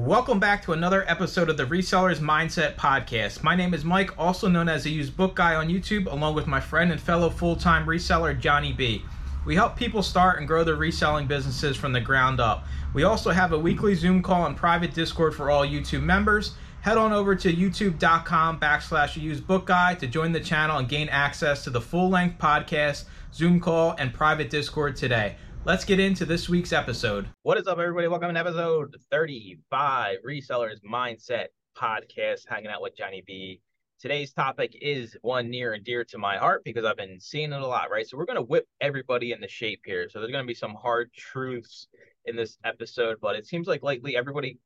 Welcome 0.00 0.40
back 0.40 0.64
to 0.64 0.72
another 0.72 1.08
episode 1.08 1.48
of 1.48 1.56
the 1.56 1.66
Resellers 1.66 2.18
Mindset 2.18 2.74
Podcast. 2.74 3.44
My 3.44 3.54
name 3.54 3.72
is 3.72 3.84
Mike, 3.84 4.10
also 4.18 4.48
known 4.48 4.68
as 4.68 4.82
the 4.82 4.90
Used 4.90 5.16
Book 5.16 5.36
Guy 5.36 5.54
on 5.54 5.68
YouTube, 5.68 6.10
along 6.12 6.34
with 6.34 6.48
my 6.48 6.58
friend 6.58 6.90
and 6.90 7.00
fellow 7.00 7.30
full 7.30 7.54
time 7.54 7.86
reseller, 7.86 8.36
Johnny 8.36 8.72
B. 8.72 9.04
We 9.46 9.54
help 9.54 9.76
people 9.76 10.02
start 10.02 10.40
and 10.40 10.48
grow 10.48 10.64
their 10.64 10.74
reselling 10.74 11.28
businesses 11.28 11.76
from 11.76 11.92
the 11.92 12.00
ground 12.00 12.40
up. 12.40 12.66
We 12.92 13.04
also 13.04 13.30
have 13.30 13.52
a 13.52 13.58
weekly 13.58 13.94
Zoom 13.94 14.20
call 14.20 14.46
and 14.46 14.56
private 14.56 14.94
Discord 14.94 15.32
for 15.32 15.48
all 15.48 15.64
YouTube 15.64 16.02
members. 16.02 16.56
Head 16.80 16.98
on 16.98 17.12
over 17.12 17.36
to 17.36 17.52
youtube.com 17.52 18.58
backslash 18.58 19.16
used 19.16 19.46
book 19.46 19.64
guy 19.64 19.94
to 19.94 20.08
join 20.08 20.32
the 20.32 20.40
channel 20.40 20.78
and 20.78 20.88
gain 20.88 21.08
access 21.08 21.62
to 21.64 21.70
the 21.70 21.80
full 21.80 22.10
length 22.10 22.40
podcast, 22.40 23.04
Zoom 23.32 23.60
call, 23.60 23.94
and 23.96 24.12
private 24.12 24.50
Discord 24.50 24.96
today. 24.96 25.36
Let's 25.66 25.86
get 25.86 25.98
into 25.98 26.26
this 26.26 26.46
week's 26.46 26.74
episode. 26.74 27.26
What 27.42 27.56
is 27.56 27.66
up, 27.66 27.78
everybody? 27.78 28.06
Welcome 28.06 28.34
to 28.34 28.38
episode 28.38 28.94
35 29.10 30.18
Resellers 30.22 30.82
Mindset 30.82 31.46
Podcast, 31.74 32.42
hanging 32.46 32.68
out 32.68 32.82
with 32.82 32.94
Johnny 32.94 33.24
B. 33.26 33.62
Today's 33.98 34.34
topic 34.34 34.76
is 34.82 35.16
one 35.22 35.48
near 35.48 35.72
and 35.72 35.82
dear 35.82 36.04
to 36.04 36.18
my 36.18 36.36
heart 36.36 36.64
because 36.64 36.84
I've 36.84 36.98
been 36.98 37.18
seeing 37.18 37.50
it 37.50 37.62
a 37.62 37.66
lot, 37.66 37.90
right? 37.90 38.06
So, 38.06 38.18
we're 38.18 38.26
going 38.26 38.36
to 38.36 38.42
whip 38.42 38.66
everybody 38.82 39.32
into 39.32 39.48
shape 39.48 39.80
here. 39.86 40.06
So, 40.10 40.18
there's 40.18 40.30
going 40.30 40.44
to 40.44 40.46
be 40.46 40.52
some 40.52 40.74
hard 40.74 41.10
truths 41.14 41.88
in 42.26 42.36
this 42.36 42.58
episode, 42.66 43.16
but 43.22 43.34
it 43.34 43.46
seems 43.46 43.66
like 43.66 43.82
lately 43.82 44.18
everybody 44.18 44.58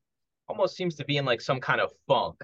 almost 0.49 0.75
seems 0.75 0.95
to 0.95 1.05
be 1.05 1.15
in 1.15 1.23
like 1.23 1.39
some 1.39 1.61
kind 1.61 1.79
of 1.79 1.91
funk. 2.09 2.35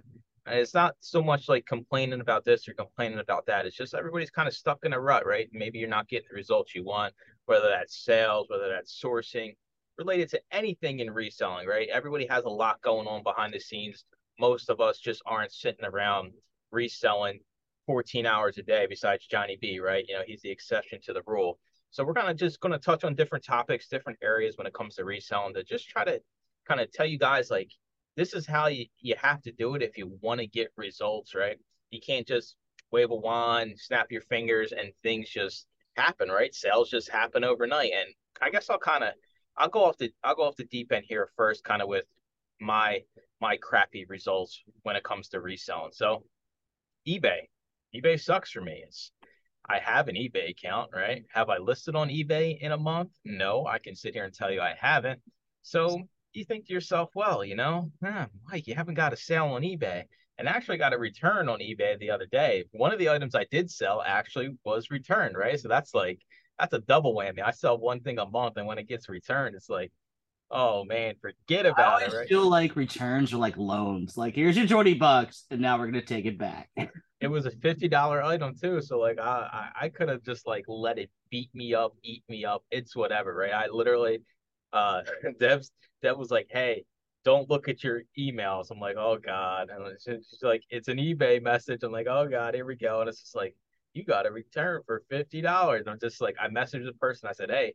And 0.45 0.58
it's 0.58 0.73
not 0.73 0.95
so 1.02 1.22
much 1.22 1.49
like 1.49 1.66
complaining 1.66 2.22
about 2.22 2.45
this 2.45 2.69
or 2.69 2.73
complaining 2.73 3.19
about 3.19 3.47
that. 3.47 3.66
It's 3.66 3.75
just 3.75 3.95
everybody's 3.95 4.30
kind 4.30 4.47
of 4.47 4.53
stuck 4.53 4.85
in 4.85 4.94
a 4.94 4.99
rut, 4.99 5.25
right? 5.25 5.49
Maybe 5.52 5.80
you're 5.80 5.89
not 5.89 6.08
getting 6.08 6.27
the 6.30 6.35
results 6.35 6.73
you 6.73 6.85
want, 6.85 7.13
whether 7.45 7.70
that's 7.70 8.04
sales, 8.04 8.48
whether 8.49 8.70
that's 8.70 8.99
sourcing, 9.02 9.55
related 9.98 10.30
to 10.30 10.41
anything 10.52 10.99
in 10.99 11.12
reselling, 11.12 11.67
right? 11.67 11.88
Everybody 11.91 12.27
has 12.27 12.44
a 12.44 12.49
lot 12.49 12.81
going 12.81 13.08
on 13.08 13.23
behind 13.23 13.53
the 13.53 13.59
scenes. 13.59 14.05
Most 14.40 14.70
of 14.70 14.81
us 14.81 14.99
just 14.99 15.22
aren't 15.26 15.52
sitting 15.52 15.86
around 15.86 16.31
reselling 16.72 17.39
14 17.86 18.25
hours 18.25 18.58
a 18.58 18.64
day 18.64 18.88
besides 18.89 19.25
Johnny 19.28 19.58
B, 19.61 19.80
right? 19.80 20.06
You 20.08 20.16
know, 20.16 20.23
he's 20.25 20.42
the 20.42 20.50
exception 20.52 21.00
to 21.03 21.14
the 21.14 21.22
rule. 21.25 21.59
So 21.92 22.03
we're 22.03 22.14
kind 22.14 22.30
of 22.30 22.36
just 22.36 22.59
going 22.59 22.73
to 22.73 22.80
touch 22.80 23.03
on 23.03 23.16
different 23.16 23.45
topics, 23.45 23.88
different 23.88 24.19
areas 24.22 24.58
when 24.58 24.67
it 24.67 24.73
comes 24.73 24.95
to 24.95 25.06
reselling 25.06 25.53
to 25.53 25.64
just 25.64 25.88
try 25.88 26.03
to 26.03 26.19
kind 26.67 26.81
of 26.81 26.91
tell 26.91 27.06
you 27.06 27.17
guys 27.17 27.50
like 27.50 27.72
this 28.17 28.34
is 28.34 28.45
how 28.45 28.67
you, 28.67 28.86
you 29.00 29.16
have 29.22 29.41
to 29.44 29.52
do 29.52 29.75
it 29.75 29.81
if 29.81 29.97
you 29.97 30.17
want 30.22 30.39
to 30.39 30.47
get 30.47 30.73
results, 30.78 31.36
right? 31.36 31.58
You 31.91 32.00
can't 32.06 32.28
just 32.28 32.56
wave 32.91 33.12
a 33.12 33.16
wand, 33.16 33.75
snap 33.78 34.12
your 34.12 34.22
fingers, 34.22 34.72
and 34.72 34.91
things 35.03 35.30
just 35.30 35.67
happen, 35.95 36.29
right? 36.29 36.53
Sales 36.53 36.89
just 36.89 37.09
happen 37.09 37.43
overnight. 37.43 37.91
And 37.93 38.13
I 38.41 38.49
guess 38.49 38.69
I'll 38.69 38.77
kind 38.77 39.03
of 39.03 39.13
I'll 39.57 39.69
go 39.69 39.85
off 39.85 39.97
the 39.97 40.11
I'll 40.23 40.35
go 40.35 40.43
off 40.43 40.55
the 40.55 40.65
deep 40.65 40.91
end 40.91 41.05
here 41.07 41.29
first, 41.35 41.63
kind 41.63 41.81
of 41.81 41.88
with 41.88 42.05
my 42.59 43.01
my 43.41 43.57
crappy 43.57 44.05
results 44.05 44.61
when 44.83 44.95
it 44.95 45.03
comes 45.03 45.29
to 45.29 45.41
reselling. 45.41 45.91
So 45.93 46.23
eBay. 47.07 47.41
eBay 47.95 48.19
sucks 48.19 48.51
for 48.51 48.61
me. 48.61 48.83
It's 48.85 49.11
I 49.67 49.79
have 49.79 50.07
an 50.07 50.16
eBay 50.16 50.49
account, 50.51 50.91
right? 50.93 51.23
Have 51.33 51.49
I 51.49 51.57
listed 51.57 51.95
on 51.95 52.09
eBay 52.09 52.59
in 52.59 52.71
a 52.71 52.77
month? 52.77 53.11
No, 53.23 53.66
I 53.66 53.79
can 53.79 53.95
sit 53.95 54.13
here 54.13 54.23
and 54.23 54.33
tell 54.33 54.51
you 54.51 54.61
I 54.61 54.75
haven't. 54.79 55.19
So 55.63 56.01
you 56.33 56.45
think 56.45 56.67
to 56.67 56.73
yourself, 56.73 57.09
well, 57.16 57.43
you 57.43 57.55
know, 57.55 57.91
huh, 58.03 58.27
Mike, 58.47 58.67
you 58.67 58.75
haven't 58.75 58.95
got 58.95 59.13
a 59.13 59.17
sale 59.17 59.47
on 59.47 59.63
eBay. 59.63 60.03
And 60.38 60.50
actually 60.50 60.78
got 60.78 60.94
a 60.94 60.97
return 60.97 61.47
on 61.47 61.59
eBay 61.59 61.97
the 61.97 62.11
other 62.11 62.25
day. 62.25 62.66
One 62.72 62.91
of 62.91 63.00
the 63.00 63.09
items 63.09 63.36
I 63.36 63.45
did 63.50 63.72
sell 63.72 64.03
actually 64.05 64.58
was 64.66 64.91
returned, 64.91 65.38
right? 65.38 65.59
So 65.59 65.69
that's 65.69 65.94
like 65.94 66.19
that's 66.59 66.73
a 66.73 66.80
double 66.80 67.16
whammy. 67.16 67.41
I 67.44 67.52
sell 67.52 67.78
one 67.78 68.02
thing 68.02 68.19
a 68.19 68.25
month, 68.25 68.58
and 68.58 68.67
when 68.67 68.78
it 68.78 68.88
gets 68.88 69.08
returned, 69.08 69.56
it's 69.56 69.69
like, 69.69 69.91
oh 70.52 70.83
man, 70.83 71.16
forget 71.22 71.66
about 71.66 72.02
I 72.02 72.06
it. 72.06 72.13
Right? 72.13 72.28
feel 72.28 72.50
like 72.50 72.75
returns 72.75 73.33
are 73.33 73.38
like 73.38 73.58
loans. 73.58 74.17
Like 74.17 74.36
here's 74.36 74.58
your 74.58 74.67
twenty 74.67 74.94
bucks, 74.94 75.45
and 75.52 75.61
now 75.61 75.78
we're 75.78 75.86
gonna 75.86 76.02
take 76.02 76.25
it 76.25 76.38
back. 76.38 76.69
it 77.22 77.28
was 77.28 77.45
a 77.45 77.52
fifty 77.52 77.88
dollar 77.88 78.22
item 78.22 78.56
too, 78.56 78.81
so 78.81 79.00
like 79.00 79.19
I 79.19 79.69
I, 79.80 79.86
I 79.86 79.89
could 79.89 80.09
have 80.09 80.23
just 80.23 80.45
like 80.45 80.66
let 80.67 80.97
it 80.97 81.09
beat 81.29 81.50
me 81.53 81.73
up, 81.73 81.94
eat 82.03 82.23
me 82.28 82.46
up. 82.46 82.63
It's 82.72 82.96
whatever, 82.96 83.34
right? 83.34 83.53
I 83.53 83.67
literally 83.67 84.19
uh 84.73 85.02
Deb's 85.40 85.72
Dev 86.02 86.17
was 86.17 86.31
like, 86.31 86.47
hey, 86.50 86.85
don't 87.25 87.50
look 87.50 87.68
at 87.68 87.84
your 87.84 88.03
emails. 88.18 88.69
I'm 88.72 88.80
like, 88.80 88.96
oh 88.97 89.18
God. 89.18 89.69
And 89.69 89.97
she's 90.00 90.40
like, 90.44 90.63
it's 90.69 90.88
an 90.88 90.97
eBay 90.97 91.41
message. 91.41 91.81
I'm 91.84 91.91
like, 91.91 92.08
oh 92.08 92.28
God, 92.28 92.53
here 92.53 92.66
we 92.66 92.75
go. 92.75 93.02
And 93.02 93.09
it's 93.09 93.19
just 93.19 93.36
like, 93.36 93.56
you 93.94 94.03
got 94.03 94.28
a 94.28 94.31
return 94.31 94.81
for 94.86 95.02
$50. 95.12 95.88
I'm 95.88 96.00
just 96.00 96.22
like, 96.22 96.35
I 96.40 96.47
messaged 96.47 96.85
the 96.85 96.94
person. 96.94 97.28
I 97.28 97.34
said, 97.34 97.50
hey, 97.50 97.74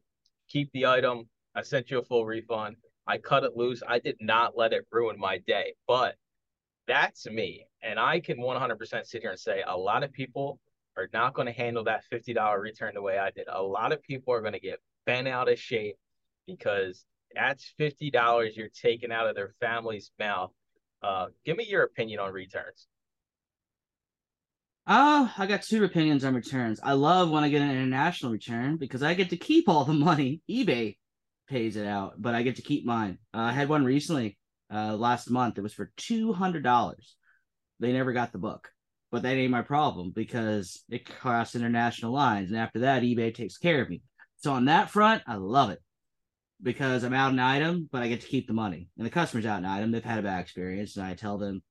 keep 0.49 0.71
the 0.73 0.87
item. 0.87 1.29
I 1.55 1.63
sent 1.63 1.91
you 1.91 1.99
a 1.99 2.05
full 2.05 2.25
refund. 2.25 2.77
I 3.07 3.19
cut 3.19 3.43
it 3.43 3.57
loose. 3.57 3.83
I 3.87 3.99
did 3.99 4.17
not 4.21 4.57
let 4.57 4.73
it 4.73 4.87
ruin 4.93 5.19
my 5.19 5.39
day. 5.47 5.75
But 5.89 6.15
that's 6.87 7.27
me. 7.27 7.67
And 7.83 7.99
I 7.99 8.21
can 8.21 8.39
100% 8.39 9.07
sit 9.07 9.23
here 9.23 9.31
and 9.31 9.41
say 9.41 9.65
a 9.67 9.77
lot 9.77 10.05
of 10.05 10.13
people 10.13 10.61
are 10.97 11.09
not 11.13 11.35
going 11.35 11.47
to 11.47 11.53
handle 11.53 11.83
that 11.85 12.05
$50 12.13 12.61
return 12.61 12.93
the 12.95 13.03
way 13.03 13.19
I 13.19 13.31
did. 13.31 13.47
A 13.49 13.63
lot 13.63 13.93
of 13.93 14.03
people 14.03 14.33
are 14.33 14.41
going 14.41 14.53
to 14.53 14.61
get 14.61 14.79
bent 15.07 15.27
out 15.27 15.51
of 15.51 15.59
shape 15.59 15.97
because 16.47 17.05
that's 17.35 17.73
fifty 17.79 18.11
dollars 18.11 18.57
you're 18.57 18.69
taking 18.69 19.13
out 19.13 19.27
of 19.27 19.35
their 19.35 19.55
family's 19.61 20.11
mouth. 20.19 20.51
Uh, 21.03 21.27
give 21.45 21.57
me 21.57 21.67
your 21.69 21.83
opinion 21.83 22.21
on 22.21 22.33
returns. 22.33 22.87
Uh, 24.87 25.29
I 25.39 25.47
got 25.47 25.63
two 25.63 25.85
opinions 25.85 26.25
on 26.25 26.35
returns. 26.35 26.81
I 26.83 26.93
love 26.95 27.31
when 27.31 27.45
I 27.45 27.49
get 27.49 27.63
an 27.63 27.71
international 27.71 28.33
return 28.33 28.77
because 28.77 29.03
I 29.03 29.15
get 29.15 29.31
to 29.31 29.37
keep 29.37 29.69
all 29.69 29.85
the 29.85 29.93
money. 29.93 30.43
eBay 30.51 30.97
pays 31.49 31.77
it 31.77 31.87
out, 31.87 32.15
but 32.19 32.35
I 32.35 32.43
get 32.43 32.57
to 32.57 32.63
keep 32.63 32.85
mine. 32.85 33.19
Uh, 33.33 33.39
I 33.39 33.53
had 33.53 33.69
one 33.69 33.85
recently 33.85 34.37
uh, 34.73 34.97
last 34.97 35.31
month. 35.31 35.59
It 35.59 35.63
was 35.63 35.75
for 35.75 35.93
two 35.97 36.33
hundred 36.33 36.65
dollars. 36.65 37.17
They 37.79 37.93
never 37.93 38.13
got 38.13 38.33
the 38.33 38.39
book, 38.39 38.69
but 39.11 39.23
that 39.23 39.37
ain't 39.37 39.51
my 39.51 39.63
problem 39.63 40.13
because 40.15 40.83
it 40.91 41.09
crossed 41.09 41.55
international 41.55 42.13
lines, 42.13 42.51
and 42.51 42.59
after 42.59 42.81
that, 42.81 43.03
eBay 43.03 43.35
takes 43.35 43.57
care 43.57 43.81
of 43.81 43.89
me. 43.89 44.03
So 44.37 44.53
on 44.53 44.67
that 44.67 44.91
front, 44.91 45.23
I 45.27 45.37
love 45.37 45.71
it 45.71 45.81
because 46.63 47.05
I'm 47.05 47.15
out 47.15 47.33
an 47.33 47.39
item, 47.39 47.89
but 47.91 48.03
I 48.03 48.09
get 48.09 48.21
to 48.23 48.27
keep 48.27 48.47
the 48.47 48.53
money. 48.53 48.89
And 48.97 49.07
the 49.07 49.11
customer's 49.11 49.47
out 49.47 49.59
an 49.59 49.65
item, 49.65 49.91
they've 49.91 50.05
had 50.05 50.19
a 50.19 50.23
bad 50.23 50.41
experience, 50.41 50.97
and 50.97 51.07
I 51.07 51.15
tell 51.15 51.39
them, 51.39 51.63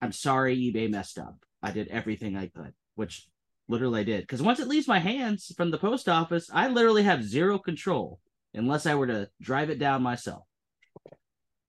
I'm 0.00 0.12
sorry 0.12 0.56
eBay 0.56 0.90
messed 0.90 1.18
up. 1.18 1.36
I 1.62 1.72
did 1.72 1.88
everything 1.88 2.36
I 2.36 2.48
could, 2.48 2.72
which 2.94 3.28
literally 3.68 4.00
I 4.00 4.04
did. 4.04 4.20
Because 4.22 4.42
once 4.42 4.60
it 4.60 4.68
leaves 4.68 4.88
my 4.88 4.98
hands 4.98 5.52
from 5.56 5.70
the 5.70 5.78
post 5.78 6.08
office, 6.08 6.48
I 6.52 6.68
literally 6.68 7.02
have 7.02 7.24
zero 7.24 7.58
control 7.58 8.20
unless 8.54 8.86
I 8.86 8.94
were 8.94 9.08
to 9.08 9.28
drive 9.40 9.70
it 9.70 9.78
down 9.78 10.02
myself 10.02 10.44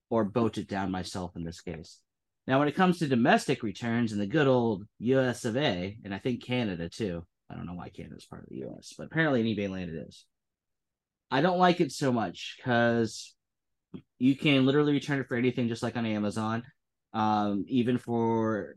or 0.09 0.23
boat 0.23 0.57
it 0.57 0.67
down 0.67 0.91
myself 0.91 1.35
in 1.35 1.44
this 1.44 1.61
case. 1.61 2.00
Now, 2.47 2.59
when 2.59 2.67
it 2.67 2.75
comes 2.75 3.00
to 3.00 3.07
domestic 3.07 3.61
returns 3.61 4.11
in 4.11 4.19
the 4.19 4.25
good 4.25 4.47
old 4.47 4.84
US 5.00 5.46
of 5.46 5.56
A, 5.56 5.97
and 6.03 6.13
I 6.13 6.17
think 6.17 6.44
Canada 6.44 6.90
too, 6.90 7.25
I 7.50 7.56
don't 7.56 7.66
know 7.66 7.73
why 7.73 7.90
Canada's 7.90 8.25
part 8.25 8.44
of 8.44 8.50
the 8.50 8.66
US, 8.66 8.94
but 8.97 9.07
apparently 9.07 9.41
in 9.41 9.47
eBay 9.47 9.69
land 9.69 9.91
it 9.91 10.07
is. 10.07 10.25
I 11.31 11.41
don't 11.41 11.59
like 11.59 11.79
it 11.81 11.91
so 11.91 12.12
much 12.12 12.56
because 12.57 13.35
you 14.17 14.35
can 14.35 14.66
literally 14.66 14.94
return 14.94 15.19
it 15.19 15.28
for 15.28 15.35
anything, 15.38 15.67
just 15.67 15.84
like 15.84 15.97
on 15.97 16.06
Amazon. 16.06 16.63
Um, 17.13 17.66
even 17.67 17.97
for 17.97 18.75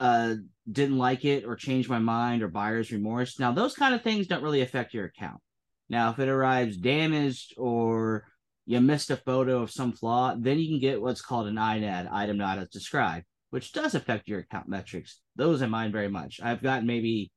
uh 0.00 0.34
didn't 0.70 0.98
like 0.98 1.24
it 1.24 1.44
or 1.44 1.56
change 1.56 1.88
my 1.88 1.98
mind 1.98 2.42
or 2.42 2.48
buyer's 2.48 2.90
remorse. 2.90 3.38
Now 3.38 3.52
those 3.52 3.74
kind 3.74 3.94
of 3.94 4.02
things 4.02 4.26
don't 4.26 4.42
really 4.42 4.62
affect 4.62 4.94
your 4.94 5.04
account. 5.04 5.40
Now 5.88 6.10
if 6.10 6.18
it 6.18 6.28
arrives 6.28 6.76
damaged 6.76 7.54
or 7.58 8.24
you 8.66 8.80
missed 8.80 9.10
a 9.10 9.16
photo 9.16 9.62
of 9.62 9.70
some 9.70 9.92
flaw, 9.92 10.34
then 10.38 10.58
you 10.58 10.68
can 10.68 10.80
get 10.80 11.02
what's 11.02 11.20
called 11.20 11.46
an 11.46 11.56
INAD, 11.56 12.10
item 12.10 12.38
not 12.38 12.58
as 12.58 12.68
described, 12.70 13.26
which 13.50 13.72
does 13.72 13.94
affect 13.94 14.26
your 14.26 14.40
account 14.40 14.68
metrics. 14.68 15.20
Those 15.36 15.60
I 15.60 15.66
mind 15.66 15.92
very 15.92 16.08
much. 16.08 16.40
I've 16.42 16.62
gotten 16.62 16.86
maybe 16.86 17.30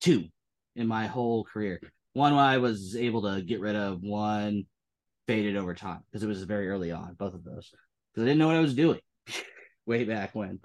two 0.00 0.24
in 0.74 0.86
my 0.86 1.06
whole 1.06 1.44
career. 1.44 1.80
One 2.16 2.32
I 2.32 2.56
was 2.56 2.96
able 2.96 3.30
to 3.30 3.42
get 3.42 3.60
rid 3.60 3.76
of, 3.76 4.00
one 4.00 4.64
faded 5.26 5.54
over 5.54 5.74
time 5.74 6.00
because 6.06 6.22
it 6.22 6.26
was 6.26 6.42
very 6.44 6.66
early 6.66 6.90
on, 6.90 7.12
both 7.12 7.34
of 7.34 7.44
those. 7.44 7.70
Because 8.10 8.22
I 8.22 8.24
didn't 8.24 8.38
know 8.38 8.46
what 8.46 8.56
I 8.56 8.60
was 8.60 8.74
doing 8.74 9.00
way 9.86 10.04
back 10.04 10.34
when. 10.34 10.58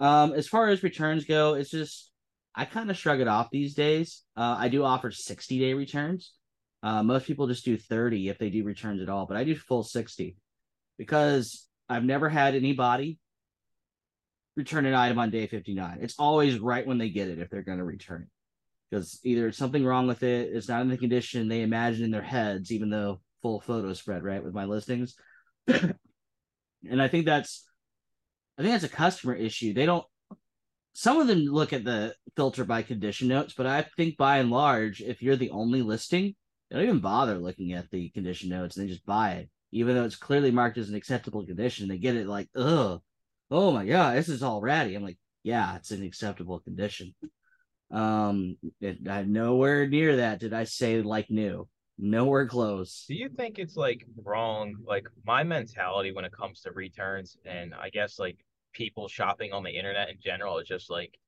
Um, 0.00 0.32
as 0.32 0.48
far 0.48 0.68
as 0.68 0.82
returns 0.82 1.26
go, 1.26 1.52
it's 1.52 1.70
just 1.70 2.10
I 2.54 2.64
kind 2.64 2.90
of 2.90 2.96
shrug 2.96 3.20
it 3.20 3.28
off 3.28 3.50
these 3.50 3.74
days. 3.74 4.22
Uh, 4.34 4.56
I 4.58 4.70
do 4.70 4.82
offer 4.82 5.10
60 5.10 5.58
day 5.58 5.74
returns. 5.74 6.32
Uh, 6.82 7.02
most 7.02 7.26
people 7.26 7.46
just 7.46 7.66
do 7.66 7.76
30 7.76 8.30
if 8.30 8.38
they 8.38 8.48
do 8.48 8.64
returns 8.64 9.02
at 9.02 9.10
all, 9.10 9.26
but 9.26 9.36
I 9.36 9.44
do 9.44 9.54
full 9.54 9.84
60 9.84 10.34
because 10.96 11.68
I've 11.90 12.04
never 12.04 12.30
had 12.30 12.54
anybody 12.54 13.18
return 14.56 14.86
an 14.86 14.94
item 14.94 15.18
on 15.18 15.28
day 15.28 15.46
59. 15.46 15.98
It's 16.00 16.14
always 16.18 16.58
right 16.58 16.86
when 16.86 16.96
they 16.96 17.10
get 17.10 17.28
it 17.28 17.38
if 17.38 17.50
they're 17.50 17.60
going 17.60 17.76
to 17.76 17.84
return 17.84 18.22
it 18.22 18.28
because 18.90 19.20
either 19.24 19.48
it's 19.48 19.58
something 19.58 19.84
wrong 19.84 20.06
with 20.06 20.22
it, 20.22 20.50
it's 20.52 20.68
not 20.68 20.82
in 20.82 20.88
the 20.88 20.96
condition 20.96 21.48
they 21.48 21.62
imagine 21.62 22.04
in 22.04 22.10
their 22.10 22.22
heads, 22.22 22.72
even 22.72 22.90
though 22.90 23.20
full 23.42 23.60
photo 23.60 23.92
spread 23.92 24.24
right 24.24 24.42
with 24.42 24.54
my 24.54 24.64
listings. 24.64 25.14
and 25.66 25.94
I 26.90 27.08
think 27.08 27.24
that's, 27.26 27.66
I 28.58 28.62
think 28.62 28.72
that's 28.72 28.92
a 28.92 28.96
customer 28.96 29.34
issue. 29.34 29.72
They 29.72 29.86
don't. 29.86 30.04
Some 30.92 31.20
of 31.20 31.28
them 31.28 31.38
look 31.38 31.72
at 31.72 31.84
the 31.84 32.14
filter 32.36 32.64
by 32.64 32.82
condition 32.82 33.28
notes, 33.28 33.54
but 33.56 33.66
I 33.66 33.86
think 33.96 34.16
by 34.16 34.38
and 34.38 34.50
large, 34.50 35.00
if 35.00 35.22
you're 35.22 35.36
the 35.36 35.50
only 35.50 35.82
listing, 35.82 36.34
they 36.68 36.76
don't 36.76 36.84
even 36.84 36.98
bother 37.00 37.38
looking 37.38 37.72
at 37.72 37.90
the 37.90 38.10
condition 38.10 38.50
notes 38.50 38.76
and 38.76 38.86
they 38.86 38.92
just 38.92 39.06
buy 39.06 39.32
it. 39.32 39.50
even 39.72 39.94
though 39.94 40.04
it's 40.04 40.16
clearly 40.16 40.50
marked 40.50 40.78
as 40.78 40.88
an 40.88 40.96
acceptable 40.96 41.46
condition. 41.46 41.88
They 41.88 41.98
get 41.98 42.16
it 42.16 42.26
like, 42.26 42.48
ugh, 42.56 43.00
oh 43.50 43.70
my 43.70 43.86
god, 43.86 44.16
this 44.16 44.28
is 44.28 44.42
all 44.42 44.60
ratty. 44.60 44.96
I'm 44.96 45.04
like, 45.04 45.18
yeah, 45.44 45.76
it's 45.76 45.92
an 45.92 46.02
acceptable 46.02 46.58
condition. 46.60 47.14
Um, 47.90 48.56
it, 48.80 49.08
I 49.08 49.22
nowhere 49.22 49.86
near 49.86 50.16
that 50.16 50.40
did 50.40 50.52
I 50.52 50.64
say 50.64 51.02
like 51.02 51.30
new. 51.30 51.68
Nowhere 51.98 52.46
close. 52.46 53.04
Do 53.08 53.14
you 53.14 53.28
think 53.28 53.58
it's 53.58 53.76
like 53.76 54.06
wrong? 54.24 54.74
Like 54.86 55.06
my 55.26 55.42
mentality 55.42 56.12
when 56.12 56.24
it 56.24 56.32
comes 56.32 56.60
to 56.62 56.72
returns, 56.72 57.36
and 57.44 57.74
I 57.74 57.90
guess 57.90 58.18
like 58.18 58.38
people 58.72 59.08
shopping 59.08 59.52
on 59.52 59.62
the 59.62 59.70
internet 59.70 60.08
in 60.08 60.16
general 60.18 60.58
is 60.58 60.68
just 60.68 60.90
like 60.90 61.18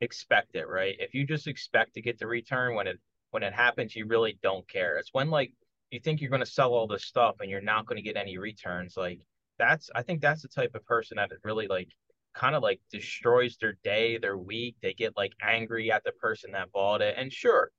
expect 0.00 0.54
it, 0.54 0.68
right? 0.68 0.94
If 0.98 1.14
you 1.14 1.26
just 1.26 1.46
expect 1.46 1.94
to 1.94 2.02
get 2.02 2.18
the 2.18 2.26
return 2.26 2.74
when 2.74 2.86
it 2.86 3.00
when 3.30 3.42
it 3.42 3.52
happens, 3.52 3.96
you 3.96 4.06
really 4.06 4.38
don't 4.42 4.68
care. 4.68 4.96
It's 4.98 5.12
when 5.12 5.30
like 5.30 5.52
you 5.90 6.00
think 6.00 6.20
you're 6.20 6.30
going 6.30 6.40
to 6.40 6.46
sell 6.46 6.72
all 6.72 6.86
this 6.86 7.04
stuff 7.04 7.36
and 7.40 7.50
you're 7.50 7.60
not 7.60 7.86
going 7.86 7.96
to 7.96 8.02
get 8.02 8.16
any 8.16 8.38
returns. 8.38 8.96
Like 8.96 9.20
that's 9.58 9.90
I 9.94 10.02
think 10.02 10.20
that's 10.20 10.42
the 10.42 10.48
type 10.48 10.74
of 10.74 10.84
person 10.84 11.16
that 11.16 11.30
really 11.44 11.66
like 11.66 11.88
kind 12.34 12.54
of 12.54 12.62
like 12.62 12.80
destroys 12.90 13.56
their 13.56 13.78
day, 13.84 14.18
their 14.18 14.38
week. 14.38 14.76
They 14.82 14.94
get 14.94 15.16
like 15.16 15.32
angry 15.42 15.90
at 15.92 16.04
the 16.04 16.12
person 16.12 16.52
that 16.52 16.72
bought 16.72 17.02
it. 17.02 17.14
And 17.16 17.32
sure, 17.32 17.70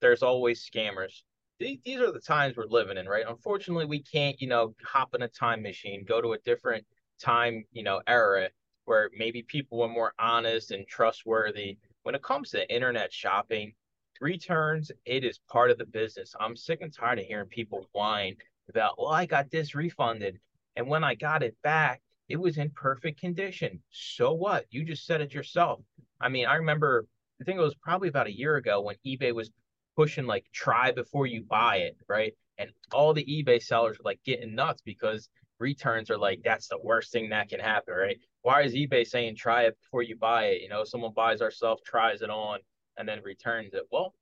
there's 0.00 0.22
always 0.22 0.68
scammers. 0.68 1.22
These 1.58 2.00
are 2.00 2.12
the 2.12 2.20
times 2.20 2.56
we're 2.56 2.66
living 2.66 2.98
in, 2.98 3.08
right? 3.08 3.24
Unfortunately, 3.26 3.86
we 3.86 4.02
can't, 4.02 4.40
you 4.40 4.46
know, 4.46 4.74
hop 4.84 5.14
in 5.14 5.22
a 5.22 5.28
time 5.28 5.62
machine, 5.62 6.04
go 6.06 6.20
to 6.20 6.34
a 6.34 6.38
different 6.38 6.84
time, 7.18 7.64
you 7.72 7.82
know, 7.82 8.02
era 8.06 8.50
where 8.84 9.10
maybe 9.16 9.42
people 9.42 9.78
were 9.78 9.88
more 9.88 10.12
honest 10.18 10.70
and 10.70 10.86
trustworthy. 10.86 11.78
When 12.02 12.14
it 12.14 12.22
comes 12.22 12.50
to 12.50 12.72
internet 12.72 13.12
shopping, 13.12 13.72
returns, 14.20 14.92
it 15.06 15.24
is 15.24 15.40
part 15.50 15.70
of 15.70 15.78
the 15.78 15.86
business. 15.86 16.34
I'm 16.38 16.56
sick 16.56 16.80
and 16.82 16.92
tired 16.92 17.18
of 17.18 17.24
hearing 17.24 17.48
people 17.48 17.88
whine 17.92 18.36
about, 18.68 18.98
well, 18.98 19.08
I 19.08 19.26
got 19.26 19.50
this 19.50 19.74
refunded. 19.74 20.38
And 20.76 20.88
when 20.88 21.04
I 21.04 21.14
got 21.14 21.42
it 21.42 21.56
back, 21.62 22.02
it 22.28 22.36
was 22.36 22.58
in 22.58 22.70
perfect 22.70 23.20
condition. 23.20 23.82
So 23.90 24.32
what? 24.32 24.66
You 24.70 24.84
just 24.84 25.06
said 25.06 25.20
it 25.20 25.34
yourself. 25.34 25.80
I 26.20 26.28
mean, 26.28 26.46
I 26.46 26.56
remember, 26.56 27.06
I 27.40 27.44
think 27.44 27.58
it 27.58 27.62
was 27.62 27.74
probably 27.76 28.08
about 28.08 28.26
a 28.26 28.36
year 28.36 28.56
ago 28.56 28.80
when 28.80 28.96
eBay 29.06 29.34
was 29.34 29.50
pushing 29.96 30.26
like 30.26 30.44
try 30.52 30.92
before 30.92 31.26
you 31.26 31.42
buy 31.42 31.76
it, 31.78 31.96
right? 32.08 32.34
And 32.58 32.70
all 32.92 33.14
the 33.14 33.24
eBay 33.24 33.62
sellers 33.62 33.98
were 33.98 34.04
like 34.04 34.20
getting 34.24 34.54
nuts 34.54 34.82
because 34.84 35.28
returns 35.58 36.10
are 36.10 36.18
like, 36.18 36.40
that's 36.44 36.68
the 36.68 36.78
worst 36.82 37.12
thing 37.12 37.30
that 37.30 37.48
can 37.48 37.60
happen, 37.60 37.94
right? 37.94 38.18
Why 38.42 38.62
is 38.62 38.74
eBay 38.74 39.06
saying 39.06 39.36
try 39.36 39.64
it 39.64 39.76
before 39.80 40.02
you 40.02 40.16
buy 40.16 40.46
it? 40.46 40.62
You 40.62 40.68
know, 40.68 40.84
someone 40.84 41.12
buys 41.14 41.40
our 41.40 41.50
stuff, 41.50 41.80
tries 41.84 42.22
it 42.22 42.30
on, 42.30 42.60
and 42.96 43.08
then 43.08 43.20
returns 43.22 43.74
it. 43.74 43.82
Well, 43.90 44.14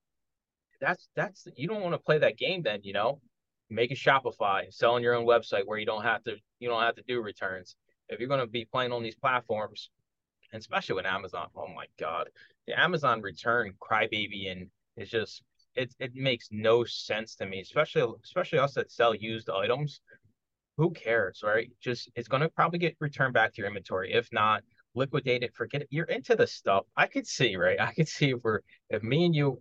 that's 0.81 1.09
that's 1.15 1.47
you 1.57 1.69
don't 1.69 1.83
want 1.83 1.95
to 1.95 1.99
play 1.99 2.19
that 2.19 2.39
game 2.39 2.63
then, 2.63 2.81
you 2.83 2.93
know. 2.93 3.21
Make 3.71 3.91
a 3.91 3.95
Shopify, 3.95 4.73
selling 4.73 5.03
your 5.03 5.15
own 5.15 5.27
website 5.27 5.63
where 5.65 5.79
you 5.79 5.87
don't 5.87 6.03
have 6.03 6.23
to 6.25 6.37
you 6.59 6.69
don't 6.69 6.83
have 6.83 6.97
to 6.97 7.03
do 7.09 7.21
returns. 7.21 7.77
If 8.09 8.21
you're 8.21 8.29
going 8.29 8.41
to 8.41 8.47
be 8.47 8.65
playing 8.65 8.93
on 8.93 9.03
these 9.03 9.17
platforms, 9.17 9.91
and 10.53 10.61
especially 10.61 10.97
with 10.97 11.07
Amazon, 11.07 11.49
oh 11.57 11.69
my 11.69 11.87
god, 11.99 12.29
the 12.67 12.79
Amazon 12.79 13.21
return 13.21 13.75
crybaby 13.81 14.51
and 14.51 14.69
it's 14.97 15.11
just 15.11 15.43
it 15.75 15.95
it 15.99 16.15
makes 16.15 16.49
no 16.51 16.85
sense 16.85 17.35
to 17.37 17.47
me, 17.47 17.61
especially 17.61 18.05
especially 18.23 18.59
us 18.59 18.75
that 18.75 18.93
sell 18.93 19.15
used 19.15 19.51
items. 19.51 20.01
Who 20.77 20.91
cares, 20.91 21.43
right? 21.45 21.71
Just 21.81 22.11
it's 22.17 22.29
going 22.29 22.43
to 22.43 22.49
probably 22.49 22.79
get 22.79 22.97
returned 23.01 23.35
back 23.35 23.55
to 23.55 23.63
your 23.63 23.69
inventory. 23.69 24.13
If 24.13 24.29
not, 24.33 24.63
liquidate 24.95 25.43
it, 25.43 25.55
forget 25.55 25.83
it. 25.83 25.89
You're 25.91 26.07
into 26.07 26.35
the 26.37 26.47
stuff. 26.47 26.85
I 26.97 27.07
could 27.07 27.27
see, 27.27 27.57
right? 27.57 27.81
I 27.81 27.93
could 27.93 28.09
see 28.09 28.31
if 28.31 28.39
we're 28.43 28.61
if 28.91 29.03
me 29.03 29.25
and 29.25 29.35
you 29.35 29.61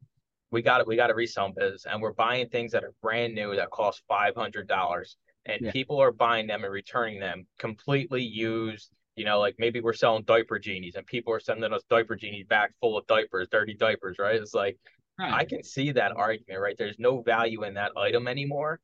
we 0.52 0.62
got 0.62 0.82
it, 0.82 0.88
we 0.88 0.96
got 0.96 1.10
a 1.10 1.16
resale 1.16 1.52
biz 1.56 1.86
and 1.90 2.02
we're 2.02 2.14
buying 2.14 2.48
things 2.50 2.72
that 2.72 2.84
are 2.84 2.94
brand 3.02 3.34
new 3.34 3.56
that 3.56 3.72
cost 3.72 4.04
five 4.08 4.36
hundred 4.36 4.68
dollars 4.68 5.18
and 5.46 5.62
yeah. 5.62 5.72
people 5.72 6.00
are 6.00 6.12
buying 6.12 6.48
them 6.48 6.64
and 6.64 6.74
returning 6.74 7.20
them 7.20 7.46
completely 7.60 8.24
used. 8.24 8.90
You 9.16 9.26
know, 9.26 9.40
like 9.40 9.56
maybe 9.60 9.80
we're 9.80 9.94
selling 9.94 10.24
diaper 10.24 10.58
genies 10.58 10.96
and 10.96 11.06
people 11.06 11.34
are 11.34 11.40
sending 11.40 11.72
us 11.72 11.84
diaper 11.90 12.16
genies 12.16 12.48
back 12.48 12.72
full 12.80 12.98
of 12.98 13.06
diapers, 13.06 13.48
dirty 13.52 13.76
diapers, 13.76 14.18
right? 14.18 14.36
It's 14.36 14.56
like 14.56 14.78
right. 15.20 15.34
I 15.34 15.46
can 15.46 15.64
see 15.64 15.92
that 15.92 16.14
argument, 16.16 16.60
right? 16.60 16.76
There's 16.78 16.98
no 16.98 17.22
value 17.22 17.64
in 17.64 17.76
that 17.76 17.92
item 17.96 18.28
anymore. 18.28 18.80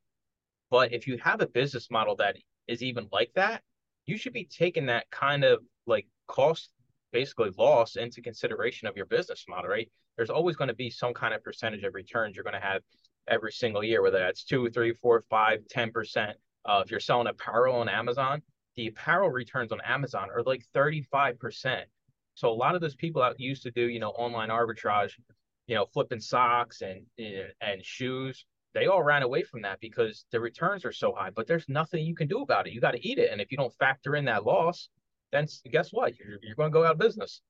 But 0.70 0.92
if 0.92 1.08
you 1.08 1.18
have 1.18 1.40
a 1.40 1.48
business 1.48 1.90
model 1.90 2.14
that 2.16 2.36
is 2.68 2.82
even 2.82 3.08
like 3.10 3.32
that, 3.34 3.62
you 4.06 4.16
should 4.16 4.32
be 4.32 4.44
taking 4.44 4.86
that 4.86 5.10
kind 5.10 5.42
of 5.42 5.60
like 5.86 6.06
cost 6.28 6.70
basically 7.12 7.50
loss 7.58 7.96
into 7.96 8.22
consideration 8.22 8.86
of 8.86 8.96
your 8.96 9.06
business 9.06 9.44
model, 9.48 9.68
right? 9.68 9.90
There's 10.16 10.30
always 10.30 10.56
going 10.56 10.68
to 10.68 10.74
be 10.74 10.90
some 10.90 11.12
kind 11.12 11.34
of 11.34 11.42
percentage 11.42 11.82
of 11.82 11.94
returns 11.94 12.36
you're 12.36 12.44
going 12.44 12.60
to 12.60 12.60
have 12.60 12.82
every 13.26 13.52
single 13.52 13.82
year, 13.82 14.02
whether 14.02 14.18
that's 14.18 14.44
two, 14.44 14.70
three, 14.70 14.94
four, 14.94 15.24
five, 15.28 15.60
ten 15.68 15.90
percent. 15.90 16.36
Uh, 16.64 16.82
if 16.84 16.90
you're 16.90 17.00
selling 17.00 17.26
apparel 17.26 17.76
on 17.76 17.88
Amazon, 17.88 18.42
the 18.76 18.88
apparel 18.88 19.30
returns 19.30 19.72
on 19.72 19.80
Amazon 19.82 20.28
are 20.34 20.42
like 20.42 20.64
35%. 20.74 21.82
So 22.34 22.48
a 22.48 22.54
lot 22.54 22.74
of 22.74 22.80
those 22.80 22.94
people 22.94 23.22
that 23.22 23.38
used 23.38 23.62
to 23.64 23.70
do, 23.70 23.88
you 23.88 23.98
know, 23.98 24.10
online 24.10 24.48
arbitrage, 24.48 25.12
you 25.66 25.74
know, 25.74 25.86
flipping 25.92 26.20
socks 26.20 26.82
and 26.82 27.02
and 27.60 27.84
shoes, 27.84 28.46
they 28.72 28.86
all 28.86 29.02
ran 29.02 29.22
away 29.22 29.42
from 29.42 29.62
that 29.62 29.80
because 29.80 30.24
the 30.30 30.40
returns 30.40 30.84
are 30.84 30.92
so 30.92 31.12
high. 31.12 31.30
But 31.30 31.46
there's 31.46 31.68
nothing 31.68 32.04
you 32.04 32.14
can 32.14 32.28
do 32.28 32.40
about 32.42 32.66
it. 32.66 32.72
You 32.72 32.80
got 32.80 32.92
to 32.92 33.06
eat 33.06 33.18
it, 33.18 33.30
and 33.30 33.40
if 33.40 33.50
you 33.50 33.58
don't 33.58 33.74
factor 33.74 34.16
in 34.16 34.24
that 34.26 34.44
loss, 34.44 34.88
then 35.32 35.46
guess 35.70 35.90
what? 35.92 36.18
You're, 36.18 36.38
you're 36.42 36.54
going 36.54 36.70
to 36.70 36.72
go 36.72 36.84
out 36.84 36.92
of 36.92 36.98
business. 36.98 37.40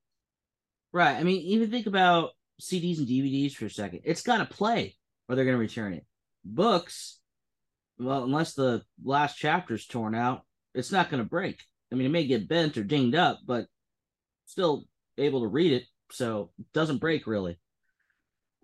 Right. 0.93 1.17
I 1.17 1.23
mean, 1.23 1.41
even 1.43 1.71
think 1.71 1.87
about 1.87 2.31
CDs 2.61 2.99
and 2.99 3.07
DVDs 3.07 3.53
for 3.53 3.67
a 3.67 3.71
second. 3.71 4.01
It's 4.05 4.23
got 4.23 4.39
to 4.39 4.47
play 4.47 4.97
or 5.29 5.37
they're 5.37 5.45
going 5.45 5.57
to 5.57 5.61
return 5.61 5.95
it. 5.95 6.05
Books, 6.45 7.20
well, 8.01 8.25
unless 8.25 8.55
the 8.55 8.83
last 9.05 9.37
chapter's 9.37 9.87
torn 9.87 10.15
out, 10.15 10.43
it's 10.75 10.91
not 10.91 11.11
going 11.11 11.23
to 11.23 11.29
break. 11.29 11.63
I 11.93 11.97
mean, 11.97 12.07
it 12.07 12.11
may 12.11 12.27
get 12.27 12.49
bent 12.49 12.79
or 12.79 12.85
dinged 12.85 13.15
up, 13.15 13.41
but 13.45 13.67
still 14.47 14.85
able 15.19 15.43
to 15.43 15.49
read 15.49 15.73
it, 15.73 15.85
so 16.11 16.51
it 16.59 16.67
doesn't 16.73 16.99
break 16.99 17.27
really. 17.27 17.59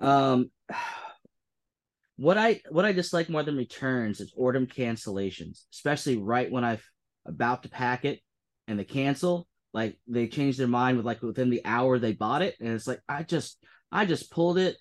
Um, 0.00 0.50
what 2.16 2.38
I 2.38 2.62
what 2.70 2.86
I 2.86 2.92
dislike 2.92 3.28
more 3.28 3.42
than 3.42 3.56
returns 3.56 4.20
is 4.20 4.32
order 4.36 4.60
cancellations, 4.60 5.64
especially 5.72 6.16
right 6.16 6.50
when 6.50 6.64
I've 6.64 6.84
about 7.26 7.64
to 7.64 7.68
pack 7.68 8.04
it 8.04 8.20
and 8.66 8.78
they 8.78 8.84
cancel. 8.84 9.46
Like 9.74 9.98
they 10.08 10.28
change 10.28 10.56
their 10.56 10.66
mind 10.68 10.96
with 10.96 11.04
like 11.04 11.20
within 11.20 11.50
the 11.50 11.60
hour 11.66 11.98
they 11.98 12.12
bought 12.12 12.40
it, 12.40 12.54
and 12.60 12.70
it's 12.70 12.86
like 12.86 13.00
I 13.06 13.22
just 13.22 13.58
I 13.92 14.06
just 14.06 14.30
pulled 14.30 14.56
it, 14.56 14.76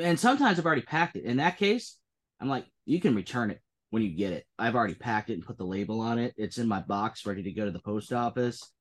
and 0.00 0.18
sometimes 0.18 0.58
I've 0.58 0.66
already 0.66 0.82
packed 0.82 1.14
it. 1.16 1.24
In 1.24 1.36
that 1.36 1.58
case, 1.58 1.96
I'm 2.40 2.48
like, 2.48 2.64
you 2.84 3.00
can 3.00 3.14
return 3.14 3.52
it 3.52 3.60
when 3.94 4.02
you 4.02 4.10
get 4.10 4.32
it. 4.32 4.44
I've 4.58 4.74
already 4.74 4.96
packed 4.96 5.30
it 5.30 5.34
and 5.34 5.46
put 5.46 5.56
the 5.56 5.64
label 5.64 6.00
on 6.00 6.18
it. 6.18 6.34
It's 6.36 6.58
in 6.58 6.66
my 6.66 6.80
box, 6.80 7.24
ready 7.24 7.44
to 7.44 7.52
go 7.52 7.64
to 7.64 7.70
the 7.70 7.78
post 7.78 8.12
office, 8.12 8.72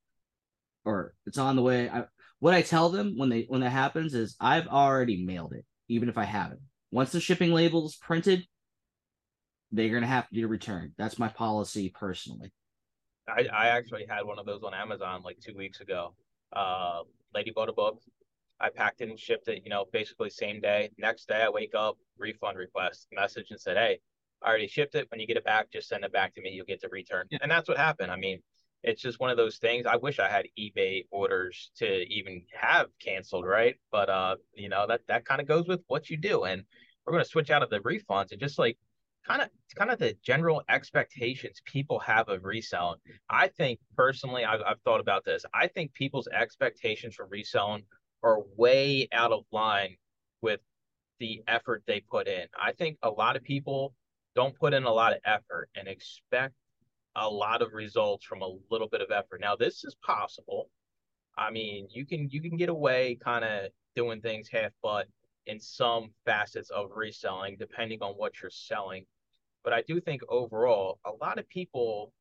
or 0.85 1.13
it's 1.27 1.37
on 1.37 1.55
the 1.55 1.61
way. 1.61 1.87
I, 1.87 2.05
what 2.39 2.55
I 2.55 2.63
tell 2.63 2.89
them 2.89 3.15
when 3.15 3.29
they 3.29 3.45
when 3.47 3.61
that 3.61 3.69
happens 3.69 4.15
is 4.15 4.35
I've 4.39 4.65
already 4.65 5.23
mailed 5.23 5.53
it, 5.53 5.65
even 5.87 6.09
if 6.09 6.17
I 6.17 6.23
haven't. 6.23 6.61
Once 6.91 7.11
the 7.11 7.19
shipping 7.19 7.51
label 7.51 7.85
is 7.85 7.95
printed, 7.95 8.47
they're 9.71 9.93
gonna 9.93 10.07
have 10.07 10.27
to 10.29 10.33
do 10.33 10.45
a 10.45 10.47
return. 10.47 10.95
That's 10.97 11.19
my 11.19 11.27
policy 11.27 11.93
personally. 11.93 12.51
I, 13.29 13.45
I 13.53 13.67
actually 13.67 14.07
had 14.09 14.25
one 14.25 14.39
of 14.39 14.47
those 14.47 14.63
on 14.63 14.73
Amazon 14.73 15.21
like 15.23 15.37
two 15.39 15.55
weeks 15.55 15.79
ago. 15.79 16.15
Uh, 16.51 17.01
lady 17.35 17.51
bought 17.51 17.69
a 17.69 17.73
book. 17.73 18.01
I 18.59 18.69
packed 18.69 19.01
it 19.01 19.09
and 19.09 19.19
shipped 19.19 19.47
it, 19.47 19.61
you 19.63 19.69
know, 19.69 19.85
basically 19.93 20.31
same 20.31 20.59
day. 20.59 20.89
Next 20.97 21.27
day, 21.27 21.43
I 21.43 21.49
wake 21.49 21.75
up, 21.75 21.99
refund 22.17 22.57
request, 22.57 23.09
message 23.11 23.51
and 23.51 23.59
said, 23.59 23.77
Hey, 23.77 23.99
I 24.43 24.49
already 24.49 24.67
shipped 24.67 24.95
it. 24.95 25.07
When 25.09 25.19
you 25.19 25.27
get 25.27 25.37
it 25.37 25.45
back, 25.45 25.71
just 25.71 25.87
send 25.89 26.03
it 26.03 26.11
back 26.11 26.35
to 26.35 26.41
me. 26.41 26.51
You'll 26.51 26.65
get 26.65 26.81
the 26.81 26.89
return. 26.89 27.27
Yeah. 27.29 27.39
And 27.41 27.51
that's 27.51 27.67
what 27.67 27.77
happened. 27.77 28.11
I 28.11 28.17
mean, 28.17 28.41
it's 28.83 29.01
just 29.01 29.19
one 29.19 29.29
of 29.29 29.37
those 29.37 29.57
things. 29.57 29.85
I 29.85 29.95
wish 29.95 30.19
I 30.19 30.27
had 30.27 30.45
eBay 30.59 31.05
orders 31.09 31.71
to 31.77 32.01
even 32.13 32.43
have 32.53 32.87
canceled, 33.03 33.45
right? 33.45 33.75
But 33.91 34.09
uh, 34.09 34.35
you 34.53 34.69
know, 34.69 34.85
that 34.87 35.01
that 35.07 35.25
kind 35.25 35.41
of 35.41 35.47
goes 35.47 35.67
with 35.67 35.81
what 35.87 36.09
you 36.09 36.17
do. 36.17 36.43
And 36.43 36.63
we're 37.05 37.13
gonna 37.13 37.25
switch 37.25 37.49
out 37.49 37.63
of 37.63 37.69
the 37.69 37.79
refunds 37.79 38.31
and 38.31 38.39
just 38.39 38.59
like 38.59 38.77
kind 39.25 39.41
of 39.41 39.49
kind 39.75 39.89
of 39.89 39.99
the 39.99 40.15
general 40.21 40.61
expectations 40.69 41.61
people 41.65 41.99
have 41.99 42.27
of 42.27 42.43
reselling. 42.43 42.99
I 43.29 43.47
think 43.47 43.79
personally, 43.95 44.43
I've, 44.43 44.61
I've 44.61 44.81
thought 44.81 44.99
about 44.99 45.23
this. 45.23 45.45
I 45.53 45.67
think 45.67 45.93
people's 45.93 46.27
expectations 46.27 47.15
for 47.15 47.25
reselling 47.25 47.83
are 48.21 48.39
way 48.57 49.07
out 49.13 49.31
of 49.31 49.45
line 49.51 49.95
with 50.41 50.59
the 51.19 51.41
effort 51.47 51.83
they 51.87 52.01
put 52.01 52.27
in. 52.27 52.47
I 52.61 52.73
think 52.73 52.97
a 53.01 53.09
lot 53.09 53.37
of 53.37 53.43
people 53.43 53.93
don't 54.35 54.57
put 54.57 54.73
in 54.73 54.83
a 54.83 54.91
lot 54.91 55.13
of 55.13 55.19
effort 55.25 55.69
and 55.75 55.87
expect 55.87 56.53
a 57.15 57.29
lot 57.29 57.61
of 57.61 57.73
results 57.73 58.25
from 58.25 58.41
a 58.41 58.57
little 58.71 58.87
bit 58.87 59.01
of 59.01 59.11
effort. 59.11 59.39
Now, 59.39 59.55
this 59.55 59.83
is 59.83 59.95
possible. 60.03 60.69
I 61.37 61.51
mean, 61.51 61.87
you 61.91 62.05
can 62.05 62.29
you 62.29 62.41
can 62.41 62.57
get 62.57 62.69
away 62.69 63.17
kind 63.23 63.43
of 63.43 63.69
doing 63.95 64.21
things 64.21 64.49
half 64.51 64.71
butt 64.81 65.07
in 65.45 65.59
some 65.59 66.11
facets 66.25 66.69
of 66.69 66.91
reselling, 66.95 67.57
depending 67.57 68.01
on 68.01 68.13
what 68.13 68.41
you're 68.41 68.51
selling. 68.51 69.05
But 69.63 69.73
I 69.73 69.81
do 69.87 69.99
think 69.99 70.21
overall, 70.29 70.99
a 71.05 71.11
lot 71.11 71.39
of 71.39 71.47
people 71.49 72.13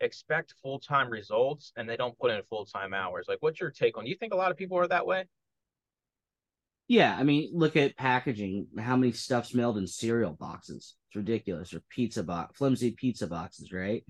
expect 0.00 0.54
full 0.62 0.78
time 0.78 1.10
results 1.10 1.72
and 1.76 1.88
they 1.88 1.96
don't 1.96 2.18
put 2.18 2.30
in 2.30 2.42
full 2.48 2.64
time 2.64 2.94
hours. 2.94 3.26
Like, 3.28 3.38
what's 3.40 3.60
your 3.60 3.70
take 3.70 3.96
on? 3.96 4.04
Do 4.04 4.10
you 4.10 4.16
think 4.16 4.32
a 4.32 4.36
lot 4.36 4.50
of 4.50 4.56
people 4.56 4.78
are 4.78 4.88
that 4.88 5.06
way? 5.06 5.24
Yeah, 6.90 7.16
I 7.16 7.22
mean, 7.22 7.50
look 7.52 7.76
at 7.76 7.96
packaging. 7.96 8.66
How 8.76 8.96
many 8.96 9.12
stuff's 9.12 9.54
mailed 9.54 9.78
in 9.78 9.86
cereal 9.86 10.32
boxes? 10.32 10.96
It's 11.06 11.14
ridiculous. 11.14 11.72
Or 11.72 11.84
pizza 11.88 12.24
box, 12.24 12.58
flimsy 12.58 12.90
pizza 12.90 13.28
boxes, 13.28 13.72
right? 13.72 14.04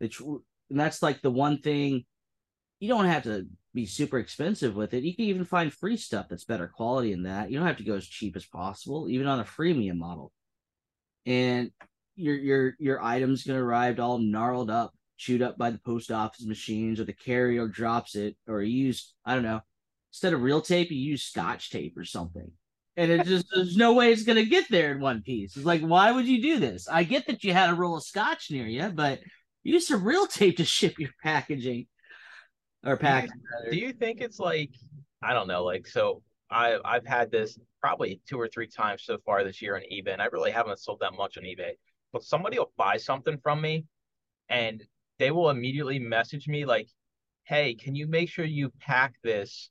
It's 0.00 0.18
and 0.18 0.40
that's 0.68 1.00
like 1.00 1.22
the 1.22 1.30
one 1.30 1.58
thing. 1.58 2.04
You 2.80 2.88
don't 2.88 3.04
have 3.04 3.22
to 3.22 3.46
be 3.72 3.86
super 3.86 4.18
expensive 4.18 4.74
with 4.74 4.94
it. 4.94 5.04
You 5.04 5.14
can 5.14 5.26
even 5.26 5.44
find 5.44 5.72
free 5.72 5.96
stuff 5.96 6.26
that's 6.28 6.42
better 6.42 6.66
quality 6.66 7.12
than 7.12 7.22
that. 7.22 7.52
You 7.52 7.58
don't 7.58 7.68
have 7.68 7.76
to 7.76 7.84
go 7.84 7.94
as 7.94 8.04
cheap 8.04 8.34
as 8.34 8.44
possible, 8.44 9.08
even 9.08 9.28
on 9.28 9.38
a 9.38 9.44
freemium 9.44 9.98
model. 9.98 10.32
And 11.26 11.70
your 12.16 12.34
your 12.34 12.74
your 12.80 13.00
item's 13.00 13.44
gonna 13.44 13.62
arrive 13.62 14.00
all 14.00 14.18
gnarled 14.18 14.70
up, 14.70 14.92
chewed 15.18 15.40
up 15.40 15.56
by 15.56 15.70
the 15.70 15.78
post 15.78 16.10
office 16.10 16.44
machines, 16.44 16.98
or 16.98 17.04
the 17.04 17.12
carrier 17.12 17.68
drops 17.68 18.16
it, 18.16 18.36
or 18.48 18.60
used. 18.60 19.14
I 19.24 19.34
don't 19.34 19.44
know 19.44 19.60
instead 20.14 20.32
of 20.32 20.42
real 20.42 20.60
tape, 20.60 20.92
you 20.92 20.96
use 20.96 21.24
scotch 21.24 21.70
tape 21.70 21.98
or 21.98 22.04
something. 22.04 22.48
And 22.96 23.10
it 23.10 23.26
just 23.26 23.46
there's 23.52 23.76
no 23.76 23.94
way 23.94 24.12
it's 24.12 24.22
gonna 24.22 24.44
get 24.44 24.66
there 24.70 24.92
in 24.92 25.00
one 25.00 25.22
piece. 25.22 25.56
It's 25.56 25.66
like, 25.66 25.80
why 25.80 26.12
would 26.12 26.26
you 26.26 26.40
do 26.40 26.60
this? 26.60 26.88
I 26.88 27.02
get 27.02 27.26
that 27.26 27.42
you 27.42 27.52
had 27.52 27.70
a 27.70 27.74
roll 27.74 27.96
of 27.96 28.04
scotch 28.04 28.48
near 28.48 28.66
you, 28.66 28.88
but 28.94 29.18
use 29.64 29.88
some 29.88 30.04
real 30.04 30.28
tape 30.28 30.58
to 30.58 30.64
ship 30.76 31.00
your 31.00 31.10
packaging 31.24 31.88
or 32.86 32.96
packaging. 32.96 33.42
Do 33.72 33.76
you 33.76 33.92
think 33.92 34.20
it's 34.20 34.38
like 34.38 34.70
I 35.20 35.34
don't 35.34 35.48
know, 35.48 35.64
like 35.64 35.84
so 35.88 36.22
I 36.48 36.78
I've 36.84 37.06
had 37.06 37.32
this 37.32 37.58
probably 37.80 38.20
two 38.28 38.40
or 38.40 38.46
three 38.46 38.68
times 38.68 39.02
so 39.02 39.18
far 39.26 39.42
this 39.42 39.60
year 39.60 39.74
on 39.74 39.82
eBay, 39.92 40.12
and 40.12 40.22
I 40.22 40.26
really 40.26 40.52
haven't 40.52 40.78
sold 40.78 41.00
that 41.00 41.14
much 41.14 41.36
on 41.36 41.42
eBay. 41.42 41.72
But 42.12 42.22
somebody 42.22 42.60
will 42.60 42.72
buy 42.76 42.98
something 42.98 43.36
from 43.42 43.60
me 43.60 43.86
and 44.48 44.80
they 45.18 45.32
will 45.32 45.50
immediately 45.50 45.98
message 45.98 46.46
me 46.46 46.64
like, 46.64 46.88
Hey, 47.42 47.74
can 47.74 47.96
you 47.96 48.06
make 48.06 48.28
sure 48.28 48.44
you 48.44 48.70
pack 48.78 49.14
this 49.24 49.70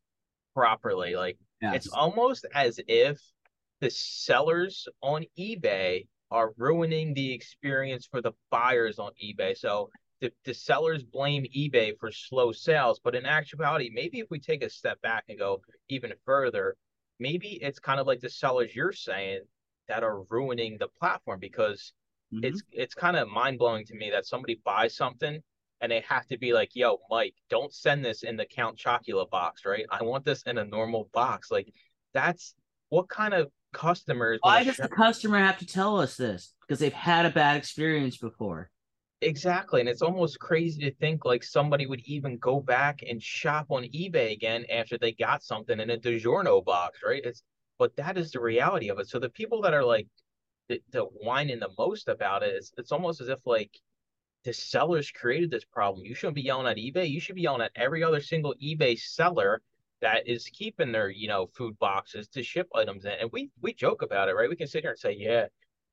properly. 0.53 1.15
Like 1.15 1.37
yes. 1.61 1.75
it's 1.75 1.87
almost 1.89 2.45
as 2.53 2.79
if 2.87 3.19
the 3.81 3.89
sellers 3.89 4.87
on 5.01 5.25
eBay 5.37 6.07
are 6.31 6.53
ruining 6.57 7.13
the 7.13 7.31
experience 7.31 8.07
for 8.09 8.21
the 8.21 8.31
buyers 8.49 8.97
on 8.97 9.11
eBay. 9.23 9.57
So 9.57 9.89
the, 10.21 10.31
the 10.45 10.53
sellers 10.53 11.03
blame 11.03 11.45
eBay 11.55 11.93
for 11.99 12.11
slow 12.11 12.51
sales, 12.51 12.99
but 13.03 13.13
in 13.13 13.25
actuality, 13.25 13.91
maybe 13.93 14.19
if 14.19 14.27
we 14.31 14.39
take 14.39 14.63
a 14.63 14.69
step 14.69 15.01
back 15.01 15.25
and 15.29 15.37
go 15.37 15.61
even 15.89 16.13
further, 16.25 16.75
maybe 17.19 17.59
it's 17.61 17.79
kind 17.79 17.99
of 17.99 18.07
like 18.07 18.21
the 18.21 18.29
sellers 18.29 18.75
you're 18.75 18.93
saying 18.93 19.41
that 19.87 20.03
are 20.03 20.23
ruining 20.29 20.77
the 20.79 20.87
platform 20.99 21.39
because 21.39 21.93
mm-hmm. 22.33 22.45
it's 22.45 22.63
it's 22.71 22.95
kind 22.95 23.17
of 23.17 23.27
mind 23.27 23.59
blowing 23.59 23.85
to 23.85 23.95
me 23.95 24.09
that 24.09 24.25
somebody 24.25 24.59
buys 24.63 24.95
something 24.95 25.41
and 25.83 25.91
they 25.91 26.03
have 26.07 26.25
to 26.27 26.37
be 26.37 26.53
like, 26.53 26.69
yo, 26.75 26.97
Mike, 27.09 27.35
don't 27.49 27.73
send 27.73 28.05
this 28.05 28.23
in 28.23 28.37
the 28.37 28.45
Count 28.45 28.77
Chocula 28.77 29.29
box, 29.29 29.65
right? 29.65 29.85
I 29.91 30.01
want 30.01 30.23
this 30.23 30.41
in 30.43 30.57
a 30.57 30.63
normal 30.63 31.09
box. 31.13 31.51
Like, 31.51 31.73
that's 32.13 32.55
what 32.87 33.09
kind 33.09 33.33
of 33.33 33.51
customers. 33.73 34.39
Why 34.41 34.63
does 34.63 34.77
the 34.77 34.87
customer 34.87 35.39
have 35.39 35.57
to 35.57 35.65
tell 35.65 35.99
us 35.99 36.15
this? 36.15 36.55
Because 36.61 36.79
they've 36.79 36.93
had 36.93 37.25
a 37.25 37.31
bad 37.31 37.57
experience 37.57 38.15
before. 38.15 38.71
Exactly. 39.19 39.81
And 39.81 39.89
it's 39.89 40.01
almost 40.01 40.39
crazy 40.39 40.81
to 40.83 40.95
think 40.95 41.25
like 41.25 41.43
somebody 41.43 41.85
would 41.85 42.01
even 42.05 42.37
go 42.37 42.61
back 42.61 43.01
and 43.07 43.21
shop 43.21 43.65
on 43.69 43.83
eBay 43.83 44.31
again 44.31 44.65
after 44.71 44.97
they 44.97 45.11
got 45.11 45.43
something 45.43 45.81
in 45.81 45.89
a 45.89 45.97
DiGiorno 45.97 46.63
box, 46.63 46.99
right? 47.05 47.21
It's 47.25 47.43
but 47.77 47.93
that 47.97 48.17
is 48.17 48.31
the 48.31 48.39
reality 48.39 48.89
of 48.89 48.99
it. 48.99 49.09
So 49.09 49.19
the 49.19 49.29
people 49.29 49.61
that 49.63 49.73
are 49.73 49.83
like 49.83 50.07
the, 50.69 50.81
the 50.91 51.01
whining 51.01 51.59
the 51.59 51.71
most 51.77 52.07
about 52.07 52.41
it, 52.41 52.53
it's, 52.55 52.71
it's 52.77 52.93
almost 52.93 53.19
as 53.19 53.27
if 53.27 53.39
like 53.45 53.71
the 54.43 54.53
sellers 54.53 55.11
created 55.11 55.51
this 55.51 55.65
problem. 55.65 56.05
You 56.05 56.15
shouldn't 56.15 56.35
be 56.35 56.41
yelling 56.41 56.67
at 56.67 56.77
eBay. 56.77 57.09
You 57.09 57.19
should 57.19 57.35
be 57.35 57.41
yelling 57.41 57.61
at 57.61 57.71
every 57.75 58.03
other 58.03 58.21
single 58.21 58.53
eBay 58.61 58.99
seller 58.99 59.61
that 60.01 60.27
is 60.27 60.49
keeping 60.49 60.91
their, 60.91 61.09
you 61.09 61.27
know, 61.27 61.47
food 61.47 61.79
boxes 61.79 62.27
to 62.29 62.43
ship 62.43 62.67
items 62.75 63.05
in. 63.05 63.13
And 63.21 63.29
we 63.31 63.49
we 63.61 63.73
joke 63.73 64.01
about 64.01 64.27
it, 64.29 64.33
right? 64.33 64.49
We 64.49 64.55
can 64.55 64.67
sit 64.67 64.83
here 64.83 64.91
and 64.91 64.99
say, 64.99 65.15
yeah, 65.17 65.45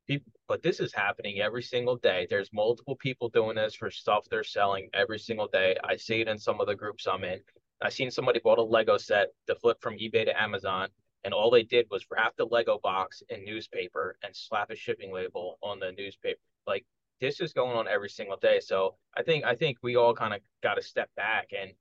people, 0.07 0.33
but 0.49 0.63
this 0.63 0.81
is 0.81 0.93
happening 0.93 1.41
every 1.41 1.63
single 1.63 1.97
day. 1.97 2.27
There's 2.29 2.53
multiple 2.53 2.97
people 2.97 3.29
doing 3.29 3.55
this 3.57 3.75
for 3.75 3.91
stuff 3.91 4.27
they're 4.29 4.43
selling 4.43 4.91
every 4.95 5.19
single 5.19 5.47
day. 5.47 5.77
I 5.85 5.97
see 5.97 6.21
it 6.21 6.29
in 6.29 6.39
some 6.39 6.61
of 6.61 6.67
the 6.67 6.75
groups 6.75 7.07
I'm 7.07 7.23
in. 7.23 7.41
I 7.81 7.89
seen 7.89 8.11
somebody 8.11 8.41
bought 8.41 8.59
a 8.59 8.63
Lego 8.63 8.99
set 8.99 9.29
to 9.47 9.55
flip 9.55 9.79
from 9.81 9.95
eBay 9.95 10.25
to 10.25 10.43
Amazon, 10.43 10.89
and 11.25 11.33
all 11.33 11.51
they 11.51 11.63
did 11.63 11.87
was 11.91 12.05
wrap 12.11 12.37
the 12.37 12.45
Lego 12.45 12.79
box 12.83 13.23
in 13.29 13.45
newspaper 13.45 14.19
and 14.23 14.35
slap 14.35 14.71
a 14.71 14.77
shipping 14.77 15.13
label 15.13 15.59
on 15.63 15.79
the 15.79 15.93
newspaper. 15.93 16.41
Like 16.67 16.85
this 17.21 17.41
is 17.41 17.53
going 17.53 17.77
on 17.77 17.87
every 17.89 18.09
single 18.09 18.37
day. 18.37 18.61
So 18.61 18.97
I 19.17 19.23
think 19.23 19.45
I 19.45 19.55
think 19.55 19.79
we 19.83 19.97
all 19.97 20.15
kind 20.15 20.35
of 20.35 20.41
got 20.63 20.75
to 20.75 20.83
step 20.83 21.11
back. 21.17 21.51
And 21.59 21.73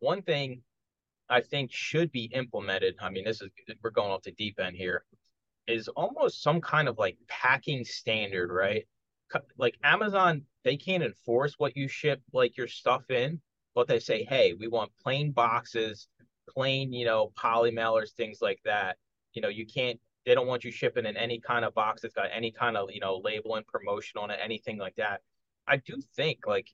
one 0.00 0.22
thing 0.22 0.62
I 1.28 1.40
think 1.40 1.72
should 1.72 2.12
be 2.12 2.24
implemented. 2.24 2.96
I 3.00 3.10
mean, 3.10 3.24
this 3.24 3.40
is 3.40 3.48
we're 3.82 3.90
going 3.90 4.10
off 4.10 4.22
the 4.22 4.32
deep 4.32 4.60
end 4.60 4.76
here. 4.76 5.04
Is 5.66 5.88
almost 5.88 6.42
some 6.42 6.60
kind 6.60 6.88
of 6.88 6.98
like 6.98 7.16
packing 7.28 7.84
standard, 7.84 8.50
right? 8.50 8.86
Like 9.56 9.76
Amazon, 9.82 10.42
they 10.64 10.76
can't 10.76 11.02
enforce 11.02 11.54
what 11.56 11.76
you 11.76 11.88
ship 11.88 12.20
like 12.32 12.56
your 12.56 12.68
stuff 12.68 13.10
in, 13.10 13.40
but 13.74 13.88
they 13.88 13.98
say, 13.98 14.24
hey, 14.24 14.54
we 14.58 14.68
want 14.68 14.90
plain 15.02 15.32
boxes, 15.32 16.08
plain, 16.48 16.92
you 16.92 17.06
know, 17.06 17.32
poly 17.36 17.72
mailers, 17.72 18.10
things 18.10 18.42
like 18.42 18.60
that. 18.64 18.98
You 19.32 19.40
know, 19.40 19.48
you 19.48 19.64
can't 19.64 19.98
they 20.26 20.34
don't 20.34 20.46
want 20.46 20.64
you 20.64 20.70
shipping 20.70 21.06
in 21.06 21.16
any 21.16 21.40
kind 21.40 21.64
of 21.64 21.74
box 21.74 22.02
that's 22.02 22.14
got 22.14 22.28
any 22.32 22.50
kind 22.50 22.76
of 22.76 22.90
you 22.92 23.00
know 23.00 23.20
label 23.22 23.56
and 23.56 23.66
promotion 23.66 24.18
on 24.20 24.30
it, 24.30 24.38
anything 24.42 24.78
like 24.78 24.96
that. 24.96 25.20
I 25.66 25.76
do 25.76 26.00
think 26.16 26.40
like 26.46 26.68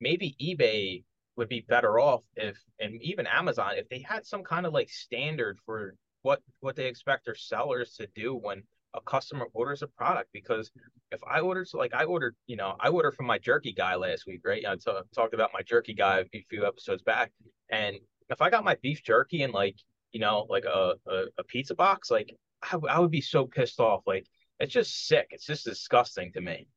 maybe 0.00 0.36
eBay 0.40 1.04
would 1.36 1.48
be 1.48 1.64
better 1.68 1.98
off 1.98 2.22
if, 2.36 2.58
and 2.80 3.00
even 3.02 3.26
Amazon, 3.26 3.72
if 3.76 3.88
they 3.88 4.00
had 4.00 4.26
some 4.26 4.42
kind 4.42 4.66
of 4.66 4.72
like 4.72 4.90
standard 4.90 5.58
for 5.64 5.94
what 6.22 6.42
what 6.60 6.76
they 6.76 6.86
expect 6.86 7.24
their 7.24 7.34
sellers 7.34 7.94
to 7.94 8.06
do 8.14 8.34
when 8.34 8.62
a 8.94 9.00
customer 9.00 9.46
orders 9.54 9.82
a 9.82 9.86
product. 9.86 10.30
Because 10.32 10.70
if 11.12 11.20
I 11.24 11.40
ordered, 11.40 11.68
so 11.68 11.78
like 11.78 11.94
I 11.94 12.04
ordered, 12.04 12.36
you 12.46 12.56
know, 12.56 12.76
I 12.80 12.88
ordered 12.88 13.12
from 13.12 13.26
my 13.26 13.38
jerky 13.38 13.72
guy 13.72 13.94
last 13.94 14.26
week, 14.26 14.40
right? 14.44 14.64
I 14.66 14.74
t- 14.76 14.92
talked 15.14 15.34
about 15.34 15.50
my 15.54 15.62
jerky 15.62 15.94
guy 15.94 16.24
a 16.34 16.44
few 16.50 16.66
episodes 16.66 17.02
back, 17.02 17.32
and 17.70 17.96
if 18.28 18.42
I 18.42 18.50
got 18.50 18.64
my 18.64 18.76
beef 18.82 19.02
jerky 19.02 19.42
in 19.42 19.52
like 19.52 19.76
you 20.12 20.20
know 20.20 20.46
like 20.50 20.64
a, 20.64 20.94
a, 21.06 21.24
a 21.38 21.44
pizza 21.44 21.74
box, 21.74 22.10
like 22.10 22.36
I, 22.62 22.76
I 22.88 22.98
would 22.98 23.10
be 23.10 23.20
so 23.20 23.46
pissed 23.46 23.80
off. 23.80 24.02
Like 24.06 24.26
it's 24.58 24.72
just 24.72 25.06
sick. 25.06 25.28
It's 25.30 25.46
just 25.46 25.64
disgusting 25.64 26.32
to 26.32 26.40
me. 26.40 26.68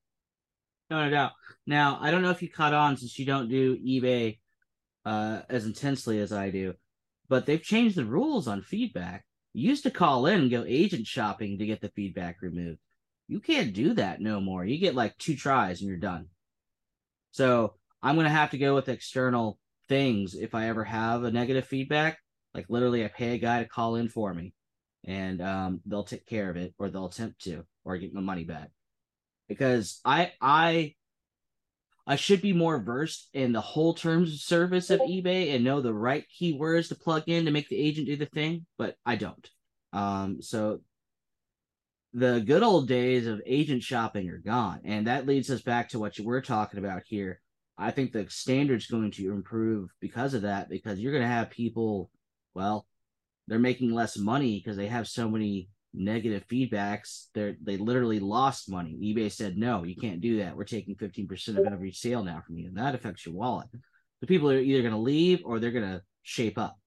No, 0.90 1.04
no 1.04 1.10
doubt. 1.10 1.32
Now 1.66 1.98
I 2.02 2.12
don't 2.12 2.22
know 2.22 2.32
if 2.32 2.42
you 2.42 2.50
caught 2.50 2.74
on 2.74 2.98
since 2.98 3.18
you 3.18 3.26
don't 3.26 3.50
do 3.50 3.78
eBay 3.78 4.40
uh, 5.06 5.42
as 5.50 5.66
intensely 5.66 6.20
as 6.20 6.32
I 6.32 6.50
do, 6.50 6.74
but 7.30 7.46
they've 7.46 7.62
changed 7.62 7.96
the 7.96 8.06
rules 8.06 8.48
on 8.48 8.62
feedback. 8.62 9.26
You 9.54 9.70
used 9.70 9.84
to 9.84 9.92
call 9.92 10.26
in 10.26 10.42
and 10.42 10.52
go 10.52 10.64
agent 10.68 11.06
shopping 11.06 11.60
to 11.60 11.66
get 11.66 11.82
the 11.82 11.92
feedback 11.96 12.42
removed. 12.42 12.80
You 13.28 13.40
can't 13.40 13.74
do 13.74 13.94
that 13.96 14.22
no 14.22 14.42
more. 14.42 14.66
You 14.66 14.78
get 14.78 14.96
like 14.96 15.18
two 15.18 15.36
tries 15.36 15.82
and 15.82 15.90
you're 15.90 15.98
done. 15.98 16.28
So 17.32 17.76
I'm 18.02 18.16
gonna 18.16 18.30
have 18.30 18.52
to 18.52 18.58
go 18.58 18.76
with 18.76 18.90
external 18.90 19.60
things 19.90 20.36
if 20.36 20.56
I 20.56 20.70
ever 20.70 20.84
have 20.84 21.24
a 21.24 21.32
negative 21.32 21.66
feedback. 21.66 22.18
Like 22.54 22.66
literally, 22.70 23.04
I 23.04 23.08
pay 23.08 23.34
a 23.34 23.40
guy 23.40 23.60
to 23.60 23.70
call 23.70 23.96
in 23.96 24.10
for 24.10 24.34
me 24.34 24.54
and 25.06 25.42
um, 25.42 25.82
they'll 25.86 26.04
take 26.04 26.26
care 26.26 26.50
of 26.50 26.58
it 26.58 26.74
or 26.78 26.90
they'll 26.90 27.08
attempt 27.08 27.42
to 27.44 27.66
or 27.84 27.98
get 27.98 28.14
my 28.14 28.22
money 28.22 28.44
back. 28.44 28.70
Because 29.48 30.00
i 30.06 30.32
i 30.42 30.96
i 32.08 32.16
should 32.16 32.42
be 32.42 32.54
more 32.54 32.80
versed 32.80 33.30
in 33.34 33.52
the 33.52 33.62
whole 33.62 33.94
terms 33.94 34.34
of 34.34 34.40
service 34.40 34.90
of 34.90 35.02
ebay 35.02 35.54
and 35.54 35.64
know 35.64 35.82
the 35.82 35.94
right 35.94 36.26
keywords 36.40 36.88
to 36.88 36.96
plug 36.96 37.24
in 37.28 37.46
to 37.46 37.52
make 37.52 37.68
the 37.70 37.78
agent 37.78 38.08
do 38.08 38.16
the 38.16 38.26
thing 38.28 38.66
but 38.78 38.96
i 39.06 39.16
don't. 39.16 39.50
Um 39.92 40.42
so 40.42 40.80
the 42.14 42.42
good 42.46 42.64
old 42.64 42.88
days 42.88 43.28
of 43.28 43.42
agent 43.46 43.84
shopping 43.84 44.30
are 44.30 44.38
gone 44.38 44.82
and 44.86 45.08
that 45.08 45.26
leads 45.26 45.50
us 45.50 45.62
back 45.62 45.90
to 45.90 46.00
what 46.00 46.18
we're 46.20 46.42
talking 46.42 46.80
about 46.80 47.02
here. 47.06 47.42
I 47.78 47.90
think 47.90 48.12
the 48.12 48.28
standard's 48.30 48.86
going 48.86 49.12
to 49.12 49.32
improve 49.32 49.90
because 50.00 50.36
of 50.36 50.44
that 50.44 50.70
because 50.70 51.00
you're 51.00 51.12
going 51.12 51.24
to 51.24 51.28
have 51.28 51.50
people 51.50 52.12
well 52.54 52.86
they're 53.48 53.60
making 53.60 53.92
less 53.94 54.18
money 54.18 54.60
because 54.60 54.78
they 54.78 54.88
have 54.88 55.08
so 55.08 55.30
many 55.30 55.70
negative 55.94 56.46
feedbacks. 56.48 57.26
They 57.34 57.56
they 57.62 57.78
literally 57.78 58.20
lost 58.20 58.70
money. 58.70 58.98
eBay 59.02 59.32
said, 59.32 59.58
no, 59.58 59.84
you 59.84 59.96
can't 59.96 60.22
do 60.22 60.38
that. 60.38 60.56
We're 60.56 60.64
taking 60.64 60.96
15% 60.96 61.58
of 61.58 61.72
every 61.72 61.92
sale 61.92 62.24
now 62.24 62.42
from 62.46 62.58
you. 62.58 62.68
And 62.68 62.78
that 62.78 62.96
affects 62.96 63.26
your 63.26 63.36
wallet. 63.36 63.68
The 64.22 64.28
people 64.28 64.50
are 64.50 64.60
either 64.60 64.82
going 64.82 64.94
to 64.94 65.00
leave 65.00 65.42
or 65.44 65.60
they're 65.60 65.72
going 65.72 65.92
to 65.92 66.02
shape 66.24 66.58
up. 66.58 66.78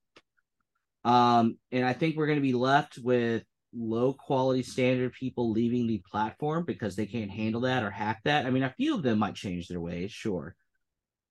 Um, 1.04 1.58
and 1.70 1.84
I 1.84 1.92
think 1.92 2.16
we're 2.16 2.26
going 2.26 2.38
to 2.38 2.42
be 2.42 2.52
left 2.52 2.98
with 2.98 3.44
low 3.72 4.12
quality 4.12 4.62
standard 4.62 5.12
people 5.12 5.52
leaving 5.52 5.86
the 5.86 6.02
platform 6.10 6.64
because 6.64 6.96
they 6.96 7.06
can't 7.06 7.30
handle 7.30 7.60
that 7.62 7.84
or 7.84 7.90
hack 7.90 8.20
that. 8.24 8.46
I 8.46 8.50
mean, 8.50 8.62
a 8.62 8.74
few 8.76 8.94
of 8.94 9.02
them 9.02 9.18
might 9.18 9.34
change 9.34 9.68
their 9.68 9.80
ways, 9.80 10.10
sure. 10.10 10.56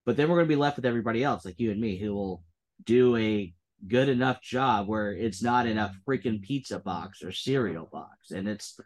But 0.06 0.16
then 0.16 0.30
we're 0.30 0.38
going 0.38 0.48
to 0.48 0.56
be 0.56 0.60
left 0.60 0.78
with 0.78 0.86
everybody 0.86 1.24
else, 1.24 1.44
like 1.44 1.60
you 1.60 1.72
and 1.72 1.82
me, 1.82 1.98
who 1.98 2.14
will 2.14 2.44
do 2.86 3.18
a 3.18 3.54
good 3.88 4.10
enough 4.10 4.42
job 4.42 4.88
where 4.88 5.12
it's 5.12 5.42
not 5.42 5.68
in 5.68 5.78
a 5.78 5.94
freaking 6.08 6.42
pizza 6.42 6.80
box 6.80 7.22
or 7.22 7.32
cereal 7.32 7.88
box 7.92 8.32
and 8.32 8.48
it's 8.48 8.80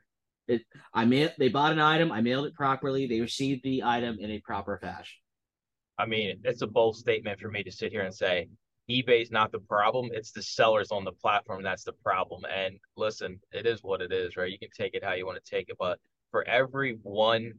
it 0.48 0.64
i 0.94 1.06
mailed 1.06 1.32
they 1.38 1.48
bought 1.48 1.72
an 1.72 1.80
item 1.80 2.12
i 2.12 2.22
mailed 2.22 2.46
it 2.46 2.54
properly 2.56 3.08
they 3.08 3.22
received 3.22 3.64
the 3.64 3.84
item 3.84 4.18
in 4.20 4.32
a 4.32 4.40
proper 4.40 4.78
fashion 4.82 5.20
i 5.98 6.06
mean 6.06 6.40
it's 6.44 6.64
a 6.64 6.68
bold 6.68 6.96
statement 6.96 7.40
for 7.40 7.50
me 7.50 7.64
to 7.64 7.72
sit 7.72 7.92
here 7.92 8.02
and 8.02 8.14
say 8.14 8.48
eBay's 8.90 9.32
not 9.32 9.52
the 9.52 9.60
problem. 9.60 10.10
It's 10.12 10.32
the 10.32 10.42
sellers 10.42 10.92
on 10.92 11.04
the 11.04 11.12
platform 11.12 11.62
that's 11.62 11.84
the 11.84 11.94
problem. 11.94 12.44
And 12.46 12.80
listen, 12.98 13.40
it 13.52 13.68
is 13.68 13.84
what 13.84 14.02
it 14.02 14.12
is, 14.12 14.36
right? 14.36 14.52
You 14.52 14.58
can 14.58 14.72
take 14.76 14.96
it 14.96 15.04
how 15.04 15.14
you 15.14 15.26
want 15.26 15.44
to 15.44 15.50
take 15.50 15.70
it, 15.70 15.78
but 15.78 16.00
for 16.32 16.48
every 16.48 16.98
one 17.04 17.54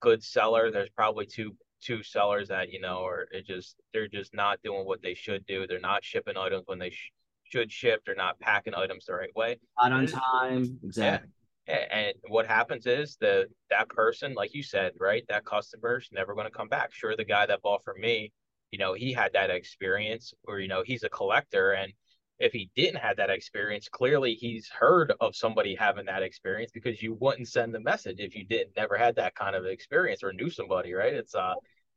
good 0.00 0.22
seller, 0.22 0.70
there's 0.70 0.90
probably 0.90 1.26
two 1.26 1.56
two 1.82 2.02
sellers 2.02 2.48
that 2.48 2.70
you 2.72 2.80
know 2.80 3.04
are 3.04 3.28
it 3.30 3.46
just 3.46 3.76
they're 3.92 4.08
just 4.08 4.34
not 4.34 4.58
doing 4.62 4.86
what 4.86 5.02
they 5.02 5.14
should 5.14 5.44
do. 5.46 5.66
They're 5.66 5.80
not 5.80 6.04
shipping 6.04 6.36
items 6.36 6.64
when 6.66 6.78
they 6.78 6.90
sh- 6.90 7.12
should 7.44 7.70
ship. 7.70 8.02
They're 8.04 8.14
not 8.14 8.38
packing 8.40 8.74
items 8.74 9.06
the 9.06 9.14
right 9.14 9.34
way. 9.36 9.58
Not 9.80 9.92
on 9.92 10.06
time. 10.06 10.78
Exactly. 10.82 11.28
Yeah. 11.28 11.32
And 11.68 12.14
what 12.28 12.46
happens 12.46 12.86
is 12.86 13.16
the 13.20 13.46
that 13.70 13.88
person, 13.88 14.34
like 14.34 14.54
you 14.54 14.62
said, 14.62 14.92
right, 15.00 15.24
that 15.28 15.44
customer's 15.44 16.08
never 16.12 16.34
going 16.34 16.46
to 16.46 16.56
come 16.56 16.68
back. 16.68 16.92
Sure, 16.92 17.16
the 17.16 17.24
guy 17.24 17.44
that 17.46 17.60
bought 17.62 17.82
from 17.84 18.00
me, 18.00 18.32
you 18.70 18.78
know, 18.78 18.94
he 18.94 19.12
had 19.12 19.32
that 19.32 19.50
experience, 19.50 20.32
or 20.44 20.60
you 20.60 20.68
know, 20.68 20.82
he's 20.86 21.02
a 21.02 21.08
collector, 21.08 21.72
and 21.72 21.92
if 22.38 22.52
he 22.52 22.70
didn't 22.76 23.00
have 23.00 23.16
that 23.16 23.30
experience, 23.30 23.88
clearly 23.88 24.34
he's 24.34 24.68
heard 24.68 25.12
of 25.20 25.34
somebody 25.34 25.74
having 25.74 26.06
that 26.06 26.22
experience 26.22 26.70
because 26.72 27.02
you 27.02 27.14
wouldn't 27.14 27.48
send 27.48 27.74
the 27.74 27.80
message 27.80 28.20
if 28.20 28.34
you 28.34 28.44
didn't 28.44 28.76
never 28.76 28.96
had 28.96 29.16
that 29.16 29.34
kind 29.34 29.56
of 29.56 29.64
experience 29.64 30.22
or 30.22 30.32
knew 30.32 30.50
somebody, 30.50 30.92
right? 30.92 31.14
It's 31.14 31.34
uh, 31.34 31.54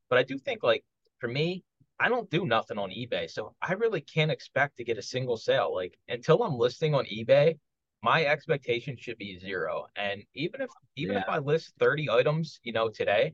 but 0.09 0.17
I 0.17 0.23
do 0.23 0.37
think 0.37 0.63
like 0.63 0.83
for 1.19 1.27
me, 1.27 1.63
I 1.99 2.07
don't 2.07 2.29
do 2.29 2.45
nothing 2.45 2.77
on 2.77 2.89
eBay, 2.89 3.29
so 3.29 3.53
I 3.61 3.73
really 3.73 4.01
can't 4.01 4.31
expect 4.31 4.77
to 4.77 4.85
get 4.85 4.97
a 4.97 5.01
single 5.01 5.35
sale. 5.35 5.73
Like 5.75 5.97
until 6.07 6.41
I'm 6.43 6.57
listing 6.57 6.95
on 6.95 7.05
eBay, 7.05 7.55
my 8.01 8.25
expectation 8.25 8.95
should 8.97 9.17
be 9.17 9.37
zero. 9.39 9.87
And 9.95 10.23
even 10.33 10.61
if 10.61 10.69
even 10.95 11.15
yeah. 11.15 11.21
if 11.21 11.29
I 11.29 11.39
list 11.39 11.73
30 11.79 12.09
items, 12.09 12.59
you 12.63 12.71
know, 12.71 12.89
today 12.89 13.33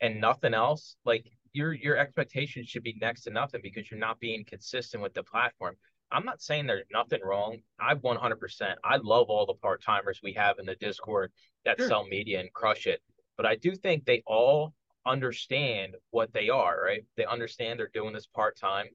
and 0.00 0.20
nothing 0.20 0.54
else, 0.54 0.96
like 1.04 1.26
your 1.52 1.72
your 1.72 1.96
expectations 1.96 2.68
should 2.68 2.82
be 2.82 2.96
next 3.00 3.22
to 3.22 3.30
nothing 3.30 3.60
because 3.62 3.90
you're 3.90 4.00
not 4.00 4.18
being 4.18 4.44
consistent 4.44 5.02
with 5.02 5.14
the 5.14 5.22
platform. 5.22 5.76
I'm 6.12 6.24
not 6.24 6.40
saying 6.40 6.66
there's 6.66 6.86
nothing 6.92 7.20
wrong. 7.22 7.58
I 7.80 7.94
100%. 7.94 8.74
I 8.84 8.96
love 8.96 9.26
all 9.28 9.46
the 9.46 9.54
part 9.54 9.82
timers 9.82 10.20
we 10.22 10.32
have 10.34 10.58
in 10.58 10.66
the 10.66 10.76
Discord 10.76 11.32
that 11.64 11.78
sure. 11.78 11.88
sell 11.88 12.06
media 12.06 12.40
and 12.40 12.52
crush 12.52 12.86
it. 12.86 13.00
But 13.36 13.46
I 13.46 13.56
do 13.56 13.74
think 13.74 14.04
they 14.04 14.22
all 14.26 14.72
understand 15.04 15.94
what 16.10 16.32
they 16.32 16.48
are, 16.48 16.82
right? 16.82 17.04
They 17.16 17.24
understand 17.24 17.78
they're 17.78 17.90
doing 17.92 18.12
this 18.12 18.26
part 18.26 18.56
time. 18.56 18.86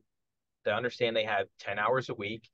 They 0.65 0.71
understand 0.71 1.15
they 1.15 1.25
have 1.25 1.47
10 1.59 1.79
hours 1.79 2.09
a 2.09 2.13
week 2.13 2.49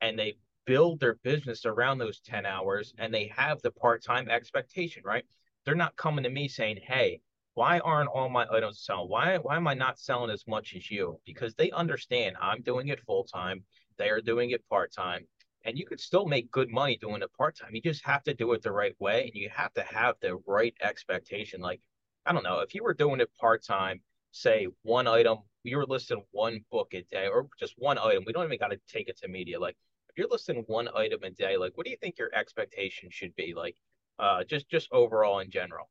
and 0.00 0.18
they 0.18 0.34
build 0.66 1.00
their 1.00 1.14
business 1.22 1.66
around 1.66 1.98
those 1.98 2.20
10 2.20 2.46
hours 2.46 2.94
and 2.98 3.12
they 3.12 3.30
have 3.36 3.60
the 3.62 3.70
part 3.70 4.02
time 4.02 4.28
expectation, 4.28 5.02
right? 5.04 5.24
They're 5.64 5.74
not 5.74 5.96
coming 5.96 6.24
to 6.24 6.30
me 6.30 6.48
saying, 6.48 6.80
hey, 6.82 7.20
why 7.54 7.78
aren't 7.80 8.10
all 8.10 8.28
my 8.28 8.46
items 8.50 8.80
selling? 8.84 9.08
Why 9.08 9.36
why 9.38 9.56
am 9.56 9.68
I 9.68 9.74
not 9.74 9.98
selling 9.98 10.30
as 10.30 10.46
much 10.46 10.74
as 10.74 10.90
you? 10.90 11.20
Because 11.24 11.54
they 11.54 11.70
understand 11.70 12.36
I'm 12.40 12.62
doing 12.62 12.88
it 12.88 13.00
full 13.00 13.24
time. 13.24 13.64
They 13.98 14.08
are 14.10 14.20
doing 14.20 14.50
it 14.50 14.68
part 14.68 14.92
time. 14.92 15.26
And 15.64 15.78
you 15.78 15.86
could 15.86 16.00
still 16.00 16.26
make 16.26 16.50
good 16.50 16.70
money 16.70 16.98
doing 17.00 17.22
it 17.22 17.32
part 17.36 17.56
time. 17.56 17.74
You 17.74 17.80
just 17.80 18.04
have 18.04 18.22
to 18.24 18.34
do 18.34 18.52
it 18.52 18.62
the 18.62 18.72
right 18.72 18.94
way 19.00 19.22
and 19.22 19.34
you 19.34 19.48
have 19.54 19.72
to 19.74 19.82
have 19.82 20.16
the 20.20 20.36
right 20.46 20.74
expectation. 20.82 21.60
Like, 21.60 21.80
I 22.26 22.32
don't 22.32 22.44
know, 22.44 22.60
if 22.60 22.74
you 22.74 22.82
were 22.82 22.94
doing 22.94 23.20
it 23.20 23.30
part 23.40 23.64
time, 23.64 24.00
say 24.32 24.68
one 24.82 25.06
item, 25.06 25.38
you 25.62 25.78
were 25.78 25.86
listing 25.86 26.22
one 26.32 26.60
book 26.70 26.88
a 26.92 27.02
day 27.10 27.28
or 27.28 27.46
just 27.58 27.74
one 27.78 27.98
item, 27.98 28.24
we 28.26 28.32
don't 28.32 28.44
even 28.44 28.58
got 28.58 28.72
to 28.72 28.80
take 28.88 29.08
it 29.08 29.18
to 29.18 29.28
media. 29.28 29.58
Like, 29.58 29.76
if 30.10 30.18
you're 30.18 30.28
listing 30.30 30.64
one 30.66 30.88
item 30.94 31.22
a 31.22 31.30
day, 31.30 31.56
like, 31.56 31.72
what 31.76 31.86
do 31.86 31.90
you 31.90 31.96
think 31.96 32.18
your 32.18 32.34
expectation 32.34 33.08
should 33.10 33.34
be? 33.34 33.54
Like, 33.54 33.76
uh, 34.18 34.44
just 34.44 34.68
just 34.68 34.88
overall 34.92 35.40
in 35.40 35.50
general. 35.50 35.88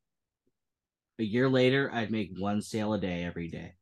A 1.20 1.24
year 1.24 1.50
later, 1.50 1.92
I'd 1.94 2.12
make 2.12 2.32
one 2.38 2.62
sale 2.62 2.94
a 2.94 3.00
day 3.00 3.24
every 3.24 3.48
day. 3.48 3.74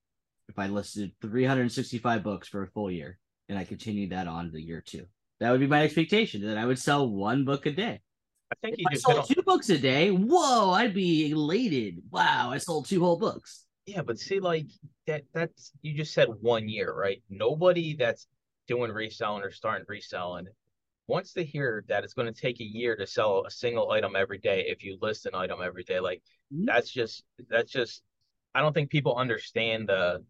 If 0.50 0.58
I 0.58 0.68
listed 0.68 1.12
365 1.22 2.24
books 2.24 2.48
for 2.48 2.64
a 2.64 2.68
full 2.68 2.92
year, 2.92 3.20
and 3.50 3.58
I 3.58 3.64
continue 3.64 4.10
that 4.10 4.28
on 4.28 4.52
to 4.52 4.62
year 4.62 4.82
two. 4.86 5.06
That 5.40 5.52
would 5.52 5.60
be 5.60 5.68
my 5.68 5.84
expectation 5.84 6.46
that 6.46 6.58
I 6.58 6.66
would 6.66 6.80
sell 6.80 7.10
one 7.10 7.46
book 7.46 7.66
a 7.66 7.72
day. 7.72 8.00
I 8.52 8.56
think 8.62 8.76
if 8.76 8.80
you 8.80 8.86
I 8.92 8.96
sold 8.96 9.28
two 9.28 9.42
books 9.44 9.70
a 9.70 9.78
day. 9.78 10.10
Whoa, 10.10 10.72
I'd 10.72 10.94
be 10.94 11.32
elated. 11.32 12.02
Wow, 12.12 12.52
I 12.52 12.58
sold 12.58 12.88
two 12.88 13.00
whole 13.00 13.18
books. 13.18 13.66
Yeah, 13.86 14.02
but 14.02 14.20
see, 14.20 14.40
like 14.40 14.68
that 15.08 15.24
that's 15.34 15.72
you 15.82 15.94
just 15.94 16.14
said 16.14 16.28
one 16.42 16.70
year, 16.70 16.94
right? 16.94 17.24
Nobody 17.30 17.96
that's 17.96 18.28
doing 18.68 18.92
reselling 18.92 19.44
or 19.44 19.52
starting 19.52 19.86
reselling 19.88 20.48
wants 21.08 21.34
to 21.34 21.44
hear 21.44 21.84
that 21.88 22.04
it's 22.04 22.14
going 22.14 22.32
to 22.32 22.42
take 22.42 22.60
a 22.60 22.64
year 22.64 22.96
to 22.96 23.08
sell 23.08 23.44
a 23.46 23.52
single 23.52 23.92
item 23.92 24.16
every 24.16 24.38
day 24.38 24.66
if 24.68 24.84
you 24.84 24.98
list 25.02 25.26
an 25.26 25.36
item 25.36 25.60
every 25.64 25.84
day. 25.84 26.00
Like 26.00 26.22
mm-hmm. 26.54 26.66
that's 26.66 26.90
just 26.90 27.24
that's 27.50 27.72
just 27.72 28.02
I 28.54 28.62
don't 28.62 28.74
think 28.74 28.90
people 28.90 29.16
understand 29.16 29.90
the 29.90 30.24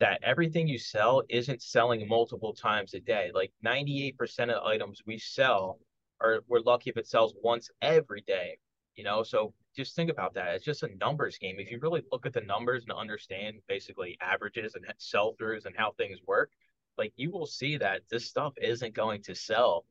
that 0.00 0.20
everything 0.22 0.68
you 0.68 0.78
sell 0.78 1.22
isn't 1.28 1.62
selling 1.62 2.06
multiple 2.08 2.54
times 2.54 2.94
a 2.94 3.00
day. 3.00 3.30
Like 3.34 3.52
98% 3.62 4.50
of 4.50 4.64
items 4.64 5.02
we 5.06 5.18
sell 5.18 5.78
are 6.20 6.40
we're 6.48 6.60
lucky 6.60 6.90
if 6.90 6.96
it 6.96 7.06
sells 7.06 7.34
once 7.42 7.70
every 7.82 8.22
day. 8.26 8.58
You 8.96 9.04
know, 9.04 9.22
so 9.22 9.54
just 9.76 9.94
think 9.94 10.10
about 10.10 10.34
that. 10.34 10.54
It's 10.54 10.64
just 10.64 10.82
a 10.82 10.96
numbers 11.00 11.38
game. 11.38 11.56
If 11.58 11.70
you 11.70 11.78
really 11.80 12.02
look 12.10 12.26
at 12.26 12.32
the 12.32 12.40
numbers 12.40 12.82
and 12.82 12.92
understand 12.92 13.58
basically 13.68 14.16
averages 14.20 14.74
and 14.74 14.84
sell 14.98 15.34
throughs 15.40 15.66
and 15.66 15.74
how 15.76 15.92
things 15.92 16.18
work, 16.26 16.50
like 16.96 17.12
you 17.16 17.30
will 17.30 17.46
see 17.46 17.76
that 17.76 18.02
this 18.10 18.26
stuff 18.26 18.54
isn't 18.60 18.94
going 18.94 19.22
to 19.22 19.34
sell 19.34 19.84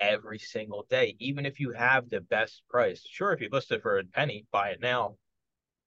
every 0.00 0.38
single 0.38 0.86
day, 0.90 1.16
even 1.18 1.46
if 1.46 1.58
you 1.60 1.72
have 1.72 2.08
the 2.08 2.20
best 2.20 2.62
price. 2.68 3.04
Sure, 3.08 3.32
if 3.32 3.40
you 3.40 3.48
list 3.50 3.72
it 3.72 3.82
for 3.82 3.98
a 3.98 4.04
penny, 4.04 4.44
buy 4.52 4.70
it 4.70 4.80
now, 4.80 5.16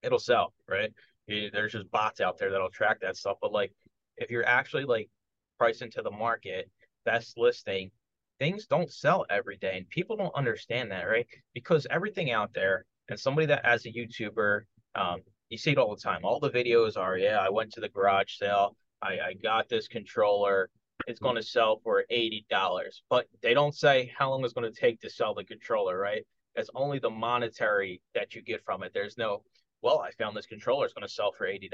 it'll 0.03 0.19
sell, 0.19 0.53
right? 0.67 0.91
There's 1.27 1.73
just 1.73 1.89
bots 1.91 2.21
out 2.21 2.37
there 2.37 2.51
that'll 2.51 2.69
track 2.69 2.99
that 3.01 3.17
stuff. 3.17 3.37
But 3.41 3.51
like, 3.51 3.71
if 4.17 4.29
you're 4.31 4.45
actually 4.45 4.85
like 4.85 5.09
pricing 5.57 5.91
to 5.91 6.01
the 6.01 6.11
market, 6.11 6.69
best 7.05 7.37
listing, 7.37 7.91
things 8.39 8.67
don't 8.67 8.91
sell 8.91 9.25
every 9.29 9.57
day, 9.57 9.77
and 9.77 9.89
people 9.89 10.15
don't 10.15 10.35
understand 10.35 10.91
that, 10.91 11.03
right? 11.03 11.27
Because 11.53 11.87
everything 11.89 12.31
out 12.31 12.53
there, 12.53 12.85
and 13.09 13.19
somebody 13.19 13.47
that 13.47 13.65
as 13.65 13.85
a 13.85 13.91
YouTuber, 13.91 14.61
um, 14.95 15.21
you 15.49 15.57
see 15.57 15.71
it 15.71 15.77
all 15.77 15.95
the 15.95 16.01
time. 16.01 16.21
All 16.23 16.39
the 16.39 16.49
videos 16.49 16.97
are, 16.97 17.17
yeah, 17.17 17.39
I 17.39 17.49
went 17.49 17.71
to 17.73 17.81
the 17.81 17.89
garage 17.89 18.37
sale, 18.37 18.75
I, 19.01 19.19
I 19.19 19.33
got 19.41 19.69
this 19.69 19.87
controller, 19.87 20.69
it's 21.07 21.19
going 21.19 21.35
to 21.35 21.43
sell 21.43 21.79
for 21.83 22.05
eighty 22.09 22.45
dollars, 22.49 23.03
but 23.09 23.27
they 23.41 23.53
don't 23.53 23.75
say 23.75 24.11
how 24.17 24.29
long 24.29 24.43
it's 24.43 24.53
going 24.53 24.71
to 24.71 24.79
take 24.79 25.01
to 25.01 25.09
sell 25.09 25.33
the 25.33 25.43
controller, 25.43 25.97
right? 25.97 26.25
It's 26.55 26.69
only 26.73 26.99
the 26.99 27.09
monetary 27.09 28.01
that 28.15 28.33
you 28.33 28.41
get 28.41 28.63
from 28.63 28.81
it. 28.81 28.91
There's 28.93 29.17
no 29.17 29.43
well, 29.85 29.99
I 29.99 30.09
found 30.17 30.35
this 30.35 30.47
controller 30.47 30.87
is 30.87 30.93
going 30.93 31.07
to 31.07 31.13
sell 31.13 31.31
for 31.31 31.45
$80, 31.45 31.69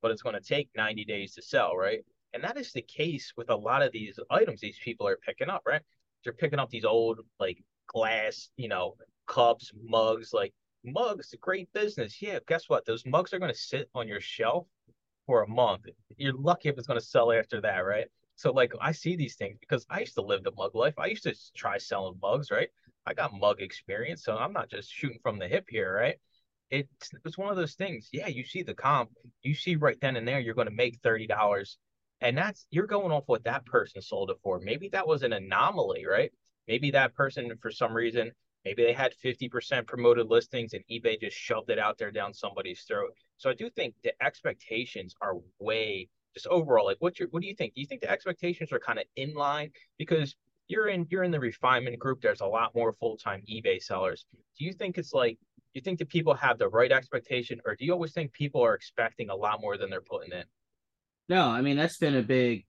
but 0.00 0.10
it's 0.10 0.22
going 0.22 0.34
to 0.34 0.40
take 0.40 0.70
90 0.74 1.04
days 1.04 1.34
to 1.34 1.42
sell, 1.42 1.76
right? 1.76 2.00
And 2.32 2.42
that 2.42 2.56
is 2.56 2.72
the 2.72 2.80
case 2.80 3.34
with 3.36 3.50
a 3.50 3.54
lot 3.54 3.82
of 3.82 3.92
these 3.92 4.18
items 4.30 4.58
these 4.58 4.78
people 4.82 5.06
are 5.06 5.18
picking 5.18 5.50
up, 5.50 5.60
right? 5.66 5.82
They're 6.24 6.32
picking 6.32 6.58
up 6.58 6.70
these 6.70 6.86
old 6.86 7.20
like 7.38 7.62
glass, 7.86 8.48
you 8.56 8.68
know, 8.68 8.94
cups, 9.26 9.70
mugs, 9.86 10.32
like 10.32 10.54
mugs, 10.82 11.34
great 11.42 11.70
business. 11.74 12.22
Yeah, 12.22 12.38
guess 12.48 12.70
what? 12.70 12.86
Those 12.86 13.04
mugs 13.04 13.34
are 13.34 13.38
going 13.38 13.52
to 13.52 13.58
sit 13.58 13.90
on 13.94 14.08
your 14.08 14.20
shelf 14.20 14.66
for 15.26 15.42
a 15.42 15.48
month. 15.48 15.82
You're 16.16 16.32
lucky 16.32 16.70
if 16.70 16.78
it's 16.78 16.86
going 16.86 16.98
to 16.98 17.04
sell 17.04 17.32
after 17.32 17.60
that, 17.60 17.80
right? 17.80 18.06
So 18.36 18.50
like 18.50 18.72
I 18.80 18.92
see 18.92 19.14
these 19.14 19.36
things 19.36 19.58
because 19.60 19.84
I 19.90 20.00
used 20.00 20.14
to 20.14 20.22
live 20.22 20.42
the 20.42 20.52
mug 20.56 20.74
life. 20.74 20.94
I 20.98 21.08
used 21.08 21.24
to 21.24 21.34
try 21.54 21.76
selling 21.76 22.18
mugs, 22.22 22.50
right? 22.50 22.70
I 23.04 23.12
got 23.12 23.38
mug 23.38 23.60
experience, 23.60 24.24
so 24.24 24.38
I'm 24.38 24.54
not 24.54 24.70
just 24.70 24.90
shooting 24.90 25.18
from 25.22 25.38
the 25.38 25.48
hip 25.48 25.66
here, 25.68 25.94
right? 25.94 26.16
It's 26.72 27.10
it's 27.24 27.38
one 27.38 27.50
of 27.50 27.56
those 27.56 27.74
things. 27.74 28.08
Yeah, 28.12 28.28
you 28.28 28.44
see 28.44 28.62
the 28.62 28.74
comp, 28.74 29.10
you 29.42 29.54
see 29.54 29.76
right 29.76 29.98
then 30.00 30.16
and 30.16 30.26
there 30.26 30.40
you're 30.40 30.54
going 30.54 30.68
to 30.68 30.74
make 30.74 30.98
thirty 31.02 31.26
dollars, 31.26 31.76
and 32.20 32.36
that's 32.36 32.66
you're 32.70 32.86
going 32.86 33.12
off 33.12 33.24
what 33.26 33.44
that 33.44 33.66
person 33.66 34.00
sold 34.00 34.30
it 34.30 34.38
for. 34.42 34.58
Maybe 34.58 34.88
that 34.88 35.06
was 35.06 35.22
an 35.22 35.34
anomaly, 35.34 36.06
right? 36.10 36.32
Maybe 36.66 36.90
that 36.92 37.14
person 37.14 37.52
for 37.60 37.70
some 37.70 37.92
reason, 37.92 38.32
maybe 38.64 38.84
they 38.84 38.94
had 38.94 39.12
fifty 39.14 39.50
percent 39.50 39.86
promoted 39.86 40.28
listings 40.28 40.72
and 40.72 40.82
eBay 40.90 41.20
just 41.20 41.36
shoved 41.36 41.70
it 41.70 41.78
out 41.78 41.98
there 41.98 42.10
down 42.10 42.32
somebody's 42.32 42.82
throat. 42.88 43.10
So 43.36 43.50
I 43.50 43.54
do 43.54 43.68
think 43.68 43.94
the 44.02 44.14
expectations 44.22 45.14
are 45.20 45.34
way 45.58 46.08
just 46.32 46.46
overall. 46.46 46.86
Like, 46.86 46.96
what's 47.00 47.20
your 47.20 47.28
what 47.28 47.42
do 47.42 47.48
you 47.48 47.54
think? 47.54 47.74
Do 47.74 47.82
you 47.82 47.86
think 47.86 48.00
the 48.00 48.10
expectations 48.10 48.72
are 48.72 48.80
kind 48.80 48.98
of 48.98 49.04
in 49.16 49.34
line 49.34 49.72
because 49.98 50.34
you're 50.68 50.88
in 50.88 51.06
you're 51.10 51.24
in 51.24 51.30
the 51.30 51.40
refinement 51.40 51.98
group. 51.98 52.22
There's 52.22 52.40
a 52.40 52.46
lot 52.46 52.74
more 52.74 52.94
full 52.94 53.18
time 53.18 53.42
eBay 53.50 53.82
sellers. 53.82 54.24
Do 54.58 54.64
you 54.64 54.72
think 54.72 54.96
it's 54.96 55.12
like 55.12 55.38
you 55.74 55.80
think 55.80 55.98
that 55.98 56.08
people 56.08 56.34
have 56.34 56.58
the 56.58 56.68
right 56.68 56.92
expectation, 56.92 57.60
or 57.64 57.74
do 57.74 57.84
you 57.84 57.92
always 57.92 58.12
think 58.12 58.32
people 58.32 58.62
are 58.62 58.74
expecting 58.74 59.30
a 59.30 59.34
lot 59.34 59.60
more 59.60 59.76
than 59.76 59.90
they're 59.90 60.00
putting 60.00 60.32
in? 60.32 60.44
No, 61.28 61.48
I 61.48 61.62
mean 61.62 61.76
that's 61.76 61.98
been 61.98 62.16
a 62.16 62.22
big 62.22 62.66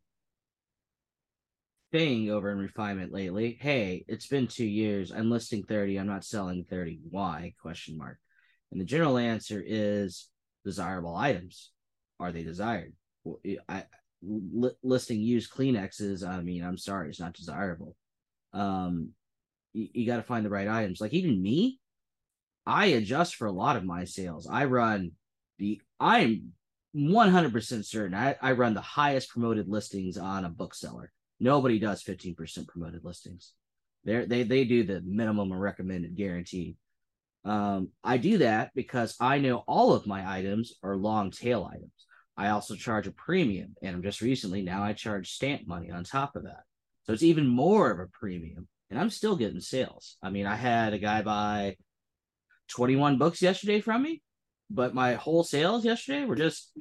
thing 1.91 2.31
over 2.31 2.51
in 2.51 2.57
refinement 2.57 3.13
lately. 3.13 3.57
Hey, 3.61 4.03
it's 4.07 4.27
been 4.27 4.47
two 4.47 4.65
years. 4.65 5.11
I'm 5.11 5.29
listing 5.29 5.63
30. 5.63 5.97
I'm 5.97 6.07
not 6.07 6.25
selling 6.25 6.65
30. 6.67 6.99
Why? 7.09 7.53
Question 7.61 7.97
mark. 7.97 8.17
And 8.71 8.81
the 8.81 8.85
general 8.85 9.17
answer 9.19 9.63
is 9.63 10.29
desirable 10.65 11.15
items. 11.15 11.71
Are 12.19 12.31
they 12.31 12.43
desired? 12.43 12.93
I 13.69 13.83
li- 14.23 14.71
listing 14.81 15.21
used 15.21 15.51
Kleenexes. 15.51 16.27
I 16.27 16.41
mean, 16.41 16.63
I'm 16.63 16.77
sorry, 16.77 17.09
it's 17.09 17.19
not 17.19 17.33
desirable. 17.33 17.95
Um, 18.53 19.09
you, 19.73 19.87
you 19.93 20.05
got 20.07 20.17
to 20.17 20.23
find 20.23 20.45
the 20.45 20.49
right 20.49 20.67
items. 20.67 20.99
Like 20.99 21.13
even 21.13 21.41
me, 21.41 21.79
I 22.65 22.87
adjust 22.87 23.35
for 23.35 23.47
a 23.47 23.51
lot 23.51 23.75
of 23.75 23.83
my 23.83 24.05
sales. 24.05 24.47
I 24.49 24.65
run 24.65 25.11
the 25.59 25.81
I'm 25.99 26.53
100% 26.95 27.85
certain 27.85 28.13
I, 28.13 28.35
I 28.41 28.51
run 28.51 28.73
the 28.73 28.81
highest 28.81 29.29
promoted 29.29 29.67
listings 29.67 30.17
on 30.17 30.45
a 30.45 30.49
bookseller. 30.49 31.11
Nobody 31.39 31.79
does 31.79 32.03
15% 32.03 32.67
promoted 32.67 33.03
listings. 33.03 33.53
They're, 34.05 34.25
they 34.25 34.43
they 34.43 34.65
do 34.65 34.83
the 34.83 35.01
minimum 35.01 35.51
and 35.51 35.61
recommended 35.61 36.15
guarantee. 36.15 36.75
Um, 37.45 37.89
I 38.03 38.17
do 38.17 38.39
that 38.39 38.71
because 38.75 39.15
I 39.19 39.37
know 39.39 39.63
all 39.67 39.93
of 39.93 40.07
my 40.07 40.29
items 40.29 40.73
are 40.83 40.95
long 40.95 41.31
tail 41.31 41.69
items. 41.69 41.91
I 42.35 42.49
also 42.49 42.75
charge 42.75 43.07
a 43.07 43.11
premium, 43.11 43.75
and 43.81 43.95
I'm 43.95 44.03
just 44.03 44.21
recently 44.21 44.61
now 44.61 44.83
I 44.83 44.93
charge 44.93 45.31
stamp 45.31 45.67
money 45.67 45.91
on 45.91 46.03
top 46.03 46.35
of 46.35 46.43
that. 46.43 46.63
So 47.03 47.13
it's 47.13 47.23
even 47.23 47.47
more 47.47 47.91
of 47.91 47.99
a 47.99 48.07
premium, 48.07 48.67
and 48.89 48.99
I'm 48.99 49.09
still 49.09 49.35
getting 49.35 49.59
sales. 49.59 50.17
I 50.21 50.29
mean, 50.29 50.45
I 50.45 50.55
had 50.55 50.93
a 50.93 50.99
guy 50.99 51.21
buy 51.21 51.75
21 52.73 53.17
books 53.17 53.41
yesterday 53.41 53.81
from 53.81 54.01
me, 54.01 54.21
but 54.69 54.95
my 54.95 55.13
whole 55.13 55.43
sales 55.43 55.85
yesterday 55.85 56.25
were 56.25 56.35
just 56.35 56.71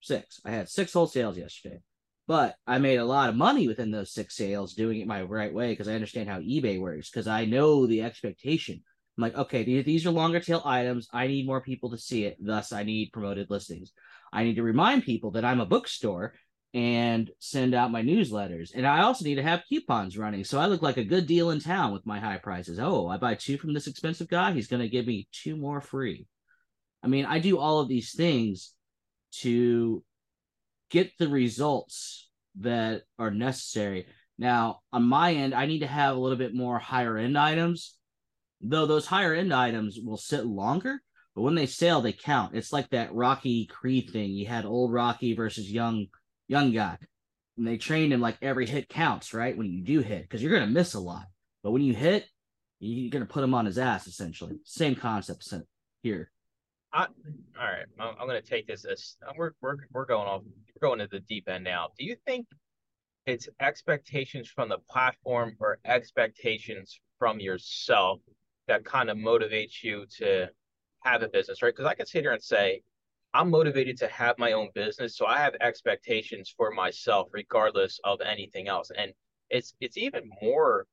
six. 0.00 0.40
I 0.44 0.50
had 0.50 0.68
six 0.68 0.92
whole 0.92 1.06
sales 1.06 1.36
yesterday, 1.36 1.80
but 2.28 2.54
I 2.66 2.78
made 2.78 2.96
a 2.96 3.04
lot 3.04 3.28
of 3.28 3.36
money 3.36 3.66
within 3.66 3.90
those 3.90 4.12
six 4.12 4.36
sales 4.36 4.74
doing 4.74 5.00
it 5.00 5.06
my 5.06 5.22
right 5.22 5.52
way 5.52 5.70
because 5.70 5.88
I 5.88 5.94
understand 5.94 6.28
how 6.28 6.40
eBay 6.40 6.80
works 6.80 7.10
because 7.10 7.26
I 7.26 7.44
know 7.44 7.86
the 7.86 8.02
expectation. 8.02 8.82
I'm 9.18 9.22
like, 9.22 9.36
okay, 9.36 9.82
these 9.82 10.06
are 10.06 10.10
longer 10.10 10.40
tail 10.40 10.62
items. 10.64 11.08
I 11.12 11.26
need 11.26 11.46
more 11.46 11.60
people 11.60 11.90
to 11.90 11.98
see 11.98 12.24
it. 12.24 12.38
Thus, 12.40 12.72
I 12.72 12.82
need 12.82 13.12
promoted 13.12 13.50
listings. 13.50 13.92
I 14.32 14.44
need 14.44 14.56
to 14.56 14.62
remind 14.62 15.02
people 15.02 15.32
that 15.32 15.44
I'm 15.44 15.60
a 15.60 15.66
bookstore 15.66 16.34
and 16.74 17.30
send 17.38 17.74
out 17.74 17.90
my 17.90 18.02
newsletters. 18.02 18.70
And 18.74 18.86
I 18.86 19.02
also 19.02 19.24
need 19.24 19.34
to 19.34 19.42
have 19.42 19.64
coupons 19.68 20.16
running. 20.16 20.44
So 20.44 20.58
I 20.58 20.66
look 20.66 20.80
like 20.80 20.96
a 20.96 21.04
good 21.04 21.26
deal 21.26 21.50
in 21.50 21.60
town 21.60 21.92
with 21.92 22.06
my 22.06 22.18
high 22.18 22.38
prices. 22.38 22.78
Oh, 22.78 23.08
I 23.08 23.18
buy 23.18 23.34
two 23.34 23.58
from 23.58 23.74
this 23.74 23.86
expensive 23.86 24.28
guy. 24.28 24.52
He's 24.52 24.68
going 24.68 24.80
to 24.82 24.88
give 24.88 25.06
me 25.06 25.28
two 25.32 25.56
more 25.56 25.80
free. 25.80 26.26
I 27.02 27.08
mean, 27.08 27.26
I 27.26 27.40
do 27.40 27.58
all 27.58 27.80
of 27.80 27.88
these 27.88 28.14
things 28.14 28.72
to 29.40 30.02
get 30.90 31.12
the 31.18 31.28
results 31.28 32.30
that 32.60 33.02
are 33.18 33.30
necessary. 33.30 34.06
Now, 34.38 34.80
on 34.92 35.02
my 35.02 35.34
end, 35.34 35.54
I 35.54 35.66
need 35.66 35.80
to 35.80 35.86
have 35.86 36.16
a 36.16 36.18
little 36.18 36.38
bit 36.38 36.54
more 36.54 36.78
higher 36.78 37.18
end 37.18 37.36
items, 37.36 37.96
though 38.60 38.86
those 38.86 39.06
higher 39.06 39.34
end 39.34 39.52
items 39.52 39.98
will 40.02 40.16
sit 40.16 40.46
longer. 40.46 41.02
But 41.34 41.42
when 41.42 41.54
they 41.54 41.66
sell, 41.66 42.02
they 42.02 42.12
count. 42.12 42.54
It's 42.54 42.72
like 42.72 42.88
that 42.90 43.14
Rocky 43.14 43.66
Creed 43.66 44.10
thing. 44.10 44.30
You 44.30 44.46
had 44.46 44.64
old 44.64 44.92
Rocky 44.92 45.34
versus 45.34 45.70
young 45.70 46.06
young 46.52 46.72
guy, 46.72 46.98
and 47.56 47.66
they 47.66 47.78
trained 47.78 48.12
him 48.12 48.20
like 48.20 48.36
every 48.42 48.66
hit 48.66 48.88
counts, 48.88 49.34
right? 49.34 49.56
When 49.56 49.72
you 49.72 49.82
do 49.82 50.00
hit, 50.00 50.22
because 50.22 50.42
you're 50.42 50.52
gonna 50.52 50.70
miss 50.70 50.94
a 50.94 51.00
lot. 51.00 51.26
But 51.62 51.72
when 51.72 51.82
you 51.82 51.94
hit, 51.94 52.26
you're 52.78 53.10
gonna 53.10 53.26
put 53.26 53.44
him 53.44 53.54
on 53.54 53.66
his 53.66 53.78
ass 53.78 54.06
essentially. 54.06 54.60
Same 54.64 54.94
concept 54.94 55.52
here. 56.02 56.30
I, 56.92 57.04
all 57.04 57.08
right, 57.58 57.86
I'm, 57.98 58.14
I'm 58.20 58.26
going 58.26 58.40
to 58.40 58.46
take 58.46 58.66
this 58.66 58.84
as 58.84 59.16
we're 59.36 59.52
we're 59.62 59.76
we're 59.92 60.04
going 60.04 60.28
off. 60.28 60.42
We're 60.74 60.88
going 60.88 60.98
to 60.98 61.08
the 61.10 61.20
deep 61.20 61.48
end 61.48 61.64
now. 61.64 61.88
Do 61.98 62.04
you 62.04 62.16
think 62.26 62.46
it's 63.26 63.48
expectations 63.60 64.48
from 64.48 64.68
the 64.68 64.78
platform 64.90 65.56
or 65.58 65.78
expectations 65.84 67.00
from 67.18 67.40
yourself 67.40 68.20
that 68.68 68.84
kind 68.84 69.08
of 69.10 69.16
motivates 69.16 69.82
you 69.82 70.04
to 70.18 70.48
have 71.00 71.22
a 71.22 71.28
business, 71.28 71.62
right? 71.62 71.74
Because 71.74 71.90
I 71.90 71.94
can 71.94 72.06
sit 72.06 72.22
here 72.22 72.32
and 72.32 72.42
say, 72.42 72.82
I'm 73.34 73.50
motivated 73.50 73.96
to 73.98 74.08
have 74.08 74.38
my 74.38 74.52
own 74.52 74.68
business, 74.74 75.16
so 75.16 75.26
I 75.26 75.38
have 75.38 75.54
expectations 75.60 76.52
for 76.54 76.70
myself, 76.70 77.28
regardless 77.32 77.98
of 78.04 78.20
anything 78.20 78.68
else. 78.68 78.90
And 78.96 79.12
it's 79.48 79.74
it's 79.80 79.96
even 79.96 80.30
more 80.42 80.86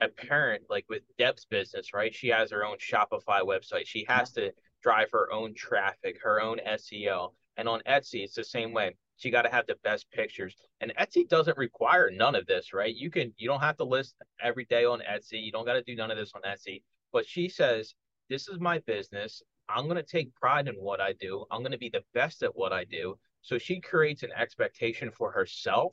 apparent, 0.00 0.64
like 0.70 0.86
with 0.88 1.02
Deb's 1.18 1.44
business, 1.44 1.92
right? 1.92 2.14
She 2.14 2.28
has 2.28 2.50
her 2.50 2.64
own 2.64 2.78
Shopify 2.78 3.42
website. 3.42 3.86
She 3.86 4.04
has 4.08 4.32
to 4.32 4.52
drive 4.82 5.08
her 5.12 5.30
own 5.32 5.54
traffic, 5.54 6.18
her 6.22 6.40
own 6.40 6.58
SEO. 6.66 7.32
And 7.56 7.68
on 7.68 7.80
Etsy, 7.86 8.24
it's 8.24 8.34
the 8.34 8.44
same 8.44 8.72
way. 8.72 8.96
She 9.16 9.30
got 9.30 9.42
to 9.42 9.50
have 9.50 9.66
the 9.66 9.76
best 9.84 10.10
pictures. 10.10 10.56
And 10.80 10.92
Etsy 10.98 11.28
doesn't 11.28 11.58
require 11.58 12.10
none 12.10 12.34
of 12.34 12.46
this, 12.46 12.72
right? 12.72 12.94
You 12.94 13.10
can 13.10 13.34
you 13.36 13.48
don't 13.48 13.60
have 13.60 13.76
to 13.76 13.84
list 13.84 14.16
every 14.42 14.64
day 14.64 14.84
on 14.84 15.00
Etsy. 15.00 15.42
You 15.42 15.52
don't 15.52 15.66
got 15.66 15.74
to 15.74 15.82
do 15.82 15.94
none 15.94 16.10
of 16.10 16.16
this 16.16 16.32
on 16.34 16.42
Etsy. 16.42 16.82
But 17.12 17.26
she 17.26 17.48
says, 17.48 17.94
"This 18.30 18.48
is 18.48 18.58
my 18.58 18.78
business. 18.80 19.42
I'm 19.74 19.84
going 19.84 19.96
to 19.96 20.02
take 20.02 20.34
pride 20.34 20.68
in 20.68 20.74
what 20.74 21.00
I 21.00 21.14
do. 21.20 21.44
I'm 21.50 21.60
going 21.60 21.72
to 21.72 21.78
be 21.78 21.90
the 21.90 22.04
best 22.14 22.42
at 22.42 22.54
what 22.54 22.72
I 22.72 22.84
do." 22.84 23.18
So 23.42 23.58
she 23.58 23.80
creates 23.80 24.22
an 24.22 24.30
expectation 24.36 25.10
for 25.10 25.32
herself 25.32 25.92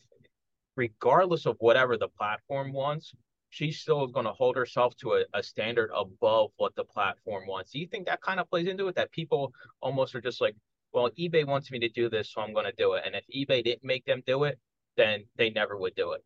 regardless 0.79 1.45
of 1.45 1.57
whatever 1.59 1.97
the 1.97 2.07
platform 2.07 2.71
wants, 2.71 3.13
she's 3.49 3.79
still 3.79 4.07
going 4.07 4.25
to 4.25 4.31
hold 4.31 4.55
herself 4.55 4.95
to 4.95 5.13
a, 5.13 5.23
a, 5.33 5.43
standard 5.43 5.91
above 5.93 6.51
what 6.55 6.73
the 6.75 6.85
platform 6.85 7.43
wants. 7.47 7.71
Do 7.71 7.79
you 7.79 7.87
think 7.87 8.05
that 8.05 8.21
kind 8.21 8.39
of 8.39 8.49
plays 8.49 8.67
into 8.67 8.87
it? 8.87 8.95
That 8.95 9.11
people 9.11 9.53
almost 9.81 10.15
are 10.15 10.21
just 10.21 10.39
like, 10.39 10.55
well, 10.93 11.09
eBay 11.19 11.45
wants 11.45 11.69
me 11.69 11.79
to 11.79 11.89
do 11.89 12.09
this, 12.09 12.31
so 12.31 12.41
I'm 12.41 12.53
going 12.53 12.65
to 12.65 12.73
do 12.77 12.93
it. 12.93 13.03
And 13.05 13.13
if 13.13 13.25
eBay 13.27 13.61
didn't 13.61 13.83
make 13.83 14.05
them 14.05 14.23
do 14.25 14.45
it, 14.45 14.57
then 14.95 15.25
they 15.35 15.49
never 15.49 15.77
would 15.77 15.95
do 15.95 16.13
it. 16.13 16.23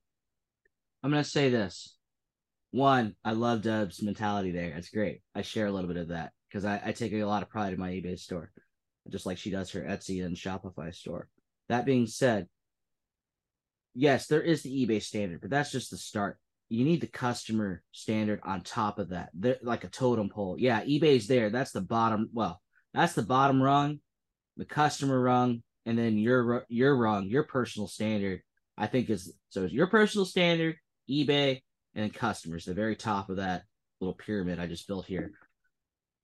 I'm 1.01 1.09
going 1.09 1.23
to 1.23 1.29
say 1.29 1.49
this. 1.49 1.97
One, 2.69 3.15
I 3.25 3.31
love 3.31 3.63
Deb's 3.63 4.03
mentality 4.03 4.51
there. 4.51 4.73
It's 4.77 4.89
great. 4.89 5.21
I 5.33 5.41
share 5.41 5.65
a 5.65 5.71
little 5.71 5.87
bit 5.87 5.97
of 5.97 6.09
that 6.09 6.31
because 6.53 6.65
I, 6.65 6.79
I 6.85 6.91
take 6.91 7.11
a 7.13 7.23
lot 7.23 7.41
of 7.41 7.49
pride 7.49 7.73
in 7.73 7.79
my 7.79 7.89
eBay 7.89 8.19
store, 8.19 8.51
just 9.09 9.25
like 9.25 9.39
she 9.39 9.49
does 9.49 9.71
her 9.71 9.81
Etsy 9.81 10.23
and 10.23 10.37
Shopify 10.37 10.93
store. 10.93 11.27
That 11.67 11.85
being 11.85 12.05
said, 12.05 12.47
yes, 13.95 14.27
there 14.27 14.41
is 14.41 14.61
the 14.61 14.85
eBay 14.85 15.01
standard, 15.01 15.41
but 15.41 15.49
that's 15.49 15.71
just 15.71 15.89
the 15.89 15.97
start 15.97 16.37
you 16.69 16.85
need 16.85 17.01
the 17.01 17.07
customer 17.07 17.83
standard 17.91 18.39
on 18.43 18.61
top 18.61 18.97
of 18.97 19.09
that. 19.09 19.29
They're 19.35 19.57
like 19.61 19.83
a 19.83 19.89
totem 19.89 20.29
pole. 20.29 20.55
Yeah, 20.57 20.83
eBay's 20.83 21.27
there. 21.27 21.51
That's 21.51 21.71
the 21.71 21.81
bottom. 21.81 22.29
Well, 22.33 22.59
that's 22.95 23.13
the 23.13 23.21
bottom 23.21 23.61
rung, 23.61 23.99
the 24.57 24.65
customer 24.65 25.21
rung, 25.21 25.61
and 25.85 25.97
then 25.97 26.17
your 26.17 26.65
your 26.69 26.97
rung, 26.97 27.27
your 27.27 27.43
personal 27.43 27.87
standard. 27.87 28.41
I 28.75 28.87
think 28.87 29.11
is 29.11 29.33
so. 29.49 29.65
It's 29.65 29.73
your 29.73 29.85
personal 29.85 30.25
standard, 30.25 30.77
eBay, 31.07 31.61
and 31.93 32.11
customers. 32.11 32.65
The 32.65 32.73
very 32.73 32.95
top 32.95 33.29
of 33.29 33.37
that 33.37 33.63
little 34.01 34.15
pyramid 34.15 34.59
I 34.59 34.65
just 34.65 34.87
built 34.87 35.05
here. 35.05 35.31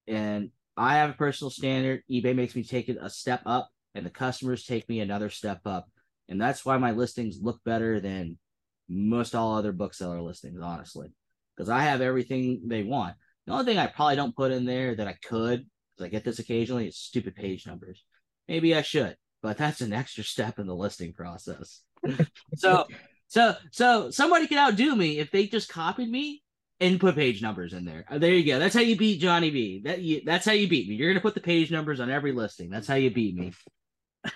And 0.09 0.49
I 0.75 0.95
have 0.95 1.11
a 1.11 1.13
personal 1.13 1.51
standard. 1.51 2.01
eBay 2.09 2.35
makes 2.35 2.55
me 2.55 2.63
take 2.63 2.89
it 2.89 2.97
a 2.99 3.09
step 3.09 3.41
up, 3.45 3.69
and 3.93 4.05
the 4.05 4.09
customers 4.09 4.65
take 4.65 4.89
me 4.89 4.99
another 4.99 5.29
step 5.29 5.61
up. 5.65 5.87
And 6.27 6.41
that's 6.41 6.65
why 6.65 6.77
my 6.77 6.91
listings 6.91 7.39
look 7.41 7.63
better 7.63 7.99
than 7.99 8.37
most 8.87 9.35
all 9.35 9.55
other 9.55 9.71
bookseller 9.71 10.21
listings, 10.21 10.61
honestly, 10.61 11.09
because 11.55 11.69
I 11.69 11.83
have 11.83 12.01
everything 12.01 12.61
they 12.65 12.83
want. 12.83 13.15
The 13.45 13.53
only 13.53 13.65
thing 13.65 13.77
I 13.77 13.87
probably 13.87 14.15
don't 14.15 14.35
put 14.35 14.51
in 14.51 14.65
there 14.65 14.95
that 14.95 15.07
I 15.07 15.15
could, 15.23 15.65
because 15.95 16.05
I 16.05 16.09
get 16.09 16.23
this 16.23 16.39
occasionally, 16.39 16.87
is 16.87 16.97
stupid 16.97 17.35
page 17.35 17.67
numbers. 17.67 18.03
Maybe 18.47 18.75
I 18.75 18.81
should, 18.81 19.15
but 19.43 19.57
that's 19.57 19.81
an 19.81 19.93
extra 19.93 20.23
step 20.23 20.59
in 20.59 20.65
the 20.67 20.75
listing 20.75 21.13
process. 21.13 21.81
so, 22.55 22.85
so, 23.27 23.55
so 23.71 24.09
somebody 24.09 24.47
could 24.47 24.57
outdo 24.57 24.95
me 24.95 25.19
if 25.19 25.29
they 25.29 25.45
just 25.47 25.69
copied 25.69 26.09
me 26.09 26.41
and 26.81 26.99
put 26.99 27.15
page 27.15 27.41
numbers 27.41 27.73
in 27.73 27.85
there. 27.85 28.05
Uh, 28.09 28.17
there 28.17 28.33
you 28.33 28.45
go. 28.45 28.59
That's 28.59 28.75
how 28.75 28.81
you 28.81 28.95
beat 28.95 29.19
Johnny 29.19 29.51
B. 29.51 29.81
That 29.83 30.01
you, 30.01 30.21
that's 30.25 30.45
how 30.45 30.53
you 30.53 30.67
beat 30.67 30.87
me. 30.87 30.95
You're 30.95 31.09
gonna 31.09 31.21
put 31.21 31.33
the 31.35 31.41
page 31.41 31.71
numbers 31.71 31.99
on 31.99 32.09
every 32.09 32.31
listing. 32.31 32.69
That's 32.69 32.87
how 32.87 32.95
you 32.95 33.11
beat 33.11 33.35
me 33.35 33.53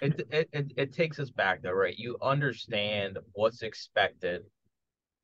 it, 0.02 0.28
it, 0.32 0.50
it, 0.52 0.74
it 0.78 0.94
takes 0.94 1.20
us 1.20 1.30
back 1.30 1.62
though, 1.62 1.72
right? 1.72 1.98
You 1.98 2.18
understand 2.22 3.18
what's 3.34 3.62
expected 3.62 4.44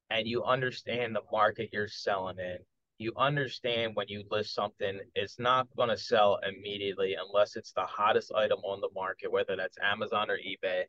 and 0.10 0.28
you 0.28 0.44
understand 0.44 1.16
the 1.16 1.22
market 1.32 1.70
you're 1.72 1.88
selling 1.88 2.40
in. 2.40 2.58
You 2.98 3.14
understand 3.16 3.96
when 3.96 4.10
you 4.10 4.24
list 4.30 4.54
something, 4.54 5.00
it's 5.16 5.40
not 5.40 5.68
to 5.78 5.98
sell 5.98 6.40
immediately 6.48 7.16
unless 7.16 7.56
it's 7.56 7.72
the 7.72 7.86
hottest 7.86 8.34
item 8.36 8.60
on 8.66 8.82
the 8.82 8.90
market, 8.94 9.32
whether 9.32 9.56
that's 9.56 9.78
Amazon 9.82 10.30
or 10.30 10.38
eBay. 10.38 10.84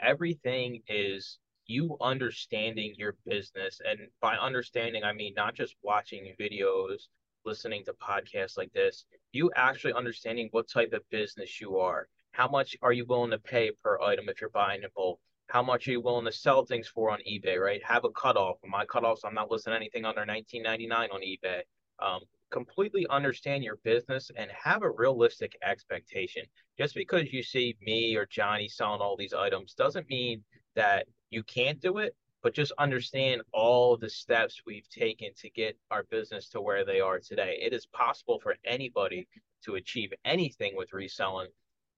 Everything 0.00 0.82
is 0.88 1.38
you 1.68 1.96
understanding 2.00 2.94
your 2.96 3.14
business. 3.24 3.80
And 3.88 4.00
by 4.20 4.36
understanding, 4.36 5.04
I 5.04 5.12
mean 5.12 5.34
not 5.36 5.54
just 5.54 5.76
watching 5.82 6.34
videos, 6.40 7.06
listening 7.44 7.84
to 7.84 7.92
podcasts 7.92 8.58
like 8.58 8.72
this, 8.72 9.04
you 9.30 9.52
actually 9.54 9.92
understanding 9.92 10.48
what 10.50 10.68
type 10.68 10.92
of 10.92 11.08
business 11.10 11.60
you 11.60 11.78
are 11.78 12.08
how 12.38 12.48
much 12.48 12.76
are 12.82 12.92
you 12.92 13.04
willing 13.04 13.32
to 13.32 13.38
pay 13.38 13.72
per 13.82 14.00
item 14.00 14.28
if 14.28 14.40
you're 14.40 14.50
buying 14.50 14.82
in 14.82 14.88
bulk? 14.94 15.18
How 15.48 15.62
much 15.62 15.88
are 15.88 15.92
you 15.92 16.00
willing 16.00 16.26
to 16.26 16.32
sell 16.32 16.64
things 16.64 16.86
for 16.86 17.10
on 17.10 17.18
eBay, 17.28 17.58
right? 17.58 17.82
Have 17.84 18.04
a 18.04 18.10
cutoff. 18.10 18.58
My 18.64 18.84
cutoffs, 18.84 19.20
I'm 19.24 19.34
not 19.34 19.50
listing 19.50 19.72
anything 19.72 20.04
under 20.04 20.24
19.99 20.24 20.92
on 20.92 21.20
eBay. 21.20 21.62
Um, 22.00 22.20
completely 22.50 23.06
understand 23.10 23.64
your 23.64 23.78
business 23.82 24.30
and 24.36 24.50
have 24.52 24.82
a 24.82 24.90
realistic 24.90 25.56
expectation. 25.64 26.44
Just 26.78 26.94
because 26.94 27.32
you 27.32 27.42
see 27.42 27.76
me 27.80 28.14
or 28.14 28.26
Johnny 28.26 28.68
selling 28.68 29.00
all 29.00 29.16
these 29.16 29.32
items 29.34 29.74
doesn't 29.74 30.08
mean 30.08 30.44
that 30.76 31.06
you 31.30 31.42
can't 31.42 31.80
do 31.80 31.98
it, 31.98 32.14
but 32.42 32.54
just 32.54 32.72
understand 32.78 33.42
all 33.52 33.96
the 33.96 34.10
steps 34.10 34.62
we've 34.66 34.88
taken 34.88 35.30
to 35.38 35.50
get 35.50 35.76
our 35.90 36.04
business 36.04 36.48
to 36.50 36.60
where 36.60 36.84
they 36.84 37.00
are 37.00 37.18
today. 37.18 37.58
It 37.60 37.72
is 37.72 37.86
possible 37.86 38.40
for 38.40 38.56
anybody 38.64 39.28
to 39.64 39.74
achieve 39.74 40.12
anything 40.24 40.76
with 40.76 40.92
reselling 40.92 41.48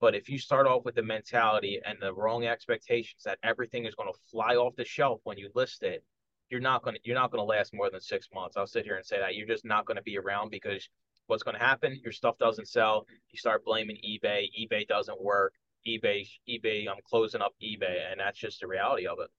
but 0.01 0.15
if 0.15 0.31
you 0.31 0.39
start 0.39 0.67
off 0.67 0.85
with 0.85 0.95
the 0.95 1.03
mentality 1.03 1.79
and 1.85 1.99
the 2.01 2.15
wrong 2.15 2.47
expectations 2.47 3.23
that 3.25 3.39
everything 3.43 3.85
is 3.85 3.95
going 3.95 4.11
to 4.11 4.19
fly 4.31 4.57
off 4.57 4.75
the 4.77 4.85
shelf 4.85 5.21
when 5.25 5.37
you 5.37 5.51
list 5.55 5.83
it, 5.83 6.03
you're 6.49 6.61
not 6.61 6.83
going 6.83 6.97
to 6.97 7.01
you're 7.05 7.15
not 7.15 7.31
going 7.31 7.41
to 7.41 7.45
last 7.45 7.75
more 7.75 7.91
than 7.91 8.01
six 8.01 8.29
months. 8.35 8.57
I'll 8.57 8.67
sit 8.67 8.85
here 8.85 8.97
and 8.97 9.05
say 9.05 9.19
that 9.19 9.35
you're 9.37 9.47
just 9.47 9.65
not 9.65 9.85
going 9.85 9.99
to 9.99 10.03
be 10.03 10.19
around 10.19 10.51
because 10.51 10.89
what's 11.27 11.43
going 11.43 11.57
to 11.57 11.65
happen? 11.65 12.01
Your 12.03 12.13
stuff 12.13 12.39
doesn't 12.39 12.67
sell. 12.67 13.07
You 13.31 13.39
start 13.39 13.65
blaming 13.65 13.97
eBay. 13.97 14.49
eBay 14.59 14.89
doesn't 14.89 15.23
work. 15.23 15.53
eBay, 15.87 16.29
eBay, 16.49 16.89
I'm 16.89 16.97
closing 17.09 17.41
up 17.41 17.53
eBay, 17.63 18.11
and 18.11 18.21
that's 18.21 18.39
just 18.39 18.61
the 18.61 18.67
reality 18.67 19.07
of 19.07 19.19
it. 19.21 19.31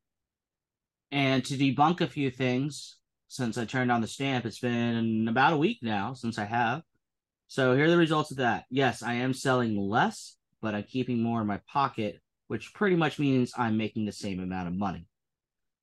And 1.11 1.43
to 1.45 1.55
debunk 1.55 2.01
a 2.01 2.07
few 2.07 2.31
things, 2.31 2.97
since 3.27 3.57
I 3.57 3.65
turned 3.65 3.91
on 3.91 4.01
the 4.01 4.07
stamp, 4.07 4.45
it's 4.45 4.59
been 4.59 5.27
about 5.27 5.53
a 5.53 5.57
week 5.57 5.79
now 5.81 6.13
since 6.13 6.37
I 6.37 6.45
have. 6.45 6.83
So 7.47 7.75
here 7.75 7.85
are 7.85 7.89
the 7.89 7.97
results 7.97 8.31
of 8.31 8.37
that. 8.37 8.65
Yes, 8.69 9.03
I 9.03 9.13
am 9.15 9.33
selling 9.33 9.77
less, 9.77 10.37
but 10.61 10.73
I'm 10.73 10.83
keeping 10.83 11.21
more 11.21 11.41
in 11.41 11.47
my 11.47 11.59
pocket, 11.67 12.21
which 12.47 12.73
pretty 12.73 12.95
much 12.95 13.19
means 13.19 13.53
I'm 13.57 13.77
making 13.77 14.05
the 14.05 14.11
same 14.11 14.39
amount 14.39 14.69
of 14.69 14.73
money. 14.73 15.05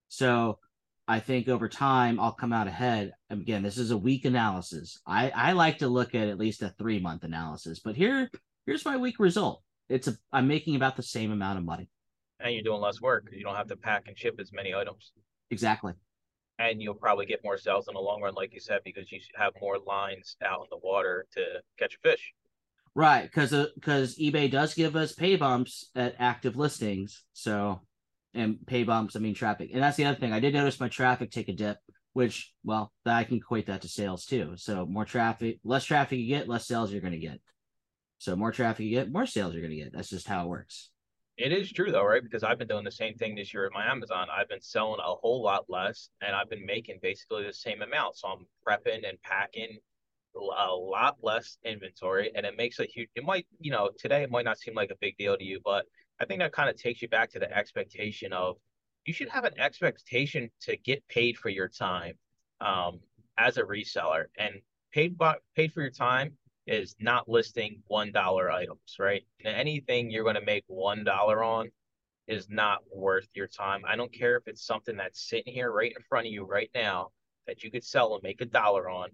So 0.08 0.58
I 1.06 1.20
think 1.20 1.48
over 1.48 1.68
time 1.68 2.20
I'll 2.20 2.32
come 2.32 2.52
out 2.52 2.68
ahead. 2.68 3.12
Again, 3.30 3.62
this 3.62 3.78
is 3.78 3.90
a 3.90 3.98
week 3.98 4.24
analysis. 4.24 5.00
I, 5.06 5.30
I 5.30 5.52
like 5.52 5.78
to 5.78 5.88
look 5.88 6.14
at 6.14 6.28
at 6.28 6.38
least 6.38 6.62
a 6.62 6.74
three 6.78 7.00
month 7.00 7.24
analysis, 7.24 7.80
but 7.82 7.96
here 7.96 8.30
here's 8.66 8.84
my 8.84 8.96
week 8.96 9.18
result. 9.18 9.62
It's 9.88 10.08
a 10.08 10.16
I'm 10.32 10.48
making 10.48 10.76
about 10.76 10.96
the 10.96 11.02
same 11.02 11.32
amount 11.32 11.58
of 11.58 11.64
money. 11.64 11.88
And 12.40 12.54
you're 12.54 12.62
doing 12.62 12.80
less 12.80 13.00
work. 13.00 13.28
You 13.32 13.42
don't 13.42 13.56
have 13.56 13.68
to 13.68 13.76
pack 13.76 14.04
and 14.06 14.16
ship 14.16 14.36
as 14.38 14.52
many 14.52 14.74
items. 14.74 15.12
Exactly. 15.50 15.94
And 16.58 16.82
you'll 16.82 16.94
probably 16.94 17.26
get 17.26 17.42
more 17.44 17.56
sales 17.56 17.88
in 17.88 17.94
the 17.94 18.00
long 18.00 18.20
run, 18.20 18.34
like 18.34 18.52
you 18.52 18.60
said, 18.60 18.80
because 18.84 19.10
you 19.10 19.20
have 19.36 19.52
more 19.60 19.78
lines 19.78 20.36
out 20.44 20.62
in 20.62 20.66
the 20.70 20.78
water 20.78 21.26
to 21.34 21.44
catch 21.78 21.96
a 21.96 22.08
fish. 22.08 22.32
Right, 22.94 23.22
because 23.22 23.50
because 23.74 24.14
uh, 24.14 24.22
eBay 24.22 24.50
does 24.50 24.74
give 24.74 24.96
us 24.96 25.12
pay 25.12 25.36
bumps 25.36 25.90
at 25.94 26.16
active 26.18 26.56
listings. 26.56 27.22
So 27.32 27.82
and 28.34 28.58
pay 28.66 28.82
bumps, 28.84 29.16
I 29.16 29.20
mean 29.20 29.34
traffic. 29.34 29.70
And 29.72 29.82
that's 29.82 29.96
the 29.96 30.04
other 30.04 30.18
thing. 30.18 30.32
I 30.32 30.40
did 30.40 30.54
notice 30.54 30.80
my 30.80 30.88
traffic 30.88 31.30
take 31.30 31.48
a 31.48 31.52
dip, 31.52 31.78
which 32.12 32.52
well, 32.64 32.92
I 33.06 33.24
can 33.24 33.36
equate 33.36 33.66
that 33.66 33.82
to 33.82 33.88
sales 33.88 34.24
too. 34.26 34.54
So 34.56 34.86
more 34.86 35.04
traffic, 35.04 35.58
less 35.64 35.84
traffic 35.84 36.18
you 36.18 36.26
get, 36.26 36.48
less 36.48 36.66
sales 36.66 36.92
you're 36.92 37.00
gonna 37.00 37.18
get. 37.18 37.40
So 38.18 38.36
more 38.36 38.52
traffic 38.52 38.86
you 38.86 38.90
get, 38.90 39.12
more 39.12 39.26
sales 39.26 39.54
you're 39.54 39.62
gonna 39.62 39.76
get. 39.76 39.92
That's 39.92 40.10
just 40.10 40.26
how 40.26 40.44
it 40.44 40.48
works. 40.48 40.90
It 41.36 41.52
is 41.52 41.70
true 41.70 41.92
though, 41.92 42.04
right? 42.04 42.22
Because 42.22 42.42
I've 42.42 42.58
been 42.58 42.68
doing 42.68 42.84
the 42.84 42.90
same 42.90 43.14
thing 43.14 43.36
this 43.36 43.54
year 43.54 43.64
at 43.66 43.72
my 43.72 43.86
Amazon. 43.86 44.26
I've 44.36 44.48
been 44.48 44.60
selling 44.60 45.00
a 45.00 45.14
whole 45.14 45.40
lot 45.42 45.66
less 45.68 46.10
and 46.20 46.34
I've 46.34 46.50
been 46.50 46.66
making 46.66 46.98
basically 47.00 47.44
the 47.44 47.52
same 47.52 47.80
amount. 47.80 48.16
So 48.16 48.28
I'm 48.28 48.46
prepping 48.66 49.08
and 49.08 49.20
packing 49.22 49.78
a 50.34 50.72
lot 50.72 51.16
less 51.22 51.58
inventory 51.64 52.32
and 52.34 52.44
it 52.44 52.56
makes 52.56 52.80
a 52.80 52.84
huge 52.84 53.08
it 53.14 53.24
might, 53.24 53.46
you 53.60 53.70
know, 53.70 53.90
today 53.98 54.22
it 54.22 54.30
might 54.30 54.44
not 54.44 54.58
seem 54.58 54.74
like 54.74 54.90
a 54.90 54.96
big 55.00 55.16
deal 55.16 55.36
to 55.36 55.44
you, 55.44 55.60
but 55.64 55.84
I 56.20 56.24
think 56.24 56.40
that 56.40 56.52
kind 56.52 56.68
of 56.68 56.76
takes 56.76 57.00
you 57.00 57.08
back 57.08 57.30
to 57.30 57.38
the 57.38 57.56
expectation 57.56 58.32
of 58.32 58.56
you 59.04 59.14
should 59.14 59.28
have 59.28 59.44
an 59.44 59.58
expectation 59.58 60.50
to 60.62 60.76
get 60.76 61.06
paid 61.08 61.38
for 61.38 61.48
your 61.48 61.68
time 61.68 62.14
um, 62.60 63.00
as 63.38 63.56
a 63.56 63.62
reseller, 63.62 64.24
and 64.36 64.56
paid 64.92 65.16
by, 65.16 65.36
paid 65.54 65.72
for 65.72 65.80
your 65.80 65.90
time 65.90 66.32
is 66.68 66.94
not 67.00 67.28
listing 67.28 67.82
one 67.86 68.12
dollar 68.12 68.50
items, 68.50 68.96
right? 68.98 69.22
Anything 69.44 70.10
you're 70.10 70.22
going 70.22 70.34
to 70.34 70.44
make 70.44 70.64
one 70.66 71.02
dollar 71.02 71.42
on 71.42 71.70
is 72.26 72.48
not 72.50 72.80
worth 72.94 73.26
your 73.34 73.46
time. 73.46 73.82
I 73.88 73.96
don't 73.96 74.12
care 74.12 74.36
if 74.36 74.46
it's 74.46 74.66
something 74.66 74.96
that's 74.96 75.28
sitting 75.28 75.52
here 75.52 75.72
right 75.72 75.92
in 75.96 76.02
front 76.08 76.26
of 76.26 76.32
you 76.32 76.44
right 76.44 76.70
now 76.74 77.08
that 77.46 77.64
you 77.64 77.70
could 77.70 77.84
sell 77.84 78.14
and 78.14 78.22
make 78.22 78.42
a 78.42 78.44
dollar 78.44 78.90
on. 78.90 79.08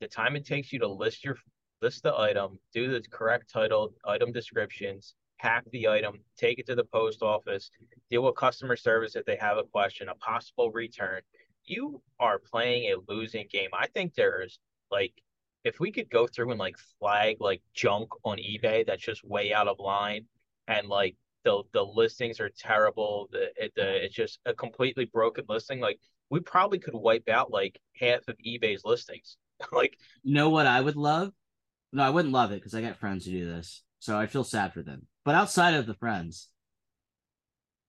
The 0.00 0.06
time 0.06 0.36
it 0.36 0.44
takes 0.44 0.72
you 0.72 0.78
to 0.80 0.88
list 0.88 1.24
your 1.24 1.38
list 1.80 2.02
the 2.02 2.14
item, 2.14 2.58
do 2.74 2.92
the 2.92 3.00
correct 3.08 3.50
title, 3.50 3.94
item 4.04 4.32
descriptions, 4.32 5.14
pack 5.40 5.64
the 5.70 5.88
item, 5.88 6.18
take 6.36 6.58
it 6.58 6.66
to 6.66 6.74
the 6.74 6.84
post 6.84 7.22
office, 7.22 7.70
deal 8.10 8.24
with 8.24 8.36
customer 8.36 8.76
service 8.76 9.16
if 9.16 9.24
they 9.24 9.36
have 9.36 9.56
a 9.56 9.62
question, 9.62 10.08
a 10.08 10.14
possible 10.16 10.70
return. 10.70 11.22
You 11.64 12.02
are 12.20 12.38
playing 12.38 12.92
a 12.92 13.12
losing 13.12 13.46
game. 13.50 13.70
I 13.72 13.86
think 13.86 14.14
there's 14.14 14.58
like 14.90 15.12
if 15.68 15.80
we 15.80 15.92
could 15.92 16.10
go 16.10 16.26
through 16.26 16.50
and 16.50 16.58
like 16.58 16.76
flag 16.98 17.36
like 17.40 17.62
junk 17.74 18.08
on 18.24 18.38
eBay 18.38 18.86
that's 18.86 19.02
just 19.02 19.24
way 19.24 19.52
out 19.52 19.68
of 19.68 19.78
line 19.78 20.24
and 20.66 20.88
like 20.88 21.16
the 21.44 21.62
the 21.72 21.82
listings 21.82 22.40
are 22.40 22.50
terrible, 22.50 23.28
the, 23.32 23.48
the 23.76 24.04
it's 24.04 24.14
just 24.14 24.38
a 24.46 24.54
completely 24.54 25.04
broken 25.06 25.44
listing, 25.48 25.80
like 25.80 25.98
we 26.30 26.40
probably 26.40 26.78
could 26.78 26.94
wipe 26.94 27.28
out 27.28 27.50
like 27.50 27.78
half 27.94 28.26
of 28.28 28.36
eBay's 28.46 28.84
listings. 28.84 29.36
like 29.72 29.96
you 30.22 30.34
know 30.34 30.50
what 30.50 30.66
I 30.66 30.80
would 30.80 30.96
love? 30.96 31.32
No, 31.92 32.02
I 32.02 32.10
wouldn't 32.10 32.34
love 32.34 32.52
it 32.52 32.56
because 32.56 32.74
I 32.74 32.82
got 32.82 32.96
friends 32.96 33.24
who 33.24 33.32
do 33.32 33.46
this. 33.46 33.82
So 34.00 34.18
I 34.18 34.26
feel 34.26 34.44
sad 34.44 34.72
for 34.72 34.82
them. 34.82 35.06
But 35.24 35.34
outside 35.34 35.74
of 35.74 35.86
the 35.86 35.94
friends, 35.94 36.48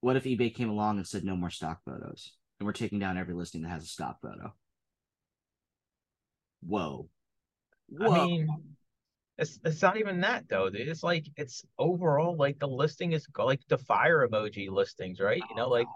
what 0.02 0.16
if 0.16 0.24
eBay 0.24 0.54
came 0.54 0.70
along 0.70 0.98
and 0.98 1.08
said 1.08 1.24
no 1.24 1.36
more 1.36 1.50
stock 1.50 1.82
photos? 1.86 2.32
And 2.60 2.66
we're 2.66 2.74
taking 2.74 3.00
down 3.00 3.18
every 3.18 3.34
listing 3.34 3.62
that 3.64 3.70
has 3.70 3.84
a 3.84 3.88
stock 3.88 4.22
photo. 4.22 4.54
Whoa. 6.62 7.10
Whoa. 7.90 8.12
I 8.12 8.26
mean, 8.26 8.60
it's 9.38 9.60
it's 9.64 9.82
not 9.82 9.98
even 9.98 10.22
that 10.22 10.50
though, 10.50 10.70
dude. 10.70 10.88
It's 10.88 11.04
like 11.04 11.26
it's 11.38 11.66
overall 11.78 12.36
like 12.36 12.60
the 12.60 12.68
listing 12.68 13.14
is 13.14 13.26
like 13.38 13.62
the 13.70 13.78
fire 13.78 14.28
emoji 14.28 14.70
listings, 14.70 15.20
right? 15.20 15.42
You 15.50 15.56
know, 15.56 15.68
oh, 15.68 15.70
like 15.70 15.88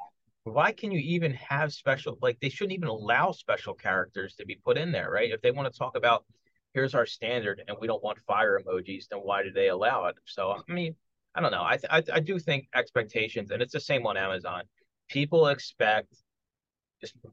why 0.46 0.72
can 0.72 0.92
you 0.92 1.00
even 1.00 1.34
have 1.34 1.74
special 1.74 2.18
like 2.22 2.40
they 2.40 2.50
shouldn't 2.50 2.74
even 2.74 2.88
allow 2.88 3.32
special 3.32 3.74
characters 3.74 4.36
to 4.36 4.46
be 4.46 4.60
put 4.64 4.78
in 4.78 4.92
there, 4.92 5.12
right? 5.12 5.32
If 5.32 5.42
they 5.42 5.52
want 5.52 5.72
to 5.72 5.78
talk 5.78 5.98
about 5.98 6.26
here's 6.74 6.96
our 6.96 7.06
standard 7.06 7.62
and 7.68 7.78
we 7.80 7.88
don't 7.88 8.04
want 8.04 8.20
fire 8.22 8.60
emojis, 8.60 9.08
then 9.10 9.20
why 9.20 9.44
do 9.44 9.52
they 9.52 9.70
allow 9.70 10.06
it? 10.06 10.16
So 10.26 10.56
I 10.68 10.72
mean, 10.72 10.96
I 11.36 11.42
don't 11.42 11.52
know. 11.52 11.64
I, 11.64 11.78
th- 11.78 11.90
I 11.92 12.16
I 12.16 12.20
do 12.22 12.40
think 12.40 12.68
expectations, 12.74 13.52
and 13.52 13.62
it's 13.62 13.74
the 13.74 13.80
same 13.80 14.06
on 14.06 14.16
Amazon. 14.16 14.64
People 15.10 15.48
expect, 15.48 16.16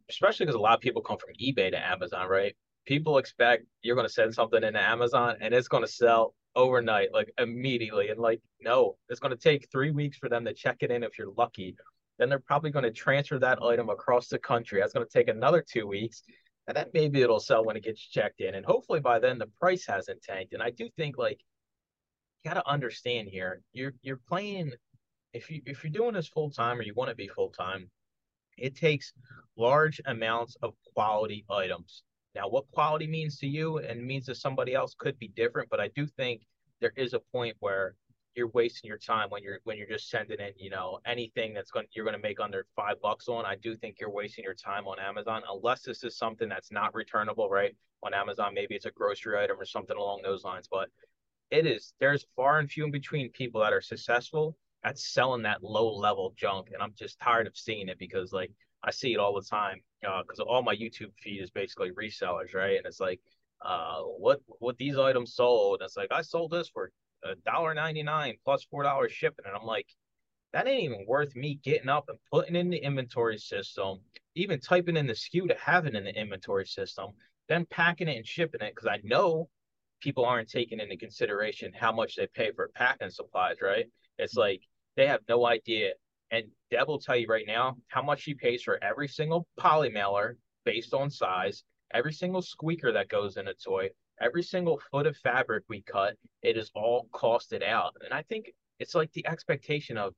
especially 0.08 0.46
because 0.46 0.56
a 0.56 0.60
lot 0.60 0.74
of 0.74 0.80
people 0.80 1.02
come 1.02 1.18
from 1.18 1.30
eBay 1.40 1.70
to 1.70 1.78
Amazon, 1.78 2.28
right? 2.28 2.56
People 2.90 3.18
expect 3.18 3.66
you're 3.82 3.94
going 3.94 4.08
to 4.08 4.12
send 4.12 4.34
something 4.34 4.64
into 4.64 4.82
Amazon 4.82 5.36
and 5.40 5.54
it's 5.54 5.68
going 5.68 5.84
to 5.84 5.92
sell 5.92 6.34
overnight, 6.56 7.14
like 7.14 7.32
immediately. 7.38 8.08
And 8.08 8.18
like, 8.18 8.40
no, 8.60 8.96
it's 9.08 9.20
going 9.20 9.30
to 9.30 9.40
take 9.40 9.68
three 9.70 9.92
weeks 9.92 10.18
for 10.18 10.28
them 10.28 10.44
to 10.44 10.52
check 10.52 10.78
it 10.80 10.90
in 10.90 11.04
if 11.04 11.16
you're 11.16 11.30
lucky. 11.38 11.76
Then 12.18 12.28
they're 12.28 12.40
probably 12.40 12.72
going 12.72 12.82
to 12.82 12.90
transfer 12.90 13.38
that 13.38 13.62
item 13.62 13.90
across 13.90 14.26
the 14.26 14.40
country. 14.40 14.80
That's 14.80 14.92
going 14.92 15.06
to 15.06 15.18
take 15.18 15.28
another 15.28 15.64
two 15.64 15.86
weeks. 15.86 16.24
And 16.66 16.76
then 16.76 16.86
maybe 16.92 17.22
it'll 17.22 17.38
sell 17.38 17.64
when 17.64 17.76
it 17.76 17.84
gets 17.84 18.00
checked 18.00 18.40
in. 18.40 18.56
And 18.56 18.66
hopefully 18.66 18.98
by 18.98 19.20
then 19.20 19.38
the 19.38 19.46
price 19.60 19.86
hasn't 19.86 20.22
tanked. 20.22 20.52
And 20.52 20.60
I 20.60 20.70
do 20.70 20.88
think 20.96 21.16
like 21.16 21.38
got 22.44 22.54
to 22.54 22.68
understand 22.68 23.28
here. 23.28 23.62
You're 23.72 23.94
you're 24.02 24.20
playing 24.28 24.72
if 25.32 25.48
you 25.48 25.62
if 25.64 25.84
you're 25.84 25.92
doing 25.92 26.14
this 26.14 26.26
full 26.26 26.50
time 26.50 26.80
or 26.80 26.82
you 26.82 26.94
want 26.94 27.10
to 27.10 27.14
be 27.14 27.28
full 27.28 27.50
time, 27.50 27.88
it 28.58 28.74
takes 28.74 29.12
large 29.56 30.00
amounts 30.06 30.56
of 30.60 30.74
quality 30.92 31.44
items. 31.48 32.02
Now, 32.34 32.48
what 32.48 32.70
quality 32.70 33.06
means 33.06 33.38
to 33.38 33.46
you 33.46 33.78
and 33.78 34.04
means 34.04 34.26
to 34.26 34.34
somebody 34.34 34.74
else 34.74 34.94
could 34.96 35.18
be 35.18 35.28
different, 35.28 35.68
but 35.68 35.80
I 35.80 35.88
do 35.88 36.06
think 36.06 36.42
there 36.80 36.92
is 36.96 37.14
a 37.14 37.20
point 37.32 37.56
where 37.60 37.94
you're 38.36 38.48
wasting 38.48 38.88
your 38.88 38.98
time 38.98 39.28
when 39.30 39.42
you're 39.42 39.58
when 39.64 39.76
you're 39.76 39.88
just 39.88 40.08
sending 40.08 40.38
in, 40.38 40.52
you 40.56 40.70
know, 40.70 41.00
anything 41.04 41.52
that's 41.52 41.70
going 41.70 41.86
you're 41.92 42.04
going 42.04 42.16
to 42.16 42.22
make 42.22 42.38
under 42.38 42.66
five 42.76 43.00
bucks 43.02 43.28
on. 43.28 43.44
I 43.44 43.56
do 43.56 43.76
think 43.76 43.96
you're 43.98 44.10
wasting 44.10 44.44
your 44.44 44.54
time 44.54 44.86
on 44.86 45.00
Amazon 45.00 45.42
unless 45.50 45.82
this 45.82 46.04
is 46.04 46.16
something 46.16 46.48
that's 46.48 46.70
not 46.70 46.94
returnable, 46.94 47.48
right? 47.50 47.74
On 48.04 48.14
Amazon, 48.14 48.54
maybe 48.54 48.76
it's 48.76 48.86
a 48.86 48.92
grocery 48.92 49.36
item 49.36 49.56
or 49.58 49.64
something 49.64 49.96
along 49.96 50.20
those 50.22 50.44
lines, 50.44 50.68
but 50.70 50.88
it 51.50 51.66
is 51.66 51.92
there's 52.00 52.26
far 52.36 52.58
and 52.58 52.70
few 52.70 52.84
in 52.84 52.90
between 52.90 53.30
people 53.30 53.60
that 53.60 53.72
are 53.72 53.80
successful 53.80 54.56
at 54.84 54.98
selling 54.98 55.42
that 55.42 55.62
low 55.62 55.92
level 55.92 56.32
junk 56.36 56.68
and 56.72 56.82
i'm 56.82 56.94
just 56.96 57.18
tired 57.18 57.46
of 57.46 57.56
seeing 57.56 57.88
it 57.88 57.98
because 57.98 58.32
like 58.32 58.50
i 58.82 58.90
see 58.90 59.12
it 59.12 59.18
all 59.18 59.34
the 59.34 59.42
time 59.42 59.80
because 60.02 60.40
uh, 60.40 60.44
all 60.44 60.62
my 60.62 60.74
youtube 60.74 61.12
feed 61.22 61.40
is 61.40 61.50
basically 61.50 61.90
resellers 61.92 62.54
right 62.54 62.76
and 62.76 62.86
it's 62.86 63.00
like 63.00 63.20
uh 63.64 64.00
what 64.00 64.40
what 64.58 64.76
these 64.78 64.98
items 64.98 65.34
sold 65.34 65.80
and 65.80 65.86
it's 65.86 65.96
like 65.96 66.10
i 66.12 66.22
sold 66.22 66.50
this 66.50 66.68
for 66.68 66.90
a 67.24 67.34
dollar 67.44 67.74
99 67.74 68.34
plus 68.44 68.64
four 68.70 68.82
dollars 68.82 69.12
shipping 69.12 69.44
and 69.46 69.54
i'm 69.54 69.66
like 69.66 69.86
that 70.52 70.66
ain't 70.66 70.82
even 70.82 71.04
worth 71.06 71.36
me 71.36 71.60
getting 71.62 71.88
up 71.88 72.06
and 72.08 72.18
putting 72.32 72.56
in 72.56 72.70
the 72.70 72.78
inventory 72.78 73.38
system 73.38 73.98
even 74.34 74.58
typing 74.58 74.96
in 74.96 75.06
the 75.06 75.12
SKU 75.12 75.46
to 75.48 75.56
have 75.60 75.86
it 75.86 75.94
in 75.94 76.04
the 76.04 76.18
inventory 76.18 76.66
system 76.66 77.10
then 77.48 77.66
packing 77.66 78.08
it 78.08 78.16
and 78.16 78.26
shipping 78.26 78.60
it 78.62 78.74
because 78.74 78.88
i 78.88 78.98
know 79.04 79.48
people 80.00 80.24
aren't 80.24 80.48
taking 80.48 80.80
into 80.80 80.96
consideration 80.96 81.72
how 81.78 81.92
much 81.92 82.16
they 82.16 82.26
pay 82.26 82.50
for 82.52 82.70
packing 82.74 83.10
supplies, 83.10 83.56
right? 83.62 83.86
It's 84.18 84.34
like 84.34 84.62
they 84.96 85.06
have 85.06 85.20
no 85.28 85.46
idea. 85.46 85.92
And 86.30 86.44
Deb 86.70 86.86
will 86.86 86.98
tell 86.98 87.16
you 87.16 87.26
right 87.26 87.46
now 87.46 87.76
how 87.88 88.02
much 88.02 88.20
she 88.22 88.34
pays 88.34 88.62
for 88.62 88.82
every 88.82 89.08
single 89.08 89.46
poly 89.58 89.90
mailer 89.90 90.36
based 90.64 90.94
on 90.94 91.10
size, 91.10 91.64
every 91.92 92.12
single 92.12 92.42
squeaker 92.42 92.92
that 92.92 93.08
goes 93.08 93.36
in 93.36 93.48
a 93.48 93.54
toy, 93.54 93.90
every 94.20 94.42
single 94.42 94.80
foot 94.90 95.06
of 95.06 95.16
fabric 95.16 95.64
we 95.68 95.82
cut, 95.82 96.16
it 96.42 96.56
is 96.56 96.70
all 96.74 97.08
costed 97.12 97.62
out. 97.62 97.96
And 98.04 98.14
I 98.14 98.22
think 98.22 98.52
it's 98.78 98.94
like 98.94 99.12
the 99.12 99.26
expectation 99.26 99.96
of, 99.98 100.14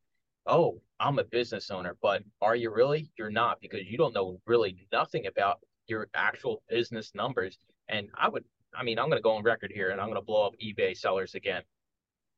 oh, 0.47 0.81
I'm 1.01 1.19
a 1.19 1.25
business 1.25 1.71
owner, 1.71 1.97
but 2.03 2.23
are 2.41 2.57
you 2.57 2.71
really? 2.71 3.09
You're 3.17 3.31
not 3.31 3.61
because 3.61 3.87
you 3.87 3.97
don't 3.97 4.15
know 4.15 4.41
really 4.47 4.87
nothing 4.93 5.27
about 5.27 5.61
your 5.87 6.09
actual 6.15 6.63
business 6.69 7.13
numbers. 7.15 7.59
And 7.89 8.09
I 8.17 8.29
would 8.29 8.45
I 8.75 8.83
mean, 8.83 8.99
I'm 8.99 9.09
going 9.09 9.19
to 9.19 9.23
go 9.23 9.33
on 9.33 9.43
record 9.43 9.71
here 9.73 9.91
and 9.91 10.01
I'm 10.01 10.09
going 10.09 10.21
to 10.21 10.25
blow 10.25 10.47
up 10.47 10.55
eBay 10.63 10.97
sellers 10.97 11.35
again. 11.35 11.63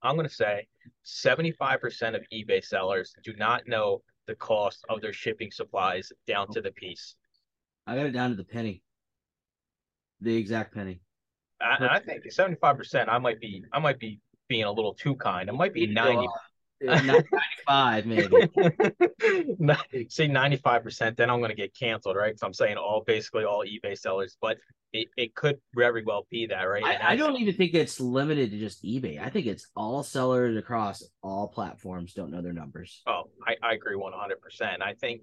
I'm 0.04 0.16
going 0.16 0.28
to 0.28 0.34
say 0.34 0.66
75% 1.04 2.14
of 2.14 2.22
eBay 2.32 2.62
sellers 2.64 3.14
do 3.24 3.32
not 3.36 3.66
know 3.66 4.02
the 4.26 4.34
cost 4.34 4.84
of 4.88 5.00
their 5.00 5.12
shipping 5.12 5.50
supplies 5.50 6.12
down 6.26 6.50
to 6.52 6.60
the 6.60 6.70
piece. 6.72 7.16
I 7.86 7.96
got 7.96 8.06
it 8.06 8.12
down 8.12 8.30
to 8.30 8.36
the 8.36 8.44
penny, 8.44 8.82
the 10.20 10.36
exact 10.36 10.74
penny. 10.74 11.00
I, 11.60 11.88
I 11.96 12.00
think 12.00 12.24
75%. 12.24 13.08
I 13.08 13.18
might 13.18 13.40
be, 13.40 13.64
I 13.72 13.78
might 13.78 13.98
be 13.98 14.20
being 14.48 14.64
a 14.64 14.72
little 14.72 14.94
too 14.94 15.14
kind. 15.16 15.48
It 15.48 15.54
might 15.54 15.72
be 15.72 15.86
90. 15.86 16.28
95 16.84 18.06
maybe. 18.06 18.24
say 20.08 20.28
95%, 20.28 21.16
then 21.16 21.30
I'm 21.30 21.38
going 21.38 21.50
to 21.50 21.56
get 21.56 21.74
canceled, 21.74 22.16
right? 22.16 22.28
Because 22.28 22.42
I'm 22.42 22.52
saying 22.52 22.76
all 22.76 23.02
basically 23.06 23.44
all 23.44 23.64
eBay 23.64 23.98
sellers, 23.98 24.36
but 24.40 24.58
it, 24.92 25.08
it 25.16 25.34
could 25.34 25.58
very 25.74 26.04
well 26.04 26.26
be 26.30 26.46
that, 26.46 26.62
right? 26.62 26.84
I, 26.84 27.12
I, 27.12 27.16
don't 27.16 27.36
even 27.36 27.54
think 27.54 27.74
it's 27.74 28.00
limited 28.00 28.52
to 28.52 28.58
just 28.58 28.84
eBay. 28.84 29.20
I 29.20 29.28
think 29.28 29.46
it's 29.46 29.66
all 29.74 30.02
sellers 30.02 30.56
across 30.56 31.02
all 31.22 31.48
platforms 31.48 32.14
don't 32.14 32.30
know 32.30 32.42
their 32.42 32.52
numbers. 32.52 33.02
Oh, 33.06 33.24
I, 33.46 33.56
I 33.62 33.74
agree 33.74 33.96
100%. 33.96 34.82
I 34.82 34.94
think, 34.94 35.22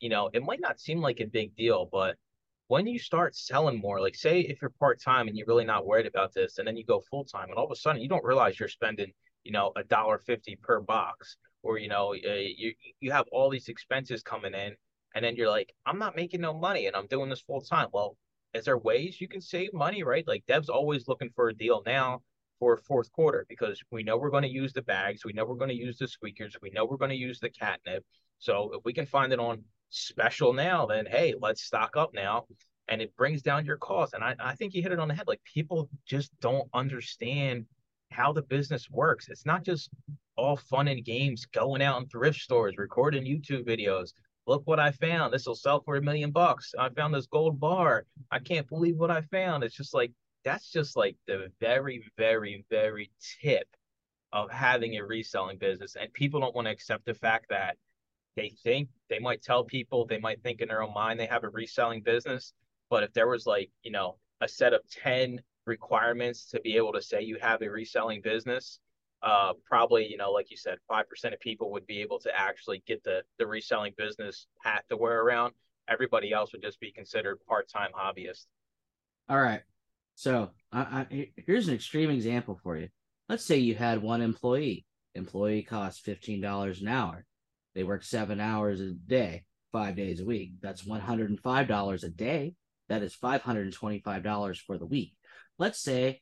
you 0.00 0.08
know, 0.08 0.30
it 0.32 0.42
might 0.44 0.60
not 0.60 0.78
seem 0.78 1.00
like 1.00 1.20
a 1.20 1.26
big 1.26 1.56
deal, 1.56 1.88
but 1.90 2.16
when 2.68 2.86
you 2.86 2.98
start 2.98 3.34
selling 3.34 3.80
more, 3.80 4.00
like 4.00 4.14
say 4.14 4.40
if 4.40 4.62
you're 4.62 4.72
part 4.78 5.00
time 5.00 5.26
and 5.26 5.36
you're 5.36 5.46
really 5.46 5.64
not 5.64 5.86
worried 5.86 6.06
about 6.06 6.32
this, 6.32 6.58
and 6.58 6.68
then 6.68 6.76
you 6.76 6.84
go 6.84 7.02
full 7.10 7.24
time, 7.24 7.48
and 7.48 7.54
all 7.54 7.64
of 7.64 7.70
a 7.70 7.76
sudden 7.76 8.00
you 8.00 8.08
don't 8.08 8.24
realize 8.24 8.60
you're 8.60 8.68
spending, 8.68 9.10
you 9.44 9.52
know, 9.52 9.72
a 9.76 9.84
dollar 9.84 10.18
fifty 10.18 10.56
per 10.56 10.80
box, 10.80 11.36
or 11.62 11.78
you 11.78 11.88
know, 11.88 12.12
you 12.14 12.72
you 13.00 13.12
have 13.12 13.26
all 13.32 13.50
these 13.50 13.68
expenses 13.68 14.22
coming 14.22 14.54
in, 14.54 14.74
and 15.14 15.24
then 15.24 15.36
you're 15.36 15.50
like, 15.50 15.74
I'm 15.86 15.98
not 15.98 16.16
making 16.16 16.40
no 16.40 16.52
money, 16.54 16.86
and 16.86 16.96
I'm 16.96 17.06
doing 17.06 17.30
this 17.30 17.40
full 17.40 17.60
time. 17.60 17.88
Well, 17.92 18.16
is 18.54 18.64
there 18.64 18.78
ways 18.78 19.20
you 19.20 19.28
can 19.28 19.40
save 19.40 19.72
money, 19.72 20.02
right? 20.02 20.26
Like 20.26 20.44
Deb's 20.46 20.68
always 20.68 21.08
looking 21.08 21.30
for 21.34 21.48
a 21.48 21.54
deal 21.54 21.82
now 21.86 22.22
for 22.58 22.76
fourth 22.76 23.12
quarter 23.12 23.46
because 23.48 23.80
we 23.90 24.02
know 24.02 24.16
we're 24.16 24.30
going 24.30 24.42
to 24.42 24.48
use 24.48 24.72
the 24.72 24.82
bags, 24.82 25.24
we 25.24 25.32
know 25.32 25.44
we're 25.44 25.54
going 25.54 25.68
to 25.68 25.76
use 25.76 25.98
the 25.98 26.08
squeakers, 26.08 26.56
we 26.60 26.70
know 26.70 26.84
we're 26.84 26.96
going 26.96 27.10
to 27.10 27.16
use 27.16 27.38
the 27.40 27.50
catnip. 27.50 28.04
So 28.38 28.70
if 28.74 28.84
we 28.84 28.92
can 28.92 29.06
find 29.06 29.32
it 29.32 29.38
on 29.38 29.62
special 29.90 30.52
now, 30.52 30.86
then 30.86 31.06
hey, 31.06 31.34
let's 31.40 31.62
stock 31.62 31.96
up 31.96 32.10
now. 32.14 32.46
And 32.88 33.02
it 33.02 33.14
brings 33.16 33.42
down 33.42 33.66
your 33.66 33.76
cost. 33.76 34.14
And 34.14 34.24
I, 34.24 34.34
I 34.40 34.54
think 34.54 34.74
you 34.74 34.82
hit 34.82 34.92
it 34.92 34.98
on 34.98 35.08
the 35.08 35.14
head. 35.14 35.28
Like 35.28 35.42
people 35.44 35.90
just 36.06 36.30
don't 36.40 36.68
understand 36.72 37.66
how 38.10 38.32
the 38.32 38.42
business 38.42 38.90
works. 38.90 39.28
It's 39.28 39.46
not 39.46 39.64
just 39.64 39.90
all 40.36 40.56
fun 40.56 40.88
and 40.88 41.04
games 41.04 41.46
going 41.46 41.82
out 41.82 42.00
in 42.00 42.08
thrift 42.08 42.40
stores, 42.40 42.76
recording 42.78 43.24
YouTube 43.24 43.66
videos. 43.66 44.12
Look 44.46 44.62
what 44.66 44.80
I 44.80 44.92
found. 44.92 45.32
This 45.32 45.46
will 45.46 45.54
sell 45.54 45.80
for 45.80 45.96
a 45.96 46.02
million 46.02 46.30
bucks. 46.30 46.74
I 46.78 46.88
found 46.88 47.14
this 47.14 47.26
gold 47.26 47.60
bar. 47.60 48.06
I 48.30 48.38
can't 48.38 48.68
believe 48.68 48.96
what 48.96 49.10
I 49.10 49.20
found. 49.22 49.62
It's 49.62 49.76
just 49.76 49.94
like 49.94 50.12
that's 50.44 50.70
just 50.70 50.96
like 50.96 51.16
the 51.26 51.50
very, 51.60 52.02
very, 52.16 52.64
very 52.70 53.10
tip 53.42 53.66
of 54.32 54.50
having 54.50 54.96
a 54.96 55.04
reselling 55.04 55.58
business. 55.58 55.96
And 55.96 56.12
people 56.12 56.40
don't 56.40 56.54
want 56.54 56.66
to 56.66 56.72
accept 56.72 57.04
the 57.04 57.14
fact 57.14 57.46
that 57.50 57.76
they 58.36 58.50
think 58.62 58.88
they 59.10 59.18
might 59.18 59.42
tell 59.42 59.64
people, 59.64 60.06
they 60.06 60.18
might 60.18 60.42
think 60.42 60.60
in 60.60 60.68
their 60.68 60.82
own 60.82 60.94
mind 60.94 61.18
they 61.18 61.26
have 61.26 61.44
a 61.44 61.48
reselling 61.48 62.02
business. 62.02 62.52
But 62.88 63.02
if 63.02 63.12
there 63.12 63.28
was 63.28 63.46
like, 63.46 63.70
you 63.82 63.90
know, 63.90 64.16
a 64.40 64.48
set 64.48 64.72
of 64.72 64.80
10 64.90 65.40
requirements 65.68 66.46
to 66.46 66.60
be 66.60 66.76
able 66.76 66.92
to 66.92 67.02
say 67.02 67.22
you 67.22 67.38
have 67.40 67.62
a 67.62 67.70
reselling 67.70 68.20
business, 68.22 68.80
uh, 69.22 69.52
probably, 69.64 70.08
you 70.10 70.16
know, 70.16 70.30
like 70.30 70.50
you 70.50 70.56
said, 70.56 70.78
5% 70.90 71.04
of 71.32 71.40
people 71.40 71.70
would 71.72 71.86
be 71.86 72.00
able 72.00 72.18
to 72.20 72.30
actually 72.34 72.82
get 72.86 73.02
the, 73.04 73.22
the 73.38 73.46
reselling 73.46 73.92
business 73.96 74.46
hat 74.62 74.84
to 74.88 74.96
wear 74.96 75.20
around. 75.20 75.52
Everybody 75.88 76.32
else 76.32 76.52
would 76.52 76.62
just 76.62 76.80
be 76.80 76.92
considered 76.92 77.38
part 77.48 77.68
time 77.68 77.90
hobbyist. 77.98 78.46
All 79.28 79.40
right. 79.40 79.62
So 80.14 80.50
I, 80.72 80.80
I, 80.80 81.30
here's 81.36 81.68
an 81.68 81.74
extreme 81.74 82.10
example 82.10 82.58
for 82.62 82.76
you. 82.76 82.88
Let's 83.28 83.44
say 83.44 83.58
you 83.58 83.74
had 83.74 84.02
one 84.02 84.22
employee. 84.22 84.84
Employee 85.14 85.62
costs 85.62 86.00
$15 86.06 86.80
an 86.80 86.88
hour. 86.88 87.24
They 87.74 87.84
work 87.84 88.02
seven 88.02 88.40
hours 88.40 88.80
a 88.80 88.92
day, 88.92 89.44
five 89.72 89.96
days 89.96 90.20
a 90.20 90.24
week. 90.24 90.52
That's 90.60 90.82
$105 90.82 92.02
a 92.02 92.08
day. 92.08 92.54
That 92.88 93.02
is 93.02 93.16
$525 93.16 94.58
for 94.60 94.78
the 94.78 94.86
week. 94.86 95.14
Let's 95.58 95.80
say 95.80 96.20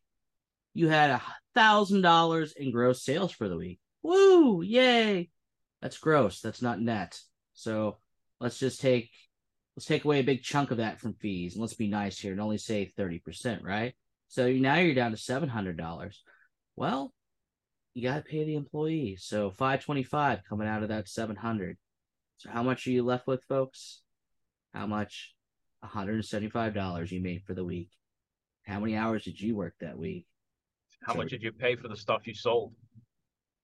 you 0.75 0.88
had 0.88 1.11
a 1.11 1.22
thousand 1.55 2.03
dollars 2.03 2.53
in 2.57 2.70
gross 2.70 3.05
sales 3.05 3.33
for 3.33 3.49
the 3.49 3.57
week. 3.57 3.81
Woo! 4.03 4.62
Yay! 4.62 5.31
That's 5.81 5.99
gross. 5.99 6.40
That's 6.40 6.62
not 6.62 6.81
net. 6.81 7.20
So 7.55 7.99
let's 8.40 8.59
just 8.59 8.81
take 8.81 9.11
let's 9.77 9.87
take 9.87 10.05
away 10.05 10.20
a 10.20 10.25
big 10.25 10.42
chunk 10.42 10.70
of 10.70 10.79
that 10.79 11.01
from 11.01 11.14
fees 11.14 11.55
and 11.55 11.61
let's 11.61 11.75
be 11.75 11.88
nice 11.88 12.18
here 12.18 12.33
and 12.33 12.40
only 12.40 12.59
say 12.59 12.92
30%, 12.99 13.62
right? 13.62 13.94
So 14.29 14.51
now 14.51 14.77
you're 14.77 14.94
down 14.94 15.12
to 15.12 15.16
$700. 15.16 16.14
Well, 16.77 17.12
you 17.94 18.03
got 18.03 18.16
to 18.16 18.22
pay 18.22 18.44
the 18.44 18.55
employee. 18.55 19.16
So 19.18 19.51
525 19.51 20.40
coming 20.49 20.66
out 20.66 20.83
of 20.83 20.88
that 20.88 21.09
700. 21.09 21.77
So 22.38 22.51
how 22.51 22.62
much 22.62 22.87
are 22.87 22.90
you 22.90 23.03
left 23.03 23.27
with, 23.27 23.44
folks? 23.44 24.03
How 24.75 24.87
much? 24.87 25.35
$175 25.85 27.11
you 27.11 27.20
made 27.20 27.42
for 27.44 27.55
the 27.55 27.64
week. 27.64 27.90
How 28.66 28.81
many 28.81 28.96
hours 28.96 29.24
did 29.24 29.40
you 29.40 29.55
work 29.55 29.74
that 29.81 29.96
week? 29.96 30.26
How 31.02 31.12
so, 31.12 31.18
much 31.18 31.31
did 31.31 31.42
you 31.42 31.52
pay 31.52 31.76
for 31.76 31.88
the 31.88 31.96
stuff 31.96 32.26
you 32.26 32.35
sold? 32.35 32.72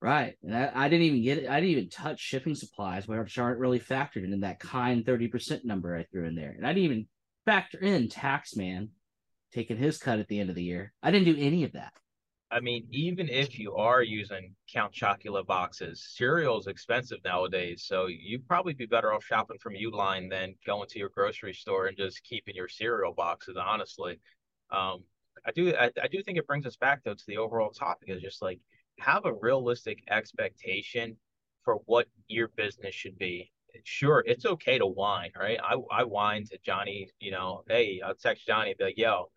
Right. 0.00 0.34
And 0.42 0.56
I, 0.56 0.70
I, 0.74 0.88
didn't 0.88 1.06
even 1.06 1.22
get 1.22 1.38
it. 1.38 1.48
I 1.48 1.60
didn't 1.60 1.70
even 1.70 1.88
touch 1.88 2.20
shipping 2.20 2.54
supplies, 2.54 3.06
which 3.06 3.38
aren't 3.38 3.60
really 3.60 3.80
factored 3.80 4.24
in 4.24 4.40
that 4.40 4.58
kind 4.58 5.04
30% 5.04 5.64
number 5.64 5.96
I 5.96 6.04
threw 6.04 6.26
in 6.26 6.34
there. 6.34 6.54
And 6.56 6.66
I 6.66 6.72
didn't 6.72 6.84
even 6.84 7.06
factor 7.46 7.78
in 7.78 8.08
tax 8.08 8.56
man 8.56 8.90
taking 9.52 9.76
his 9.76 9.98
cut 9.98 10.18
at 10.18 10.28
the 10.28 10.40
end 10.40 10.50
of 10.50 10.56
the 10.56 10.62
year. 10.62 10.92
I 11.02 11.10
didn't 11.10 11.32
do 11.32 11.40
any 11.40 11.64
of 11.64 11.72
that. 11.72 11.92
I 12.50 12.60
mean, 12.60 12.86
even 12.90 13.28
if 13.30 13.58
you 13.58 13.76
are 13.76 14.02
using 14.02 14.54
Count 14.70 14.92
Chocula 14.92 15.46
boxes, 15.46 16.06
cereal 16.16 16.58
is 16.58 16.66
expensive 16.66 17.18
nowadays. 17.24 17.84
So 17.86 18.08
you'd 18.08 18.46
probably 18.46 18.74
be 18.74 18.84
better 18.84 19.12
off 19.12 19.24
shopping 19.24 19.56
from 19.58 19.74
Uline 19.74 20.28
than 20.28 20.54
going 20.66 20.86
to 20.90 20.98
your 20.98 21.08
grocery 21.08 21.54
store 21.54 21.86
and 21.86 21.96
just 21.96 22.22
keeping 22.24 22.54
your 22.54 22.68
cereal 22.68 23.14
boxes, 23.14 23.56
honestly. 23.56 24.18
Um, 24.72 25.04
I 25.46 25.52
do 25.52 25.74
I, 25.76 25.90
I 26.02 26.08
do 26.08 26.22
think 26.22 26.38
it 26.38 26.46
brings 26.46 26.66
us 26.66 26.76
back 26.76 27.02
though 27.04 27.14
to 27.14 27.24
the 27.26 27.38
overall 27.38 27.70
topic 27.70 28.08
is 28.10 28.22
just 28.22 28.42
like 28.42 28.60
have 28.98 29.24
a 29.26 29.32
realistic 29.32 30.02
expectation 30.10 31.16
for 31.64 31.76
what 31.86 32.06
your 32.28 32.48
business 32.56 32.94
should 32.94 33.18
be. 33.18 33.50
Sure, 33.84 34.22
it's 34.26 34.44
okay 34.44 34.78
to 34.78 34.86
whine, 34.86 35.32
right? 35.38 35.58
I 35.62 35.76
I 35.90 36.04
whine 36.04 36.44
to 36.46 36.58
Johnny, 36.64 37.08
you 37.20 37.30
know, 37.30 37.64
hey, 37.68 38.00
I'll 38.04 38.14
text 38.14 38.46
Johnny, 38.46 38.74
be 38.78 38.84
like, 38.84 38.98
yo, 38.98 39.30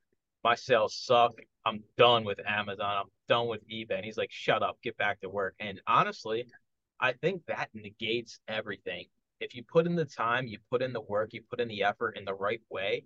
my 0.43 0.55
sales 0.55 0.95
suck. 0.95 1.33
I'm 1.65 1.83
done 1.97 2.23
with 2.23 2.39
Amazon. 2.45 2.97
I'm 2.97 3.09
done 3.27 3.47
with 3.47 3.67
eBay. 3.67 3.95
And 3.95 4.05
he's 4.05 4.17
like, 4.17 4.31
shut 4.31 4.61
up, 4.61 4.77
get 4.83 4.95
back 4.97 5.19
to 5.21 5.29
work. 5.29 5.55
And 5.59 5.81
honestly, 5.87 6.45
I 6.99 7.13
think 7.13 7.41
that 7.47 7.69
negates 7.73 8.39
everything. 8.47 9.05
If 9.39 9.55
you 9.55 9.63
put 9.63 9.87
in 9.87 9.95
the 9.95 10.05
time, 10.05 10.45
you 10.45 10.59
put 10.69 10.83
in 10.83 10.93
the 10.93 11.01
work, 11.01 11.33
you 11.33 11.41
put 11.49 11.59
in 11.59 11.67
the 11.67 11.83
effort 11.83 12.17
in 12.17 12.25
the 12.25 12.35
right 12.35 12.61
way, 12.69 13.05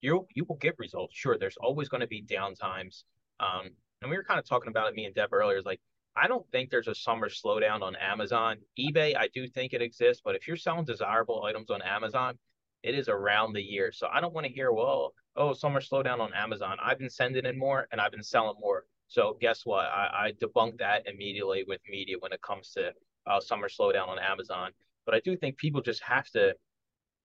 you 0.00 0.26
you 0.34 0.44
will 0.48 0.56
get 0.56 0.78
results. 0.78 1.14
Sure, 1.16 1.36
there's 1.38 1.56
always 1.60 1.88
going 1.88 2.00
to 2.00 2.06
be 2.06 2.22
downtimes. 2.22 3.04
Um, 3.40 3.70
and 4.02 4.10
we 4.10 4.16
were 4.16 4.24
kind 4.24 4.38
of 4.38 4.48
talking 4.48 4.68
about 4.68 4.88
it, 4.88 4.94
me 4.94 5.04
and 5.04 5.14
Deb 5.14 5.32
earlier. 5.32 5.56
Is 5.56 5.64
like, 5.64 5.80
I 6.16 6.26
don't 6.26 6.46
think 6.50 6.70
there's 6.70 6.88
a 6.88 6.94
summer 6.94 7.28
slowdown 7.28 7.82
on 7.82 7.96
Amazon. 7.96 8.58
eBay, 8.78 9.16
I 9.16 9.28
do 9.34 9.46
think 9.46 9.72
it 9.72 9.82
exists, 9.82 10.22
but 10.24 10.34
if 10.34 10.46
you're 10.46 10.56
selling 10.56 10.84
desirable 10.84 11.44
items 11.44 11.70
on 11.70 11.82
Amazon, 11.82 12.38
it 12.82 12.94
is 12.94 13.08
around 13.08 13.52
the 13.52 13.62
year. 13.62 13.92
So 13.92 14.08
I 14.12 14.20
don't 14.20 14.34
want 14.34 14.46
to 14.46 14.52
hear, 14.52 14.72
well, 14.72 15.12
oh, 15.36 15.52
summer 15.52 15.80
slowdown 15.80 16.20
on 16.20 16.32
Amazon. 16.34 16.76
I've 16.82 16.98
been 16.98 17.10
sending 17.10 17.44
in 17.44 17.58
more 17.58 17.86
and 17.92 18.00
I've 18.00 18.12
been 18.12 18.22
selling 18.22 18.56
more. 18.60 18.84
So 19.08 19.36
guess 19.40 19.62
what? 19.64 19.86
I, 19.86 20.26
I 20.26 20.32
debunk 20.32 20.78
that 20.78 21.02
immediately 21.06 21.64
with 21.66 21.80
media 21.88 22.16
when 22.18 22.32
it 22.32 22.40
comes 22.42 22.70
to 22.72 22.92
uh, 23.26 23.40
summer 23.40 23.68
slowdown 23.68 24.08
on 24.08 24.18
Amazon. 24.18 24.70
But 25.04 25.14
I 25.14 25.20
do 25.20 25.36
think 25.36 25.56
people 25.56 25.80
just 25.80 26.02
have 26.02 26.28
to 26.30 26.54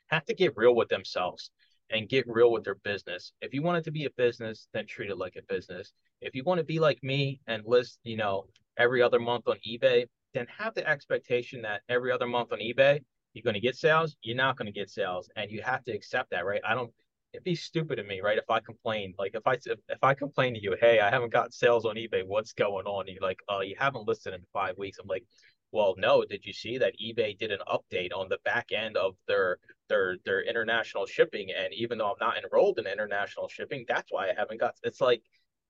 have 0.09 0.25
to 0.25 0.33
get 0.33 0.53
real 0.57 0.75
with 0.75 0.89
themselves 0.89 1.51
and 1.91 2.09
get 2.09 2.25
real 2.27 2.51
with 2.51 2.63
their 2.63 2.75
business. 2.75 3.33
If 3.41 3.53
you 3.53 3.61
want 3.61 3.79
it 3.79 3.83
to 3.85 3.91
be 3.91 4.05
a 4.05 4.11
business, 4.11 4.67
then 4.73 4.85
treat 4.87 5.09
it 5.09 5.17
like 5.17 5.35
a 5.35 5.53
business. 5.53 5.93
If 6.21 6.35
you 6.35 6.43
want 6.43 6.59
to 6.59 6.63
be 6.63 6.79
like 6.79 7.03
me 7.03 7.39
and 7.47 7.63
list, 7.65 7.99
you 8.03 8.17
know, 8.17 8.45
every 8.77 9.01
other 9.01 9.19
month 9.19 9.47
on 9.47 9.57
eBay, 9.67 10.05
then 10.33 10.47
have 10.57 10.73
the 10.73 10.87
expectation 10.87 11.61
that 11.63 11.81
every 11.89 12.11
other 12.11 12.27
month 12.27 12.53
on 12.53 12.59
eBay, 12.59 12.99
you're 13.33 13.43
going 13.43 13.53
to 13.53 13.59
get 13.59 13.75
sales, 13.75 14.15
you're 14.21 14.35
not 14.35 14.57
going 14.57 14.65
to 14.65 14.71
get 14.71 14.89
sales. 14.89 15.29
And 15.35 15.51
you 15.51 15.61
have 15.61 15.83
to 15.85 15.91
accept 15.91 16.31
that, 16.31 16.45
right? 16.45 16.61
I 16.67 16.73
don't, 16.73 16.91
it'd 17.33 17.43
be 17.43 17.55
stupid 17.55 17.99
of 17.99 18.05
me, 18.05 18.21
right? 18.21 18.37
If 18.37 18.49
I 18.49 18.59
complain, 18.59 19.13
like 19.17 19.35
if 19.35 19.45
I 19.45 19.53
if, 19.53 19.79
if 19.89 20.03
I 20.03 20.13
complain 20.13 20.53
to 20.53 20.61
you, 20.61 20.75
hey, 20.79 20.99
I 20.99 21.09
haven't 21.09 21.33
got 21.33 21.53
sales 21.53 21.85
on 21.85 21.95
eBay, 21.95 22.25
what's 22.25 22.53
going 22.53 22.85
on? 22.85 23.07
And 23.07 23.15
you're 23.15 23.27
like, 23.27 23.39
oh, 23.49 23.61
you 23.61 23.75
haven't 23.77 24.07
listed 24.07 24.33
in 24.33 24.41
five 24.53 24.77
weeks. 24.77 24.97
I'm 25.01 25.07
like, 25.07 25.25
well, 25.71 25.95
no. 25.97 26.23
Did 26.25 26.45
you 26.45 26.53
see 26.53 26.77
that 26.77 26.93
eBay 27.01 27.37
did 27.37 27.51
an 27.51 27.59
update 27.67 28.11
on 28.13 28.27
the 28.29 28.39
back 28.43 28.71
end 28.73 28.97
of 28.97 29.15
their 29.27 29.57
their 29.91 30.17
their 30.25 30.41
international 30.41 31.05
shipping? 31.05 31.49
And 31.51 31.73
even 31.73 31.97
though 31.97 32.11
I'm 32.11 32.21
not 32.27 32.37
enrolled 32.43 32.79
in 32.79 32.87
international 32.87 33.47
shipping, 33.49 33.85
that's 33.87 34.11
why 34.11 34.29
I 34.29 34.33
haven't 34.35 34.59
got. 34.59 34.75
It's 34.83 35.01
like 35.01 35.21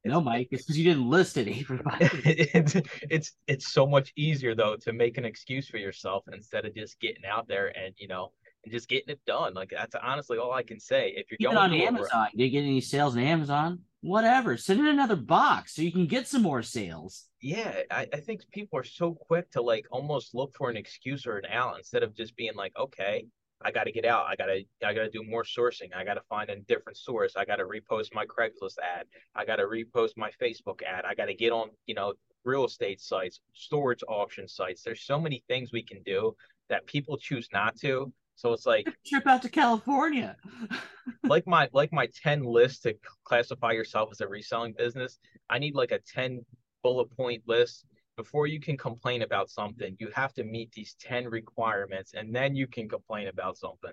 no, 0.03 0.21
Mike, 0.21 0.47
it's 0.51 0.63
because 0.63 0.77
you 0.77 0.83
didn't 0.91 1.09
list 1.09 1.37
it. 1.37 1.47
it's, 1.49 2.75
it's 3.09 3.31
it's 3.47 3.71
so 3.71 3.85
much 3.85 4.11
easier 4.15 4.55
though 4.55 4.75
to 4.81 4.93
make 4.93 5.17
an 5.17 5.25
excuse 5.25 5.67
for 5.67 5.77
yourself 5.77 6.23
instead 6.31 6.65
of 6.65 6.75
just 6.75 6.99
getting 6.99 7.25
out 7.25 7.47
there 7.47 7.75
and 7.77 7.93
you 7.97 8.07
know 8.07 8.31
and 8.63 8.71
just 8.71 8.87
getting 8.87 9.09
it 9.09 9.19
done. 9.25 9.53
Like 9.53 9.71
that's 9.71 9.95
honestly 10.01 10.37
all 10.37 10.53
I 10.53 10.63
can 10.63 10.79
say. 10.79 11.13
If 11.15 11.27
you're 11.31 11.37
Even 11.39 11.55
going 11.55 11.71
on 11.71 11.87
Amazon, 11.87 12.27
do 12.35 12.43
you 12.43 12.49
get 12.49 12.63
any 12.63 12.81
sales 12.81 13.15
on 13.15 13.23
Amazon? 13.23 13.79
Whatever, 14.03 14.57
send 14.57 14.79
in 14.79 14.87
another 14.87 15.15
box 15.15 15.75
so 15.75 15.83
you 15.83 15.91
can 15.91 16.07
get 16.07 16.27
some 16.27 16.41
more 16.41 16.63
sales. 16.63 17.25
Yeah, 17.39 17.81
I, 17.91 18.07
I 18.11 18.17
think 18.17 18.41
people 18.51 18.79
are 18.79 18.83
so 18.83 19.13
quick 19.13 19.51
to 19.51 19.61
like 19.61 19.85
almost 19.91 20.33
look 20.33 20.55
for 20.55 20.71
an 20.71 20.77
excuse 20.77 21.27
or 21.27 21.37
an 21.37 21.45
out 21.51 21.77
instead 21.77 22.01
of 22.01 22.15
just 22.15 22.35
being 22.35 22.55
like, 22.55 22.73
okay, 22.75 23.27
I 23.63 23.71
got 23.71 23.85
to 23.85 23.91
get 23.91 24.05
out. 24.05 24.25
I 24.27 24.35
got 24.35 24.45
to 24.45 24.63
I 24.85 24.93
got 24.93 25.03
to 25.03 25.09
do 25.09 25.23
more 25.23 25.43
sourcing. 25.43 25.95
I 25.95 26.03
got 26.03 26.15
to 26.15 26.21
find 26.29 26.49
a 26.49 26.57
different 26.61 26.97
source. 26.97 27.35
I 27.35 27.45
got 27.45 27.57
to 27.57 27.65
repost 27.65 28.13
my 28.13 28.25
Craigslist 28.25 28.77
ad. 28.83 29.05
I 29.35 29.45
got 29.45 29.57
to 29.57 29.63
repost 29.63 30.11
my 30.17 30.31
Facebook 30.41 30.81
ad. 30.83 31.05
I 31.05 31.13
got 31.13 31.25
to 31.25 31.33
get 31.33 31.51
on, 31.51 31.69
you 31.85 31.95
know, 31.95 32.13
real 32.43 32.65
estate 32.65 32.99
sites, 32.99 33.39
storage 33.53 34.03
auction 34.07 34.47
sites. 34.47 34.81
There's 34.83 35.03
so 35.03 35.19
many 35.19 35.43
things 35.47 35.71
we 35.71 35.83
can 35.83 36.01
do 36.03 36.35
that 36.69 36.85
people 36.87 37.17
choose 37.17 37.47
not 37.53 37.77
to. 37.81 38.11
So 38.35 38.53
it's 38.53 38.65
like 38.65 38.87
trip 39.05 39.27
out 39.27 39.43
to 39.43 39.49
California. 39.49 40.35
like 41.23 41.45
my 41.45 41.69
like 41.73 41.93
my 41.93 42.07
10 42.23 42.43
list 42.43 42.83
to 42.83 42.95
classify 43.23 43.71
yourself 43.71 44.09
as 44.11 44.21
a 44.21 44.27
reselling 44.27 44.73
business. 44.77 45.19
I 45.49 45.59
need 45.59 45.75
like 45.75 45.91
a 45.91 45.99
10 45.99 46.43
bullet 46.81 47.15
point 47.15 47.43
list 47.45 47.85
before 48.17 48.47
you 48.47 48.59
can 48.59 48.77
complain 48.77 49.21
about 49.21 49.49
something. 49.49 49.95
You 49.99 50.09
have 50.13 50.33
to 50.33 50.43
meet 50.43 50.71
these 50.71 50.95
10 50.99 51.27
requirements 51.27 52.13
and 52.13 52.33
then 52.35 52.55
you 52.55 52.67
can 52.67 52.87
complain 52.87 53.27
about 53.27 53.57
something. 53.57 53.91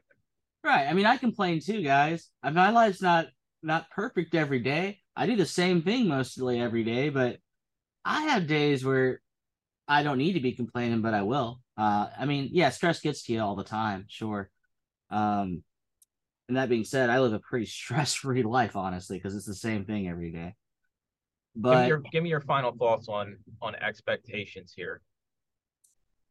Right. 0.64 0.86
I 0.86 0.92
mean, 0.92 1.06
I 1.06 1.16
complain 1.16 1.60
too, 1.60 1.82
guys. 1.82 2.30
My 2.42 2.70
life's 2.70 3.00
not 3.00 3.26
not 3.62 3.90
perfect 3.90 4.34
every 4.34 4.60
day. 4.60 5.00
I 5.16 5.26
do 5.26 5.36
the 5.36 5.46
same 5.46 5.82
thing 5.82 6.06
mostly 6.06 6.60
every 6.60 6.84
day, 6.84 7.08
but 7.08 7.38
I 8.04 8.22
have 8.22 8.46
days 8.46 8.84
where 8.84 9.20
I 9.86 10.02
don't 10.02 10.18
need 10.18 10.34
to 10.34 10.40
be 10.40 10.52
complaining, 10.52 11.02
but 11.02 11.14
I 11.14 11.22
will. 11.22 11.60
Uh, 11.76 12.08
I 12.18 12.26
mean, 12.26 12.50
yeah, 12.52 12.70
stress 12.70 13.00
gets 13.00 13.22
to 13.24 13.32
you 13.32 13.40
all 13.40 13.56
the 13.56 13.64
time, 13.64 14.04
sure. 14.08 14.50
Um, 15.10 15.62
and 16.48 16.56
that 16.56 16.68
being 16.68 16.84
said, 16.84 17.10
I 17.10 17.20
live 17.20 17.32
a 17.32 17.38
pretty 17.38 17.66
stress-free 17.80 18.42
life, 18.42 18.76
honestly, 18.76 19.16
because 19.16 19.34
it's 19.34 19.46
the 19.46 19.54
same 19.54 19.84
thing 19.84 20.08
every 20.08 20.30
day. 20.30 20.54
But 21.54 21.72
give 21.72 21.82
me, 21.82 21.88
your, 21.88 22.02
give 22.12 22.22
me 22.24 22.30
your 22.30 22.40
final 22.40 22.72
thoughts 22.72 23.08
on 23.08 23.38
on 23.60 23.74
expectations 23.76 24.72
here. 24.76 25.00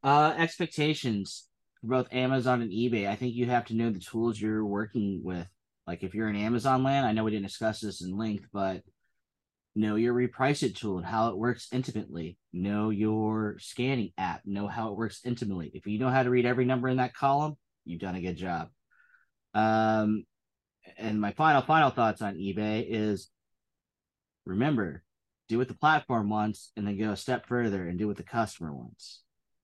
Uh, 0.04 0.34
expectations 0.38 1.48
for 1.82 1.88
both 1.88 2.14
Amazon 2.14 2.62
and 2.62 2.72
eBay. 2.72 3.08
I 3.08 3.16
think 3.16 3.36
you 3.36 3.46
have 3.48 3.66
to 3.66 3.76
know 3.76 3.90
the 3.90 4.00
tools 4.00 4.40
you're 4.40 4.66
working 4.66 5.22
with. 5.24 5.48
Like 5.86 6.04
if 6.04 6.14
you're 6.14 6.30
in 6.30 6.36
Amazon 6.36 6.84
land, 6.84 7.06
I 7.06 7.14
know 7.14 7.24
we 7.24 7.32
didn't 7.32 7.48
discuss 7.48 7.80
this 7.80 8.02
in 8.02 8.18
length, 8.18 8.48
but 8.54 8.84
know 9.76 9.96
your 9.96 10.14
reprice 10.14 10.64
it 10.64 10.76
tool 10.76 10.98
and 10.98 11.06
how 11.06 11.30
it 11.30 11.38
works 11.38 11.68
intimately. 11.72 12.38
Know 12.52 12.90
your 12.90 13.58
scanning 13.60 14.12
app. 14.18 14.42
Know 14.46 14.68
how 14.68 14.90
it 14.92 14.98
works 14.98 15.22
intimately. 15.24 15.72
If 15.74 15.88
you 15.88 16.00
know 16.00 16.10
how 16.10 16.24
to 16.24 16.30
read 16.30 16.46
every 16.46 16.66
number 16.66 16.90
in 16.90 16.98
that 16.98 17.14
column, 17.14 17.56
you've 17.86 18.02
done 18.02 18.16
a 18.16 18.22
good 18.22 18.38
job. 18.38 18.70
Um, 19.54 20.26
and 20.98 21.20
my 21.20 21.32
final 21.34 21.62
final 21.62 21.90
thoughts 21.90 22.22
on 22.22 22.36
eBay 22.36 22.86
is 22.88 23.30
remember 24.46 25.04
do 25.48 25.58
what 25.58 25.68
the 25.68 25.74
platform 25.74 26.30
wants 26.30 26.72
and 26.76 26.88
then 26.88 26.98
go 26.98 27.12
a 27.12 27.18
step 27.18 27.46
further 27.46 27.88
and 27.88 27.98
do 27.98 28.08
what 28.08 28.18
the 28.18 28.24
customer 28.24 28.74
wants. 28.74 29.22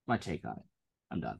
My 0.07 0.17
take 0.17 0.45
on 0.45 0.53
it. 0.53 0.65
I'm 1.11 1.19
done. 1.19 1.39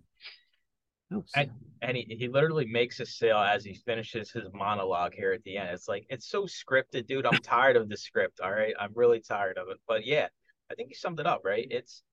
Oops. 1.14 1.32
And, 1.36 1.52
and 1.82 1.98
he, 1.98 2.16
he 2.18 2.28
literally 2.28 2.66
makes 2.66 3.00
a 3.00 3.06
sale 3.06 3.38
as 3.38 3.64
he 3.64 3.74
finishes 3.86 4.32
his 4.32 4.46
monologue 4.54 5.14
here 5.14 5.32
at 5.32 5.44
the 5.44 5.58
end. 5.58 5.70
It's 5.70 5.88
like 5.88 6.06
it's 6.10 6.28
so 6.28 6.44
scripted, 6.44 7.08
dude. 7.08 7.26
I'm 7.26 7.40
tired 7.40 7.76
of 7.76 7.90
the 7.90 7.98
script. 7.98 8.40
All 8.40 8.52
right. 8.52 8.74
I'm 8.80 8.92
really 8.96 9.20
tired 9.20 9.58
of 9.58 9.70
it. 9.70 9.78
But 9.88 10.06
yeah, 10.06 10.28
I 10.72 10.76
think 10.76 10.90
you 10.90 10.96
summed 10.96 11.20
it 11.20 11.28
up, 11.28 11.42
right? 11.44 11.68
It's 11.70 12.04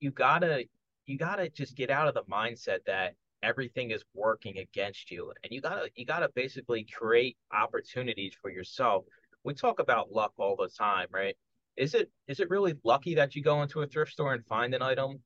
you 0.00 0.10
gotta 0.10 0.64
you 1.06 1.18
gotta 1.18 1.48
just 1.48 1.76
get 1.76 1.90
out 1.90 2.08
of 2.08 2.14
the 2.14 2.22
mindset 2.24 2.78
that 2.86 3.14
everything 3.42 3.90
is 3.90 4.02
working 4.14 4.58
against 4.58 5.10
you. 5.10 5.32
And 5.44 5.52
you 5.52 5.60
gotta 5.60 5.88
you 5.94 6.04
gotta 6.04 6.28
basically 6.34 6.86
create 6.92 7.36
opportunities 7.52 8.34
for 8.40 8.50
yourself. 8.50 9.04
We 9.44 9.54
talk 9.54 9.78
about 9.78 10.12
luck 10.12 10.32
all 10.36 10.56
the 10.56 10.68
time, 10.68 11.08
right? 11.10 11.36
Is 11.76 11.94
it 11.94 12.10
is 12.28 12.40
it 12.40 12.50
really 12.50 12.74
lucky 12.84 13.14
that 13.14 13.34
you 13.34 13.42
go 13.42 13.62
into 13.62 13.80
a 13.82 13.86
thrift 13.86 14.12
store 14.12 14.34
and 14.34 14.44
find 14.46 14.74
an 14.74 14.82
item? 14.82 15.22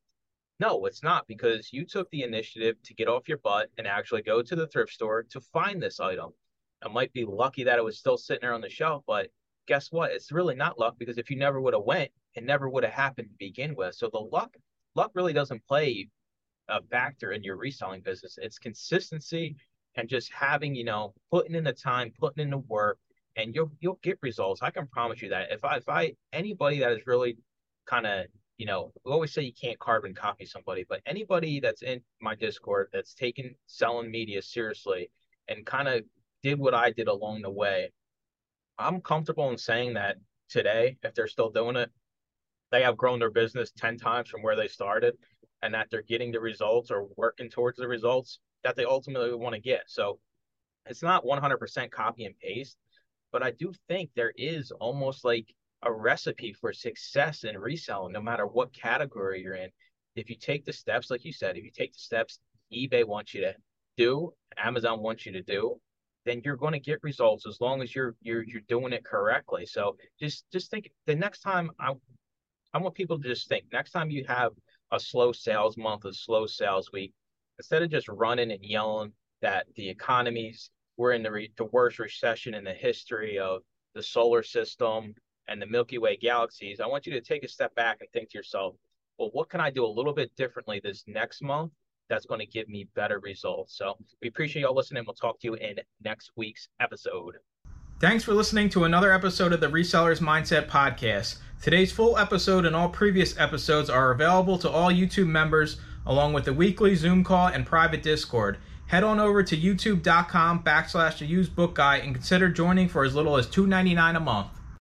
No, 0.60 0.86
it's 0.86 1.02
not 1.02 1.26
because 1.26 1.72
you 1.72 1.84
took 1.84 2.08
the 2.10 2.22
initiative 2.22 2.76
to 2.84 2.94
get 2.94 3.08
off 3.08 3.28
your 3.28 3.38
butt 3.38 3.70
and 3.76 3.86
actually 3.86 4.22
go 4.22 4.40
to 4.40 4.54
the 4.54 4.68
thrift 4.68 4.92
store 4.92 5.24
to 5.24 5.40
find 5.40 5.82
this 5.82 5.98
item. 5.98 6.30
I 6.84 6.88
might 6.88 7.12
be 7.12 7.24
lucky 7.24 7.64
that 7.64 7.78
it 7.78 7.84
was 7.84 7.98
still 7.98 8.16
sitting 8.16 8.42
there 8.42 8.54
on 8.54 8.60
the 8.60 8.70
shelf, 8.70 9.02
but 9.06 9.30
guess 9.66 9.90
what? 9.90 10.12
It's 10.12 10.30
really 10.30 10.54
not 10.54 10.78
luck 10.78 10.94
because 10.98 11.18
if 11.18 11.30
you 11.30 11.36
never 11.36 11.60
would 11.60 11.74
have 11.74 11.82
went, 11.82 12.10
it 12.34 12.44
never 12.44 12.68
would 12.68 12.84
have 12.84 12.92
happened 12.92 13.28
to 13.28 13.36
begin 13.38 13.74
with. 13.74 13.94
So 13.94 14.08
the 14.12 14.18
luck 14.18 14.56
luck 14.94 15.10
really 15.14 15.32
doesn't 15.32 15.66
play 15.66 16.08
a 16.68 16.80
factor 16.82 17.32
in 17.32 17.42
your 17.42 17.56
reselling 17.56 18.00
business. 18.00 18.38
It's 18.40 18.58
consistency 18.58 19.56
and 19.96 20.08
just 20.08 20.32
having, 20.32 20.74
you 20.74 20.84
know, 20.84 21.14
putting 21.30 21.54
in 21.54 21.64
the 21.64 21.72
time, 21.72 22.12
putting 22.18 22.44
in 22.44 22.50
the 22.50 22.58
work, 22.58 22.98
and 23.36 23.54
you'll 23.54 23.72
you'll 23.80 23.98
get 24.02 24.18
results. 24.22 24.62
I 24.62 24.70
can 24.70 24.86
promise 24.86 25.22
you 25.22 25.30
that. 25.30 25.50
If 25.50 25.64
I 25.64 25.76
if 25.76 25.88
I 25.88 26.14
anybody 26.32 26.80
that 26.80 26.92
is 26.92 27.06
really 27.06 27.36
kind 27.86 28.06
of 28.06 28.26
you 28.56 28.66
know, 28.66 28.92
we 29.04 29.12
always 29.12 29.32
say 29.32 29.42
you 29.42 29.52
can't 29.52 29.78
carbon 29.78 30.14
copy 30.14 30.46
somebody, 30.46 30.84
but 30.88 31.00
anybody 31.06 31.58
that's 31.58 31.82
in 31.82 32.00
my 32.20 32.34
Discord 32.36 32.88
that's 32.92 33.14
taken 33.14 33.54
selling 33.66 34.10
media 34.10 34.40
seriously 34.42 35.10
and 35.48 35.66
kind 35.66 35.88
of 35.88 36.04
did 36.42 36.58
what 36.58 36.74
I 36.74 36.90
did 36.92 37.08
along 37.08 37.42
the 37.42 37.50
way, 37.50 37.92
I'm 38.78 39.00
comfortable 39.00 39.50
in 39.50 39.58
saying 39.58 39.94
that 39.94 40.16
today, 40.48 40.96
if 41.02 41.14
they're 41.14 41.26
still 41.26 41.50
doing 41.50 41.76
it, 41.76 41.90
they 42.70 42.82
have 42.82 42.96
grown 42.96 43.18
their 43.18 43.30
business 43.30 43.72
10 43.76 43.98
times 43.98 44.28
from 44.28 44.42
where 44.42 44.56
they 44.56 44.68
started 44.68 45.16
and 45.62 45.74
that 45.74 45.88
they're 45.90 46.02
getting 46.02 46.30
the 46.30 46.40
results 46.40 46.90
or 46.90 47.08
working 47.16 47.48
towards 47.48 47.78
the 47.78 47.88
results 47.88 48.38
that 48.62 48.76
they 48.76 48.84
ultimately 48.84 49.34
want 49.34 49.54
to 49.54 49.60
get. 49.60 49.84
So 49.86 50.18
it's 50.86 51.02
not 51.02 51.24
100% 51.24 51.90
copy 51.90 52.24
and 52.24 52.38
paste, 52.38 52.76
but 53.34 53.42
I 53.42 53.50
do 53.50 53.72
think 53.88 54.10
there 54.14 54.32
is 54.36 54.70
almost 54.70 55.24
like 55.24 55.52
a 55.82 55.92
recipe 55.92 56.52
for 56.52 56.72
success 56.72 57.42
in 57.42 57.58
reselling, 57.58 58.12
no 58.12 58.22
matter 58.22 58.46
what 58.46 58.72
category 58.72 59.42
you're 59.42 59.56
in. 59.56 59.70
If 60.14 60.30
you 60.30 60.36
take 60.36 60.64
the 60.64 60.72
steps, 60.72 61.10
like 61.10 61.24
you 61.24 61.32
said, 61.32 61.56
if 61.56 61.64
you 61.64 61.72
take 61.72 61.92
the 61.92 61.98
steps 61.98 62.38
eBay 62.72 63.04
wants 63.04 63.34
you 63.34 63.40
to 63.40 63.54
do, 63.96 64.32
Amazon 64.56 65.02
wants 65.02 65.26
you 65.26 65.32
to 65.32 65.42
do, 65.42 65.80
then 66.24 66.42
you're 66.44 66.56
going 66.56 66.74
to 66.74 66.78
get 66.78 67.02
results 67.02 67.44
as 67.44 67.60
long 67.60 67.82
as 67.82 67.92
you're 67.92 68.14
you're 68.22 68.44
you're 68.44 68.62
doing 68.68 68.92
it 68.92 69.04
correctly. 69.04 69.66
So 69.66 69.96
just 70.20 70.44
just 70.52 70.70
think 70.70 70.92
the 71.06 71.16
next 71.16 71.40
time 71.40 71.72
I 71.80 71.92
I 72.72 72.78
want 72.78 72.94
people 72.94 73.18
to 73.18 73.28
just 73.28 73.48
think 73.48 73.64
next 73.72 73.90
time 73.90 74.12
you 74.12 74.24
have 74.28 74.52
a 74.92 75.00
slow 75.00 75.32
sales 75.32 75.76
month, 75.76 76.04
a 76.04 76.14
slow 76.14 76.46
sales 76.46 76.92
week, 76.92 77.12
instead 77.58 77.82
of 77.82 77.90
just 77.90 78.06
running 78.06 78.52
and 78.52 78.64
yelling 78.64 79.12
that 79.42 79.66
the 79.74 79.88
economies 79.88 80.70
we're 80.96 81.12
in 81.12 81.22
the 81.22 81.30
re- 81.30 81.52
the 81.56 81.64
worst 81.66 81.98
recession 81.98 82.54
in 82.54 82.64
the 82.64 82.72
history 82.72 83.38
of 83.38 83.62
the 83.94 84.02
solar 84.02 84.42
system 84.42 85.14
and 85.48 85.60
the 85.60 85.66
Milky 85.66 85.98
Way 85.98 86.16
galaxies, 86.16 86.80
I 86.80 86.86
want 86.86 87.06
you 87.06 87.12
to 87.12 87.20
take 87.20 87.44
a 87.44 87.48
step 87.48 87.74
back 87.74 87.98
and 88.00 88.10
think 88.12 88.30
to 88.30 88.38
yourself, 88.38 88.74
well, 89.18 89.30
what 89.32 89.48
can 89.48 89.60
I 89.60 89.70
do 89.70 89.84
a 89.84 89.86
little 89.86 90.12
bit 90.12 90.34
differently 90.36 90.80
this 90.82 91.04
next 91.06 91.42
month 91.42 91.72
that's 92.08 92.26
going 92.26 92.40
to 92.40 92.46
give 92.46 92.68
me 92.68 92.88
better 92.94 93.20
results? 93.20 93.76
So 93.76 93.96
we 94.20 94.28
appreciate 94.28 94.62
y'all 94.62 94.74
listening. 94.74 95.04
We'll 95.06 95.14
talk 95.14 95.40
to 95.40 95.48
you 95.48 95.54
in 95.54 95.76
next 96.02 96.32
week's 96.36 96.68
episode. 96.80 97.36
Thanks 98.00 98.24
for 98.24 98.34
listening 98.34 98.68
to 98.70 98.84
another 98.84 99.12
episode 99.12 99.52
of 99.52 99.60
the 99.60 99.68
Resellers 99.68 100.20
Mindset 100.20 100.66
Podcast. 100.66 101.38
Today's 101.62 101.92
full 101.92 102.18
episode 102.18 102.66
and 102.66 102.74
all 102.74 102.88
previous 102.88 103.38
episodes 103.38 103.88
are 103.88 104.10
available 104.10 104.58
to 104.58 104.68
all 104.68 104.90
YouTube 104.90 105.28
members, 105.28 105.78
along 106.04 106.32
with 106.32 106.44
the 106.44 106.52
weekly 106.52 106.96
Zoom 106.96 107.22
call 107.22 107.46
and 107.46 107.64
private 107.64 108.02
Discord. 108.02 108.58
Head 108.86 109.02
on 109.02 109.18
over 109.18 109.42
to 109.42 109.56
youtube.com 109.56 110.62
backslash 110.62 111.18
the 111.18 111.26
used 111.26 111.56
book 111.56 111.74
guy 111.74 111.96
and 111.96 112.14
consider 112.14 112.48
joining 112.48 112.88
for 112.88 113.04
as 113.04 113.14
little 113.14 113.36
as 113.36 113.46
$2.99 113.46 114.16
a 114.16 114.20
month. 114.20 114.48